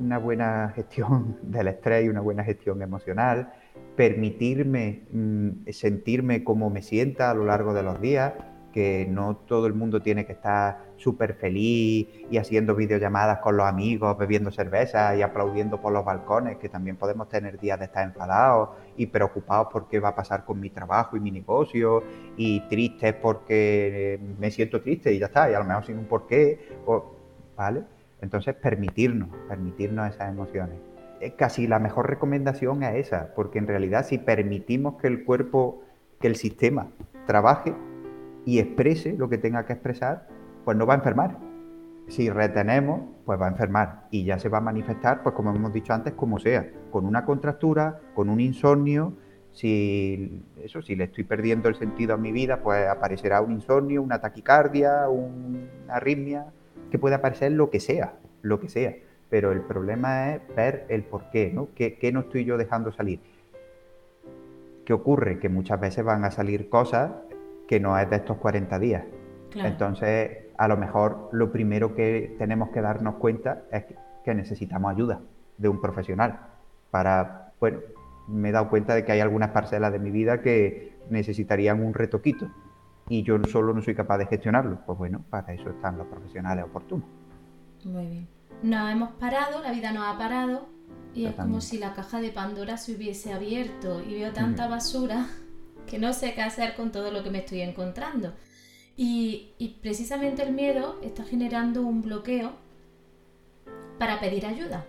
Una 0.00 0.18
buena 0.18 0.72
gestión 0.74 1.38
del 1.42 1.68
estrés 1.68 2.04
y 2.04 2.08
una 2.08 2.20
buena 2.20 2.44
gestión 2.44 2.82
emocional, 2.82 3.52
permitirme 3.96 5.02
mm, 5.12 5.68
sentirme 5.70 6.44
como 6.44 6.70
me 6.70 6.82
sienta 6.82 7.30
a 7.30 7.34
lo 7.34 7.44
largo 7.44 7.74
de 7.74 7.82
los 7.82 8.00
días, 8.00 8.32
que 8.72 9.06
no 9.08 9.36
todo 9.36 9.66
el 9.66 9.74
mundo 9.74 10.02
tiene 10.02 10.26
que 10.26 10.32
estar 10.32 10.87
súper 10.98 11.34
feliz 11.34 12.08
y 12.30 12.36
haciendo 12.36 12.74
videollamadas 12.74 13.38
con 13.38 13.56
los 13.56 13.66
amigos, 13.66 14.18
bebiendo 14.18 14.50
cerveza 14.50 15.16
y 15.16 15.22
aplaudiendo 15.22 15.80
por 15.80 15.92
los 15.92 16.04
balcones, 16.04 16.58
que 16.58 16.68
también 16.68 16.96
podemos 16.96 17.28
tener 17.28 17.58
días 17.58 17.78
de 17.78 17.86
estar 17.86 18.04
enfadados 18.04 18.70
y 18.96 19.06
preocupados 19.06 19.68
por 19.72 19.88
qué 19.88 20.00
va 20.00 20.10
a 20.10 20.14
pasar 20.14 20.44
con 20.44 20.60
mi 20.60 20.70
trabajo 20.70 21.16
y 21.16 21.20
mi 21.20 21.30
negocio 21.30 22.02
y 22.36 22.60
tristes 22.68 23.14
porque 23.14 24.20
me 24.38 24.50
siento 24.50 24.82
triste 24.82 25.12
y 25.12 25.18
ya 25.18 25.26
está, 25.26 25.50
y 25.50 25.54
a 25.54 25.60
lo 25.60 25.64
mejor 25.64 25.86
sin 25.86 25.98
un 25.98 26.04
porqué, 26.04 26.58
¿vale? 27.56 27.84
Entonces 28.20 28.54
permitirnos, 28.54 29.28
permitirnos 29.48 30.14
esas 30.14 30.28
emociones. 30.28 30.76
Casi 31.36 31.66
la 31.66 31.78
mejor 31.78 32.08
recomendación 32.08 32.82
es 32.82 33.06
esa, 33.06 33.34
porque 33.34 33.58
en 33.58 33.66
realidad 33.66 34.04
si 34.04 34.18
permitimos 34.18 35.00
que 35.00 35.06
el 35.06 35.24
cuerpo, 35.24 35.82
que 36.20 36.26
el 36.26 36.36
sistema 36.36 36.88
trabaje, 37.26 37.74
y 38.44 38.60
exprese 38.60 39.12
lo 39.12 39.28
que 39.28 39.36
tenga 39.36 39.66
que 39.66 39.74
expresar, 39.74 40.26
pues 40.68 40.76
no 40.76 40.84
va 40.84 40.92
a 40.92 40.96
enfermar. 40.98 41.38
Si 42.08 42.28
retenemos, 42.28 43.00
pues 43.24 43.40
va 43.40 43.46
a 43.46 43.48
enfermar 43.48 44.06
y 44.10 44.24
ya 44.24 44.38
se 44.38 44.50
va 44.50 44.58
a 44.58 44.60
manifestar, 44.60 45.22
pues 45.22 45.34
como 45.34 45.48
hemos 45.50 45.72
dicho 45.72 45.94
antes, 45.94 46.12
como 46.12 46.38
sea, 46.38 46.70
con 46.90 47.06
una 47.06 47.24
contractura, 47.24 48.00
con 48.14 48.28
un 48.28 48.38
insomnio, 48.38 49.14
si 49.52 50.44
eso, 50.62 50.82
si 50.82 50.94
le 50.94 51.04
estoy 51.04 51.24
perdiendo 51.24 51.70
el 51.70 51.76
sentido 51.76 52.12
a 52.12 52.16
mi 52.18 52.32
vida, 52.32 52.60
pues 52.60 52.86
aparecerá 52.86 53.40
un 53.40 53.52
insomnio, 53.52 54.02
una 54.02 54.20
taquicardia, 54.20 55.08
una 55.08 55.70
arritmia, 55.88 56.48
que 56.90 56.98
puede 56.98 57.14
aparecer 57.14 57.52
lo 57.52 57.70
que 57.70 57.80
sea, 57.80 58.18
lo 58.42 58.60
que 58.60 58.68
sea. 58.68 58.94
Pero 59.30 59.52
el 59.52 59.62
problema 59.62 60.34
es 60.34 60.42
ver 60.54 60.84
el 60.90 61.02
por 61.02 61.30
qué, 61.30 61.50
¿no? 61.50 61.68
¿Qué, 61.74 61.96
qué 61.96 62.12
no 62.12 62.20
estoy 62.20 62.44
yo 62.44 62.58
dejando 62.58 62.92
salir? 62.92 63.20
¿Qué 64.84 64.92
ocurre? 64.92 65.38
Que 65.38 65.48
muchas 65.48 65.80
veces 65.80 66.04
van 66.04 66.26
a 66.26 66.30
salir 66.30 66.68
cosas 66.68 67.10
que 67.66 67.80
no 67.80 67.98
es 67.98 68.10
de 68.10 68.16
estos 68.16 68.36
40 68.36 68.78
días. 68.78 69.04
Entonces, 69.54 70.47
a 70.58 70.68
lo 70.68 70.76
mejor 70.76 71.30
lo 71.32 71.50
primero 71.50 71.94
que 71.94 72.36
tenemos 72.38 72.70
que 72.70 72.80
darnos 72.80 73.14
cuenta 73.14 73.62
es 73.70 73.84
que 74.24 74.34
necesitamos 74.34 74.92
ayuda 74.92 75.20
de 75.56 75.68
un 75.68 75.80
profesional 75.80 76.40
para, 76.90 77.52
bueno, 77.60 77.78
me 78.26 78.50
he 78.50 78.52
dado 78.52 78.68
cuenta 78.68 78.94
de 78.94 79.04
que 79.04 79.12
hay 79.12 79.20
algunas 79.20 79.50
parcelas 79.50 79.92
de 79.92 79.98
mi 79.98 80.10
vida 80.10 80.42
que 80.42 80.98
necesitarían 81.10 81.82
un 81.82 81.94
retoquito 81.94 82.48
y 83.08 83.22
yo 83.22 83.42
solo 83.44 83.72
no 83.72 83.80
soy 83.80 83.94
capaz 83.94 84.18
de 84.18 84.26
gestionarlo. 84.26 84.80
Pues 84.84 84.98
bueno, 84.98 85.24
para 85.30 85.54
eso 85.54 85.70
están 85.70 85.96
los 85.96 86.06
profesionales 86.08 86.64
oportunos. 86.64 87.06
Muy 87.84 88.06
bien. 88.06 88.28
Nos 88.62 88.90
hemos 88.90 89.12
parado, 89.12 89.62
la 89.62 89.72
vida 89.72 89.92
nos 89.92 90.04
ha 90.06 90.18
parado 90.18 90.66
y 91.14 91.26
es 91.26 91.34
como 91.34 91.60
si 91.60 91.78
la 91.78 91.94
caja 91.94 92.20
de 92.20 92.30
Pandora 92.30 92.76
se 92.76 92.94
hubiese 92.94 93.32
abierto 93.32 94.02
y 94.02 94.14
veo 94.14 94.32
tanta 94.32 94.68
basura 94.68 95.26
que 95.86 95.98
no 95.98 96.12
sé 96.12 96.34
qué 96.34 96.42
hacer 96.42 96.74
con 96.74 96.92
todo 96.92 97.10
lo 97.10 97.22
que 97.22 97.30
me 97.30 97.38
estoy 97.38 97.62
encontrando. 97.62 98.34
Y, 99.00 99.78
precisamente 99.80 100.42
el 100.42 100.52
miedo 100.52 100.98
está 101.04 101.22
generando 101.22 101.82
un 101.82 102.02
bloqueo 102.02 102.50
para 103.96 104.18
pedir 104.18 104.44
ayuda. 104.44 104.84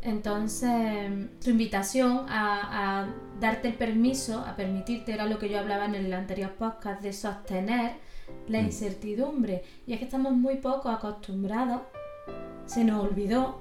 Entonces, 0.00 1.28
tu 1.44 1.50
invitación 1.50 2.24
a, 2.30 3.06
darte 3.38 3.68
el 3.68 3.74
permiso, 3.74 4.38
a 4.40 4.56
permitirte, 4.56 5.12
era 5.12 5.26
lo 5.26 5.38
que 5.38 5.50
yo 5.50 5.58
hablaba 5.58 5.84
en 5.84 5.94
el 5.94 6.12
anterior 6.14 6.52
podcast, 6.52 7.02
de 7.02 7.12
sostener 7.12 7.96
la 8.48 8.62
mm. 8.62 8.64
incertidumbre. 8.64 9.62
Y 9.86 9.92
es 9.92 9.98
que 9.98 10.06
estamos 10.06 10.32
muy 10.32 10.56
poco 10.56 10.88
acostumbrados, 10.88 11.82
se 12.64 12.82
nos 12.82 13.04
olvidó 13.04 13.60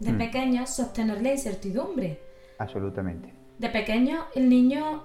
de 0.00 0.14
mm. 0.14 0.18
pequeños 0.18 0.70
sostener 0.70 1.20
la 1.20 1.32
incertidumbre. 1.32 2.18
Absolutamente. 2.58 3.34
De 3.58 3.68
pequeño 3.68 4.24
el 4.34 4.48
niño 4.48 5.04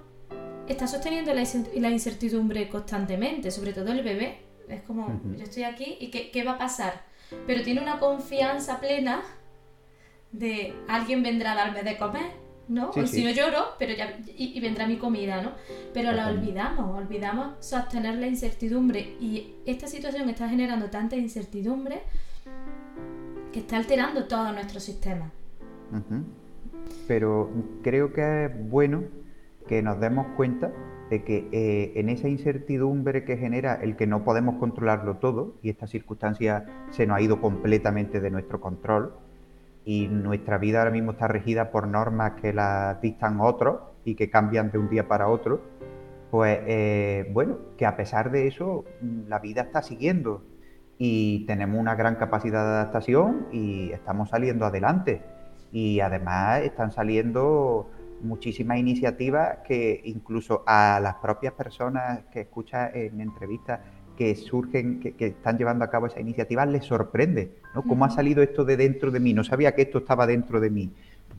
está 0.70 0.88
sosteniendo 0.88 1.34
la 1.34 1.90
incertidumbre 1.90 2.70
constantemente, 2.70 3.52
sobre 3.52 3.74
todo 3.74 3.92
el 3.92 4.04
bebé. 4.04 4.38
Es 4.70 4.84
como, 4.84 5.20
yo 5.36 5.44
estoy 5.44 5.64
aquí 5.64 5.98
y 6.00 6.12
qué, 6.12 6.44
va 6.44 6.54
a 6.54 6.58
pasar? 6.58 7.02
Pero 7.48 7.64
tiene 7.64 7.82
una 7.82 8.00
confianza 8.00 8.80
plena 8.80 9.22
de 10.32 10.76
alguien 10.88 11.24
vendrá 11.24 11.54
a 11.54 11.56
darme 11.56 11.82
de 11.82 11.98
comer, 11.98 12.32
¿no? 12.68 12.92
o 12.92 13.08
si 13.08 13.24
no 13.24 13.32
lloro, 13.32 13.74
pero 13.80 13.96
ya, 13.96 14.20
y, 14.38 14.60
vendrá 14.60 14.86
mi 14.86 14.98
comida, 14.98 15.42
¿no? 15.42 15.54
Pero 15.92 16.12
la 16.12 16.28
olvidamos, 16.28 16.96
olvidamos 16.96 17.66
sostener 17.66 18.16
la 18.18 18.28
incertidumbre 18.28 19.16
y 19.20 19.56
esta 19.66 19.88
situación 19.88 20.30
está 20.30 20.48
generando 20.48 20.92
tanta 20.92 21.16
incertidumbre 21.16 22.04
que 23.52 23.60
está 23.62 23.78
alterando 23.78 24.26
todo 24.26 24.52
nuestro 24.52 24.80
sistema. 24.80 25.32
Pero 27.08 27.50
creo 27.82 28.14
que 28.14 28.46
es 28.46 28.70
bueno 28.70 29.04
que 29.70 29.84
nos 29.84 30.00
demos 30.00 30.26
cuenta 30.36 30.72
de 31.12 31.24
que 31.24 31.48
eh, 31.52 31.94
en 31.96 32.10
esa 32.10 32.28
incertidumbre 32.28 33.24
que 33.24 33.38
genera 33.38 33.76
el 33.76 33.96
que 33.96 34.08
no 34.08 34.24
podemos 34.24 34.56
controlarlo 34.56 35.18
todo, 35.18 35.54
y 35.62 35.70
esta 35.70 35.86
circunstancia 35.86 36.66
se 36.90 37.06
nos 37.06 37.18
ha 37.18 37.22
ido 37.22 37.40
completamente 37.40 38.20
de 38.20 38.32
nuestro 38.32 38.60
control, 38.60 39.14
y 39.86 40.08
nuestra 40.08 40.58
vida 40.58 40.80
ahora 40.80 40.90
mismo 40.90 41.12
está 41.12 41.28
regida 41.28 41.70
por 41.70 41.88
normas 41.88 42.34
que 42.42 42.52
las 42.52 43.00
dictan 43.00 43.40
otros 43.42 43.82
y 44.06 44.16
que 44.16 44.32
cambian 44.32 44.72
de 44.72 44.80
un 44.80 44.90
día 44.90 45.08
para 45.08 45.28
otro, 45.28 45.62
pues 46.32 46.60
eh, 46.66 47.30
bueno, 47.32 47.58
que 47.78 47.86
a 47.86 47.96
pesar 47.96 48.32
de 48.32 48.48
eso 48.48 48.86
la 49.28 49.38
vida 49.38 49.62
está 49.62 49.84
siguiendo 49.84 50.42
y 50.98 51.46
tenemos 51.46 51.80
una 51.80 51.94
gran 51.94 52.16
capacidad 52.16 52.64
de 52.64 52.72
adaptación 52.72 53.46
y 53.52 53.92
estamos 53.92 54.30
saliendo 54.30 54.66
adelante. 54.66 55.22
Y 55.72 56.00
además 56.00 56.62
están 56.62 56.92
saliendo 56.92 57.90
muchísimas 58.22 58.78
iniciativas 58.78 59.60
que 59.66 60.02
incluso 60.06 60.64
a 60.66 61.00
las 61.02 61.16
propias 61.16 61.54
personas 61.54 62.22
que 62.32 62.42
escuchan 62.42 62.92
en 62.94 63.22
entrevistas 63.22 63.80
que 64.20 64.36
surgen, 64.36 65.00
que, 65.00 65.16
están 65.28 65.58
llevando 65.58 65.86
a 65.86 65.90
cabo 65.90 66.08
esa 66.08 66.20
iniciativa, 66.20 66.66
les 66.66 66.84
sorprende, 66.84 67.54
¿no? 67.74 67.84
¿Cómo 67.84 68.04
ha 68.04 68.10
salido 68.10 68.44
esto 68.44 68.66
de 68.66 68.76
dentro 68.76 69.12
de 69.12 69.22
mí? 69.22 69.34
No 69.34 69.46
sabía 69.46 69.74
que 69.74 69.84
esto 69.84 70.00
estaba 70.00 70.28
dentro 70.28 70.60
de 70.60 70.70
mí. 70.70 70.92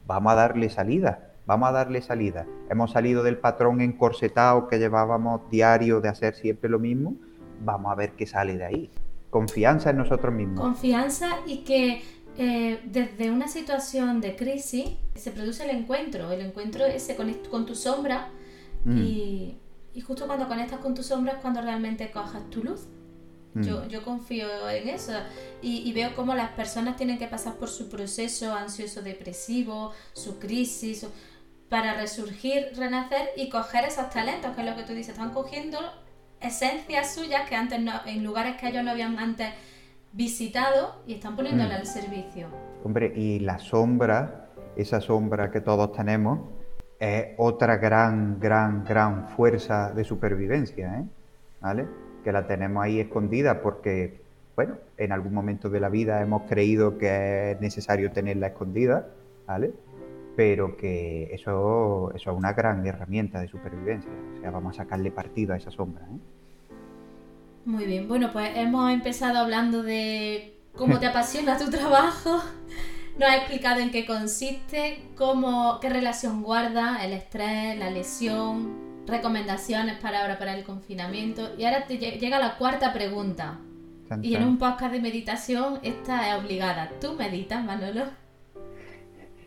Vamos 0.06 0.32
a 0.32 0.36
darle 0.36 0.70
salida, 0.70 1.32
vamos 1.44 1.68
a 1.68 1.72
darle 1.72 2.00
salida. 2.00 2.46
Hemos 2.70 2.92
salido 2.92 3.22
del 3.22 3.36
patrón 3.36 3.82
encorsetado 3.82 4.66
que 4.66 4.78
llevábamos 4.78 5.42
diario 5.50 6.00
de 6.00 6.08
hacer 6.08 6.34
siempre 6.34 6.70
lo 6.70 6.78
mismo, 6.78 7.16
vamos 7.62 7.92
a 7.92 7.96
ver 7.96 8.12
qué 8.12 8.26
sale 8.26 8.56
de 8.56 8.64
ahí. 8.64 8.90
Confianza 9.28 9.90
en 9.90 9.98
nosotros 9.98 10.34
mismos. 10.34 10.60
Confianza 10.60 11.28
y 11.46 11.58
que 11.58 12.02
eh, 12.42 12.80
desde 12.84 13.30
una 13.30 13.48
situación 13.48 14.22
de 14.22 14.34
crisis 14.34 14.88
se 15.14 15.30
produce 15.30 15.62
el 15.64 15.76
encuentro, 15.76 16.32
el 16.32 16.40
encuentro 16.40 16.86
ese 16.86 17.14
con, 17.14 17.30
con 17.50 17.66
tu 17.66 17.74
sombra 17.74 18.30
mm. 18.86 18.96
y, 18.96 19.58
justo 20.06 20.26
cuando 20.26 20.48
conectas 20.48 20.78
con 20.78 20.94
tu 20.94 21.02
sombra 21.02 21.34
es 21.34 21.38
cuando 21.40 21.60
realmente 21.60 22.10
cojas 22.10 22.48
tu 22.48 22.64
luz. 22.64 22.86
Mm. 23.52 23.88
Yo, 23.88 24.02
confío 24.02 24.70
en 24.70 24.88
eso 24.88 25.12
y, 25.60 25.92
veo 25.92 26.16
cómo 26.16 26.34
las 26.34 26.52
personas 26.52 26.96
tienen 26.96 27.18
que 27.18 27.26
pasar 27.26 27.56
por 27.56 27.68
su 27.68 27.90
proceso 27.90 28.54
ansioso 28.54 29.02
depresivo, 29.02 29.92
su 30.14 30.38
crisis, 30.38 31.06
para 31.68 31.92
resurgir, 31.92 32.70
renacer 32.74 33.32
y 33.36 33.50
coger 33.50 33.84
esos 33.84 34.08
talentos, 34.08 34.54
que 34.54 34.62
es 34.62 34.66
lo 34.66 34.76
que 34.76 34.84
tú 34.84 34.94
dices, 34.94 35.12
están 35.12 35.34
cogiendo 35.34 35.78
esencias 36.40 37.14
suyas 37.14 37.46
que 37.46 37.54
antes 37.54 37.80
no, 37.80 37.92
en 38.06 38.24
lugares 38.24 38.56
que 38.56 38.68
ellos 38.68 38.82
no 38.82 38.92
habían 38.92 39.18
antes 39.18 39.50
visitado 40.12 41.02
y 41.06 41.14
están 41.14 41.36
poniéndola 41.36 41.74
mm. 41.74 41.80
al 41.80 41.86
servicio. 41.86 42.48
Hombre, 42.84 43.12
y 43.14 43.40
la 43.40 43.58
sombra, 43.58 44.50
esa 44.76 45.00
sombra 45.00 45.50
que 45.50 45.60
todos 45.60 45.92
tenemos, 45.92 46.40
es 46.98 47.28
otra 47.38 47.76
gran, 47.76 48.38
gran, 48.38 48.84
gran 48.84 49.28
fuerza 49.28 49.92
de 49.92 50.04
supervivencia, 50.04 51.00
¿eh? 51.00 51.04
¿Vale? 51.60 51.86
Que 52.24 52.32
la 52.32 52.46
tenemos 52.46 52.82
ahí 52.82 53.00
escondida 53.00 53.62
porque, 53.62 54.22
bueno, 54.56 54.76
en 54.96 55.12
algún 55.12 55.32
momento 55.32 55.70
de 55.70 55.80
la 55.80 55.88
vida 55.88 56.20
hemos 56.22 56.42
creído 56.48 56.98
que 56.98 57.52
es 57.52 57.60
necesario 57.60 58.12
tenerla 58.12 58.48
escondida, 58.48 59.08
¿vale? 59.46 59.72
pero 60.36 60.76
que 60.76 61.34
eso, 61.34 62.12
eso 62.14 62.30
es 62.30 62.36
una 62.36 62.52
gran 62.54 62.86
herramienta 62.86 63.40
de 63.40 63.48
supervivencia. 63.48 64.10
O 64.38 64.40
sea, 64.40 64.50
vamos 64.50 64.78
a 64.78 64.84
sacarle 64.84 65.10
partido 65.10 65.52
a 65.52 65.58
esa 65.58 65.70
sombra. 65.70 66.02
¿eh? 66.06 66.18
Muy 67.70 67.84
bien, 67.84 68.08
bueno, 68.08 68.32
pues 68.32 68.50
hemos 68.56 68.92
empezado 68.92 69.38
hablando 69.38 69.84
de 69.84 70.56
cómo 70.76 70.98
te 70.98 71.06
apasiona 71.06 71.56
tu 71.56 71.70
trabajo, 71.70 72.42
nos 73.16 73.28
has 73.28 73.36
explicado 73.36 73.78
en 73.78 73.92
qué 73.92 74.04
consiste, 74.06 75.04
cómo, 75.16 75.78
qué 75.80 75.88
relación 75.88 76.42
guarda 76.42 77.04
el 77.04 77.12
estrés, 77.12 77.78
la 77.78 77.88
lesión, 77.88 79.06
recomendaciones 79.06 80.00
para 80.00 80.22
ahora 80.22 80.36
para 80.36 80.56
el 80.56 80.64
confinamiento. 80.64 81.50
Y 81.56 81.64
ahora 81.64 81.86
te 81.86 81.96
llega 81.96 82.40
la 82.40 82.58
cuarta 82.58 82.92
pregunta. 82.92 83.60
Y 84.20 84.34
en 84.34 84.42
un 84.42 84.58
podcast 84.58 84.92
de 84.92 85.00
meditación 85.00 85.78
esta 85.84 86.28
es 86.28 86.42
obligada. 86.42 86.90
¿Tú 87.00 87.12
meditas, 87.12 87.64
Manolo? 87.64 88.06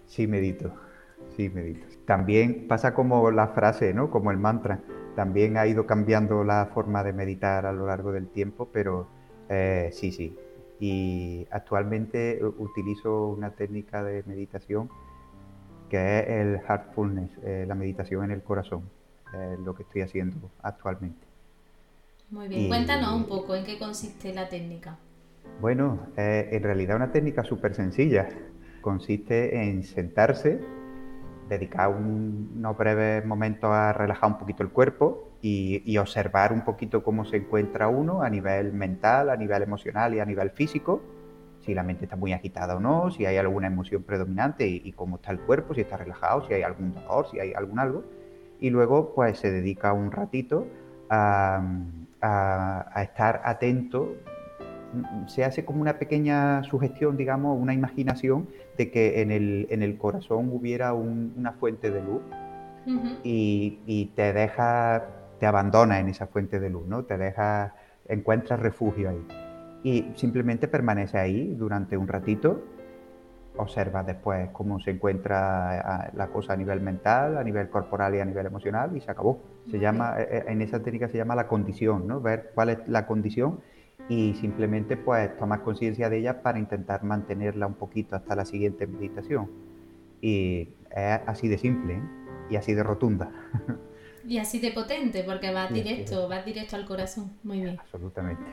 Sí, 0.06 0.28
medito. 0.28 0.74
Sí, 1.36 1.50
medito. 1.50 1.86
También 2.06 2.70
pasa 2.70 2.94
como 2.94 3.32
la 3.32 3.50
frase, 3.50 3.94
¿no? 3.94 4.10
Como 4.10 4.32
el 4.32 4.38
mantra. 4.38 4.80
También 5.16 5.58
ha 5.58 5.68
ido 5.68 5.86
cambiando 5.86 6.44
la 6.44 6.66
forma 6.74 7.04
de 7.04 7.14
meditar 7.14 7.66
a 7.66 7.74
lo 7.74 7.88
largo 7.88 8.12
del 8.12 8.28
tiempo, 8.28 8.70
pero 8.72 9.08
eh, 9.50 9.90
sí, 9.94 10.12
sí. 10.12 10.36
Y 10.80 11.48
actualmente 11.52 12.40
utilizo 12.58 13.28
una 13.28 13.52
técnica 13.52 14.04
de 14.04 14.24
meditación 14.26 14.90
que 15.90 16.20
es 16.20 16.28
el 16.28 16.60
heartfulness, 16.68 17.30
eh, 17.44 17.66
la 17.68 17.76
meditación 17.76 18.24
en 18.26 18.32
el 18.32 18.42
corazón, 18.42 18.90
es 19.32 19.60
lo 19.60 19.76
que 19.76 19.84
estoy 19.84 20.02
haciendo 20.02 20.50
actualmente. 20.64 21.28
Muy 22.32 22.48
bien, 22.48 22.68
cuéntanos 22.68 23.14
un 23.14 23.26
poco 23.26 23.54
en 23.56 23.64
qué 23.64 23.78
consiste 23.78 24.34
la 24.34 24.50
técnica. 24.50 24.98
Bueno, 25.62 26.08
eh, 26.18 26.50
en 26.52 26.64
realidad 26.64 26.96
una 26.96 27.12
técnica 27.12 27.44
súper 27.44 27.76
sencilla 27.76 28.28
consiste 28.82 29.64
en 29.64 29.84
sentarse, 29.84 30.60
dedicar 31.54 31.90
unos 31.90 32.78
breves 32.78 33.26
momentos 33.26 33.70
a 33.72 33.94
relajar 33.94 34.32
un 34.32 34.38
poquito 34.38 34.64
el 34.64 34.70
cuerpo 34.70 35.30
y, 35.42 35.98
observar 35.98 36.54
un 36.54 36.62
poquito 36.62 37.04
cómo 37.04 37.26
se 37.26 37.38
encuentra 37.38 37.88
uno 37.88 38.22
a 38.22 38.30
nivel 38.30 38.74
mental, 38.74 39.30
a 39.30 39.36
nivel 39.36 39.64
emocional 39.64 40.14
y 40.14 40.20
a 40.20 40.26
nivel 40.26 40.52
físico, 40.52 41.02
si 41.60 41.74
la 41.74 41.84
mente 41.84 42.06
está 42.06 42.16
muy 42.16 42.34
agitada 42.34 42.76
o 42.76 42.80
no, 42.80 43.10
si 43.12 43.26
hay 43.26 43.38
alguna 43.38 43.68
emoción 43.68 44.04
predominante 44.04 44.68
y, 44.68 44.92
cómo 44.94 45.18
está 45.18 45.32
el 45.32 45.40
cuerpo, 45.40 45.74
si 45.74 45.82
está 45.82 45.98
relajado, 45.98 46.46
si 46.48 46.54
hay 46.54 46.64
algún 46.64 46.94
dolor, 46.94 47.28
si 47.30 47.40
hay 47.40 47.54
algún 47.54 47.80
algo. 47.80 48.04
Y 48.60 48.70
luego 48.70 49.14
pues 49.14 49.40
se 49.40 49.52
dedica 49.52 49.94
un 49.94 50.12
ratito 50.12 50.68
a 51.10 51.62
estar 53.02 53.42
atento 53.44 54.16
se 55.28 55.44
hace 55.44 55.66
como 55.66 55.82
una 55.82 55.98
pequeña 55.98 56.64
sugestión, 56.64 57.18
digamos, 57.18 57.60
una 57.60 57.74
imaginación 57.74 58.48
de 58.78 58.92
que 58.92 59.22
en 59.22 59.32
el, 59.32 59.68
en 59.70 59.84
el 59.84 59.98
corazón 59.98 60.50
hubiera 60.52 60.94
una 60.94 61.54
fuente 61.54 61.92
de 61.92 62.02
luz 62.02 62.22
y, 63.24 64.12
te 64.16 64.34
deja, 64.34 65.06
te 65.40 65.46
abandona 65.46 66.00
en 66.00 66.10
esa 66.10 66.28
fuente 66.28 66.60
de 66.60 66.70
luz, 66.70 66.88
¿no? 66.88 67.04
Te 67.04 67.18
deja, 67.18 67.76
encuentras 68.08 68.60
refugio 68.60 69.10
ahí. 69.10 69.26
Y 69.84 70.12
simplemente 70.16 70.68
permanece 70.68 71.18
ahí 71.18 71.54
durante 71.56 71.98
un 71.98 72.08
ratito, 72.08 72.62
observa 73.58 74.04
después 74.04 74.50
cómo 74.52 74.80
se 74.80 74.92
encuentra 74.92 76.12
la 76.16 76.28
cosa 76.28 76.54
a 76.54 76.56
nivel 76.56 76.82
mental, 76.82 77.38
a 77.38 77.44
nivel 77.44 77.70
corporal 77.70 78.16
y 78.16 78.20
a 78.20 78.26
nivel 78.26 78.46
emocional 78.46 78.96
y 78.96 79.02
se 79.02 79.12
acabó. 79.12 79.42
Se 79.70 79.80
llama, 79.80 80.16
e, 80.18 80.24
e, 80.24 80.52
en 80.52 80.62
esa 80.62 80.82
técnica 80.82 81.08
se 81.08 81.18
llama 81.18 81.36
la 81.36 81.48
condición, 81.48 82.08
¿no? 82.08 82.20
Ver 82.22 82.52
cuál 82.56 82.70
es 82.70 82.88
la 82.88 83.06
condición 83.06 83.60
y 84.10 84.34
simplemente 84.36 84.98
pues 84.98 85.38
tomar 85.38 85.64
conciencia 85.64 86.10
de 86.10 86.20
ella 86.20 86.42
para 86.42 86.60
intentar 86.60 87.04
mantenerla 87.04 87.68
un 87.68 87.76
poquito 87.76 88.16
hasta 88.16 88.36
la 88.36 88.46
siguiente 88.46 88.88
meditación. 88.88 89.50
Y 90.22 90.70
es 90.92 91.20
así 91.26 91.48
de 91.48 91.58
simple 91.58 91.96
¿eh? 91.96 92.04
y 92.50 92.56
así 92.56 92.74
de 92.74 92.84
rotunda. 92.84 93.32
Y 94.26 94.38
así 94.38 94.60
de 94.60 94.72
potente, 94.72 95.24
porque 95.24 95.52
va 95.52 95.68
directo, 95.68 96.30
va 96.30 96.42
directo 96.44 96.78
al 96.78 96.86
corazón. 96.86 97.34
Muy 97.44 97.60
bien. 97.60 97.78
Absolutamente. 97.78 98.44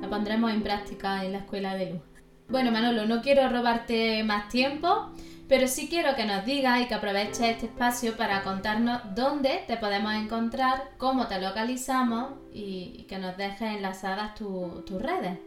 La 0.00 0.08
pondremos 0.08 0.50
en 0.50 0.62
práctica 0.62 1.24
en 1.24 1.32
la 1.32 1.38
escuela 1.38 1.74
de 1.74 1.92
luz. 1.92 2.00
Bueno, 2.48 2.72
Manolo, 2.72 3.06
no 3.06 3.20
quiero 3.20 3.48
robarte 3.48 4.24
más 4.24 4.48
tiempo. 4.48 5.12
Pero 5.50 5.66
sí 5.66 5.88
quiero 5.88 6.14
que 6.14 6.24
nos 6.24 6.44
digas 6.44 6.80
y 6.80 6.86
que 6.86 6.94
aproveches 6.94 7.40
este 7.40 7.66
espacio 7.66 8.16
para 8.16 8.44
contarnos 8.44 9.02
dónde 9.16 9.64
te 9.66 9.76
podemos 9.78 10.14
encontrar, 10.14 10.90
cómo 10.96 11.26
te 11.26 11.40
localizamos 11.40 12.34
y, 12.52 13.04
que 13.08 13.18
nos 13.18 13.36
dejes 13.36 13.74
enlazadas 13.74 14.36
tus 14.36 15.02
redes. 15.02 15.40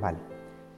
Vale. 0.00 0.16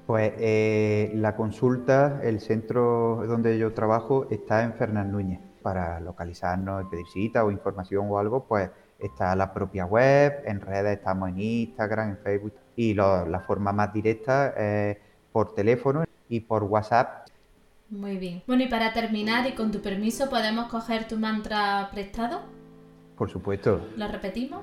Pues 0.08 0.32
eh, 0.38 1.12
la 1.14 1.36
consulta, 1.36 2.18
el 2.24 2.40
centro 2.40 3.24
donde 3.28 3.56
yo 3.58 3.72
trabajo 3.72 4.26
está 4.28 4.64
en 4.64 4.74
Fernán 4.74 5.12
Núñez. 5.12 5.38
Para 5.62 6.00
localizarnos, 6.00 6.86
pedir 6.90 7.06
cita 7.06 7.44
o 7.44 7.52
información 7.52 8.08
o 8.10 8.18
algo, 8.18 8.44
pues 8.44 8.70
está 8.98 9.36
la 9.36 9.54
propia 9.54 9.86
web, 9.86 10.42
en 10.46 10.60
redes 10.60 10.98
estamos 10.98 11.28
en 11.28 11.40
Instagram, 11.40 12.08
en 12.10 12.18
Facebook. 12.18 12.52
Y 12.74 12.94
la 12.94 13.40
forma 13.46 13.72
más 13.72 13.92
directa 13.92 14.48
es 14.48 14.96
por 15.30 15.54
teléfono 15.54 16.02
y 16.28 16.40
por 16.40 16.64
WhatsApp 16.64 17.24
muy 17.94 18.16
bien. 18.16 18.42
Bueno, 18.46 18.64
y 18.64 18.68
para 18.68 18.92
terminar, 18.92 19.48
y 19.48 19.52
con 19.52 19.70
tu 19.70 19.80
permiso, 19.80 20.28
¿podemos 20.28 20.66
coger 20.66 21.06
tu 21.08 21.16
mantra 21.16 21.88
prestado? 21.92 22.42
Por 23.16 23.30
supuesto. 23.30 23.88
¿Lo 23.96 24.08
repetimos? 24.08 24.62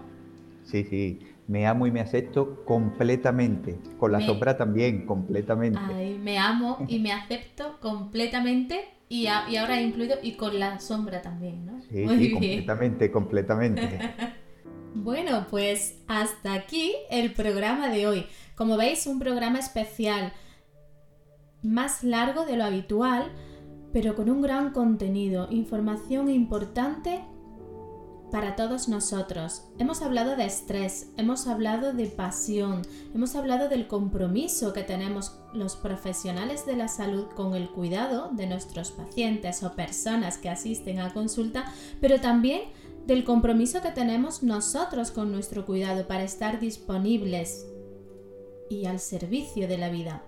Sí, 0.64 0.84
sí. 0.84 1.20
Me 1.48 1.66
amo 1.66 1.88
y 1.88 1.92
me 1.92 2.02
acepto 2.02 2.64
completamente. 2.66 3.80
Con 3.98 4.12
la 4.12 4.22
sombra 4.22 4.56
también, 4.58 5.06
completamente. 5.06 5.80
Ay, 5.82 6.18
me 6.18 6.38
amo 6.38 6.86
y 6.88 7.00
me 7.00 7.12
acepto 7.12 7.78
completamente. 7.80 8.86
Y, 9.10 9.24
y 9.24 9.58
ahora 9.58 9.80
he 9.80 9.84
incluido 9.84 10.18
y 10.22 10.34
con 10.34 10.58
la 10.58 10.80
sombra 10.80 11.22
también, 11.22 11.66
¿no? 11.66 11.82
Sí, 11.82 12.08
sí, 12.08 12.32
completamente, 12.32 13.12
completamente. 13.12 14.00
bueno, 14.96 15.48
pues 15.50 16.02
hasta 16.08 16.54
aquí 16.54 16.94
el 17.10 17.34
programa 17.34 17.90
de 17.90 18.08
hoy. 18.08 18.26
Como 18.56 18.78
veis, 18.78 19.08
un 19.08 19.20
programa 19.20 19.60
especial 19.60 20.32
más 21.64 22.04
largo 22.04 22.46
de 22.46 22.58
lo 22.58 22.64
habitual, 22.64 23.32
pero 23.94 24.16
con 24.16 24.30
un 24.30 24.42
gran 24.42 24.72
contenido, 24.72 25.48
información 25.50 26.30
importante 26.30 27.24
para 28.32 28.56
todos 28.56 28.88
nosotros. 28.88 29.66
Hemos 29.78 30.02
hablado 30.02 30.36
de 30.36 30.46
estrés, 30.46 31.12
hemos 31.18 31.48
hablado 31.48 31.94
de 31.94 32.08
pasión, 32.08 32.82
hemos 33.14 33.36
hablado 33.36 33.68
del 33.68 33.88
compromiso 33.88 34.74
que 34.74 34.84
tenemos 34.84 35.38
los 35.54 35.76
profesionales 35.76 36.66
de 36.66 36.78
la 36.78 36.88
salud 36.88 37.26
con 37.36 37.54
el 37.54 37.70
cuidado 37.70 38.30
de 38.32 38.48
nuestros 38.48 38.92
pacientes 38.92 39.62
o 39.64 39.76
personas 39.76 40.38
que 40.38 40.50
asisten 40.50 41.00
a 41.00 41.14
consulta, 41.14 41.66
pero 42.00 42.22
también 42.22 42.62
del 43.06 43.26
compromiso 43.26 43.82
que 43.82 43.92
tenemos 43.92 44.44
nosotros 44.44 45.12
con 45.12 45.32
nuestro 45.32 45.66
cuidado 45.66 46.08
para 46.08 46.24
estar 46.24 46.60
disponibles 46.60 47.68
y 48.70 48.86
al 48.86 49.00
servicio 49.00 49.68
de 49.68 49.78
la 49.78 49.90
vida. 49.90 50.24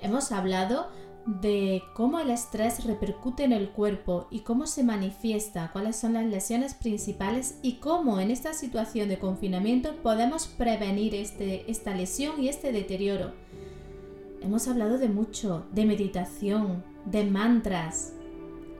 Hemos 0.00 0.32
hablado 0.32 0.88
de 1.26 1.82
cómo 1.94 2.20
el 2.20 2.30
estrés 2.30 2.84
repercute 2.84 3.44
en 3.44 3.52
el 3.52 3.70
cuerpo 3.70 4.28
y 4.30 4.40
cómo 4.40 4.66
se 4.66 4.82
manifiesta, 4.82 5.70
cuáles 5.72 5.96
son 5.96 6.14
las 6.14 6.24
lesiones 6.24 6.72
principales 6.72 7.58
y 7.62 7.74
cómo 7.74 8.18
en 8.18 8.30
esta 8.30 8.54
situación 8.54 9.10
de 9.10 9.18
confinamiento 9.18 9.96
podemos 9.96 10.46
prevenir 10.46 11.14
este, 11.14 11.70
esta 11.70 11.94
lesión 11.94 12.42
y 12.42 12.48
este 12.48 12.72
deterioro. 12.72 13.32
Hemos 14.40 14.68
hablado 14.68 14.96
de 14.98 15.08
mucho, 15.08 15.66
de 15.72 15.84
meditación, 15.84 16.82
de 17.04 17.24
mantras. 17.24 18.14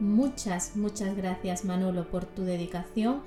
Muchas, 0.01 0.77
muchas 0.77 1.16
gracias 1.16 1.65
Manolo 1.65 2.09
por 2.09 2.24
tu 2.24 2.45
dedicación 2.45 3.23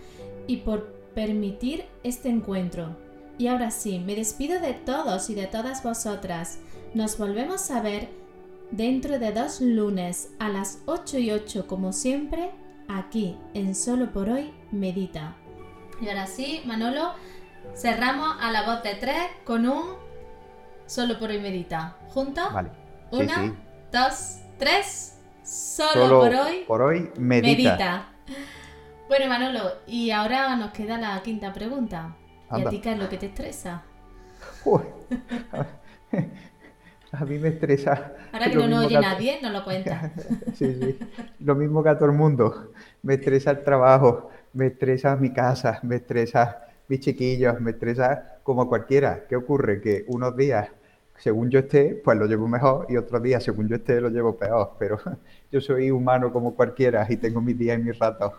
y 0.47 0.57
por 0.57 0.93
permitir 1.13 1.85
este 2.03 2.30
encuentro. 2.30 2.95
Y 3.38 3.47
ahora 3.47 3.72
sí, 3.72 3.99
me 3.99 4.15
despido 4.15 4.59
de 4.59 4.73
todos 4.73 5.30
y 5.30 5.35
de 5.35 5.47
todas 5.47 5.84
vosotras. 5.84 6.59
Nos 6.93 7.18
volvemos 7.18 7.72
a 7.72 7.81
ver 7.81 8.09
dentro 8.72 9.19
de 9.19 9.31
dos 9.31 9.61
lunes 9.61 10.30
a 10.39 10.49
las 10.49 10.81
8 10.85 11.18
y 11.19 11.31
8 11.31 11.68
como 11.68 11.93
siempre, 11.93 12.51
aquí 12.88 13.38
en 13.53 13.76
Solo 13.76 14.11
por 14.11 14.30
Hoy 14.30 14.53
Medita. 14.72 15.35
Y 16.01 16.09
ahora 16.09 16.27
sí, 16.27 16.61
Manolo, 16.65 17.13
cerramos 17.76 18.35
a 18.41 18.51
la 18.51 18.65
voz 18.65 18.84
de 18.84 18.95
tres 18.95 19.18
con 19.45 19.68
un 19.68 19.84
Solo 20.88 21.18
por 21.19 21.30
hoy 21.30 21.39
medita. 21.39 21.95
¿Junta? 22.09 22.49
Vale. 22.49 22.69
Sí, 23.13 23.18
Una, 23.23 23.35
sí. 23.35 23.53
dos, 23.93 24.39
tres. 24.57 25.19
Solo, 25.43 25.91
Solo 25.93 26.19
por 26.19 26.35
hoy 26.35 26.63
por 26.68 26.81
hoy 26.81 27.09
medita. 27.18 27.47
medita. 27.47 28.07
Bueno, 29.07 29.27
Manolo, 29.27 29.72
y 29.88 30.11
ahora 30.11 30.55
nos 30.57 30.72
queda 30.72 30.97
la 30.97 31.22
quinta 31.23 31.53
pregunta. 31.53 32.15
¿Y 32.51 32.53
a 32.53 32.55
Anda. 32.57 32.69
ti 32.69 32.80
qué 32.81 32.91
es 32.91 32.97
lo 32.99 33.07
que 33.07 33.18
te 33.18 33.27
estresa? 33.27 33.84
Uy, 34.65 34.81
a 37.19 37.25
mí 37.25 37.38
me 37.39 37.49
estresa. 37.49 38.13
Ahora 38.31 38.49
que 38.49 38.55
no 38.55 38.67
nos 38.67 38.85
oye 38.85 38.97
a- 38.97 39.01
nadie, 39.01 39.39
nos 39.41 39.51
lo 39.51 39.63
cuentas. 39.63 40.11
Sí, 40.53 40.73
sí. 40.75 40.99
Lo 41.39 41.55
mismo 41.55 41.83
que 41.83 41.89
a 41.89 41.97
todo 41.97 42.09
el 42.09 42.15
mundo. 42.15 42.71
Me 43.03 43.15
estresa 43.15 43.51
el 43.51 43.63
trabajo, 43.63 44.29
me 44.53 44.67
estresa 44.67 45.15
mi 45.15 45.31
casa, 45.33 45.79
me 45.83 45.97
estresa 45.97 46.61
mis 46.88 46.99
chiquillos, 46.99 47.59
me 47.61 47.71
estresa 47.71 48.39
como 48.43 48.67
cualquiera. 48.67 49.25
¿Qué 49.27 49.35
ocurre? 49.35 49.81
Que 49.81 50.05
unos 50.07 50.35
días, 50.35 50.69
según 51.17 51.49
yo 51.49 51.59
esté, 51.59 51.95
pues 52.03 52.17
lo 52.17 52.25
llevo 52.27 52.47
mejor 52.47 52.85
y 52.89 52.97
otros 52.97 53.21
días, 53.23 53.43
según 53.43 53.67
yo 53.67 53.75
esté, 53.77 53.99
lo 54.01 54.09
llevo 54.09 54.38
peor. 54.38 54.71
Pero 54.79 54.99
yo 55.51 55.61
soy 55.61 55.89
humano 55.91 56.31
como 56.31 56.55
cualquiera 56.55 57.05
y 57.09 57.17
tengo 57.17 57.41
mis 57.41 57.57
días 57.57 57.79
y 57.79 57.83
mis 57.83 57.97
ratos. 57.99 58.33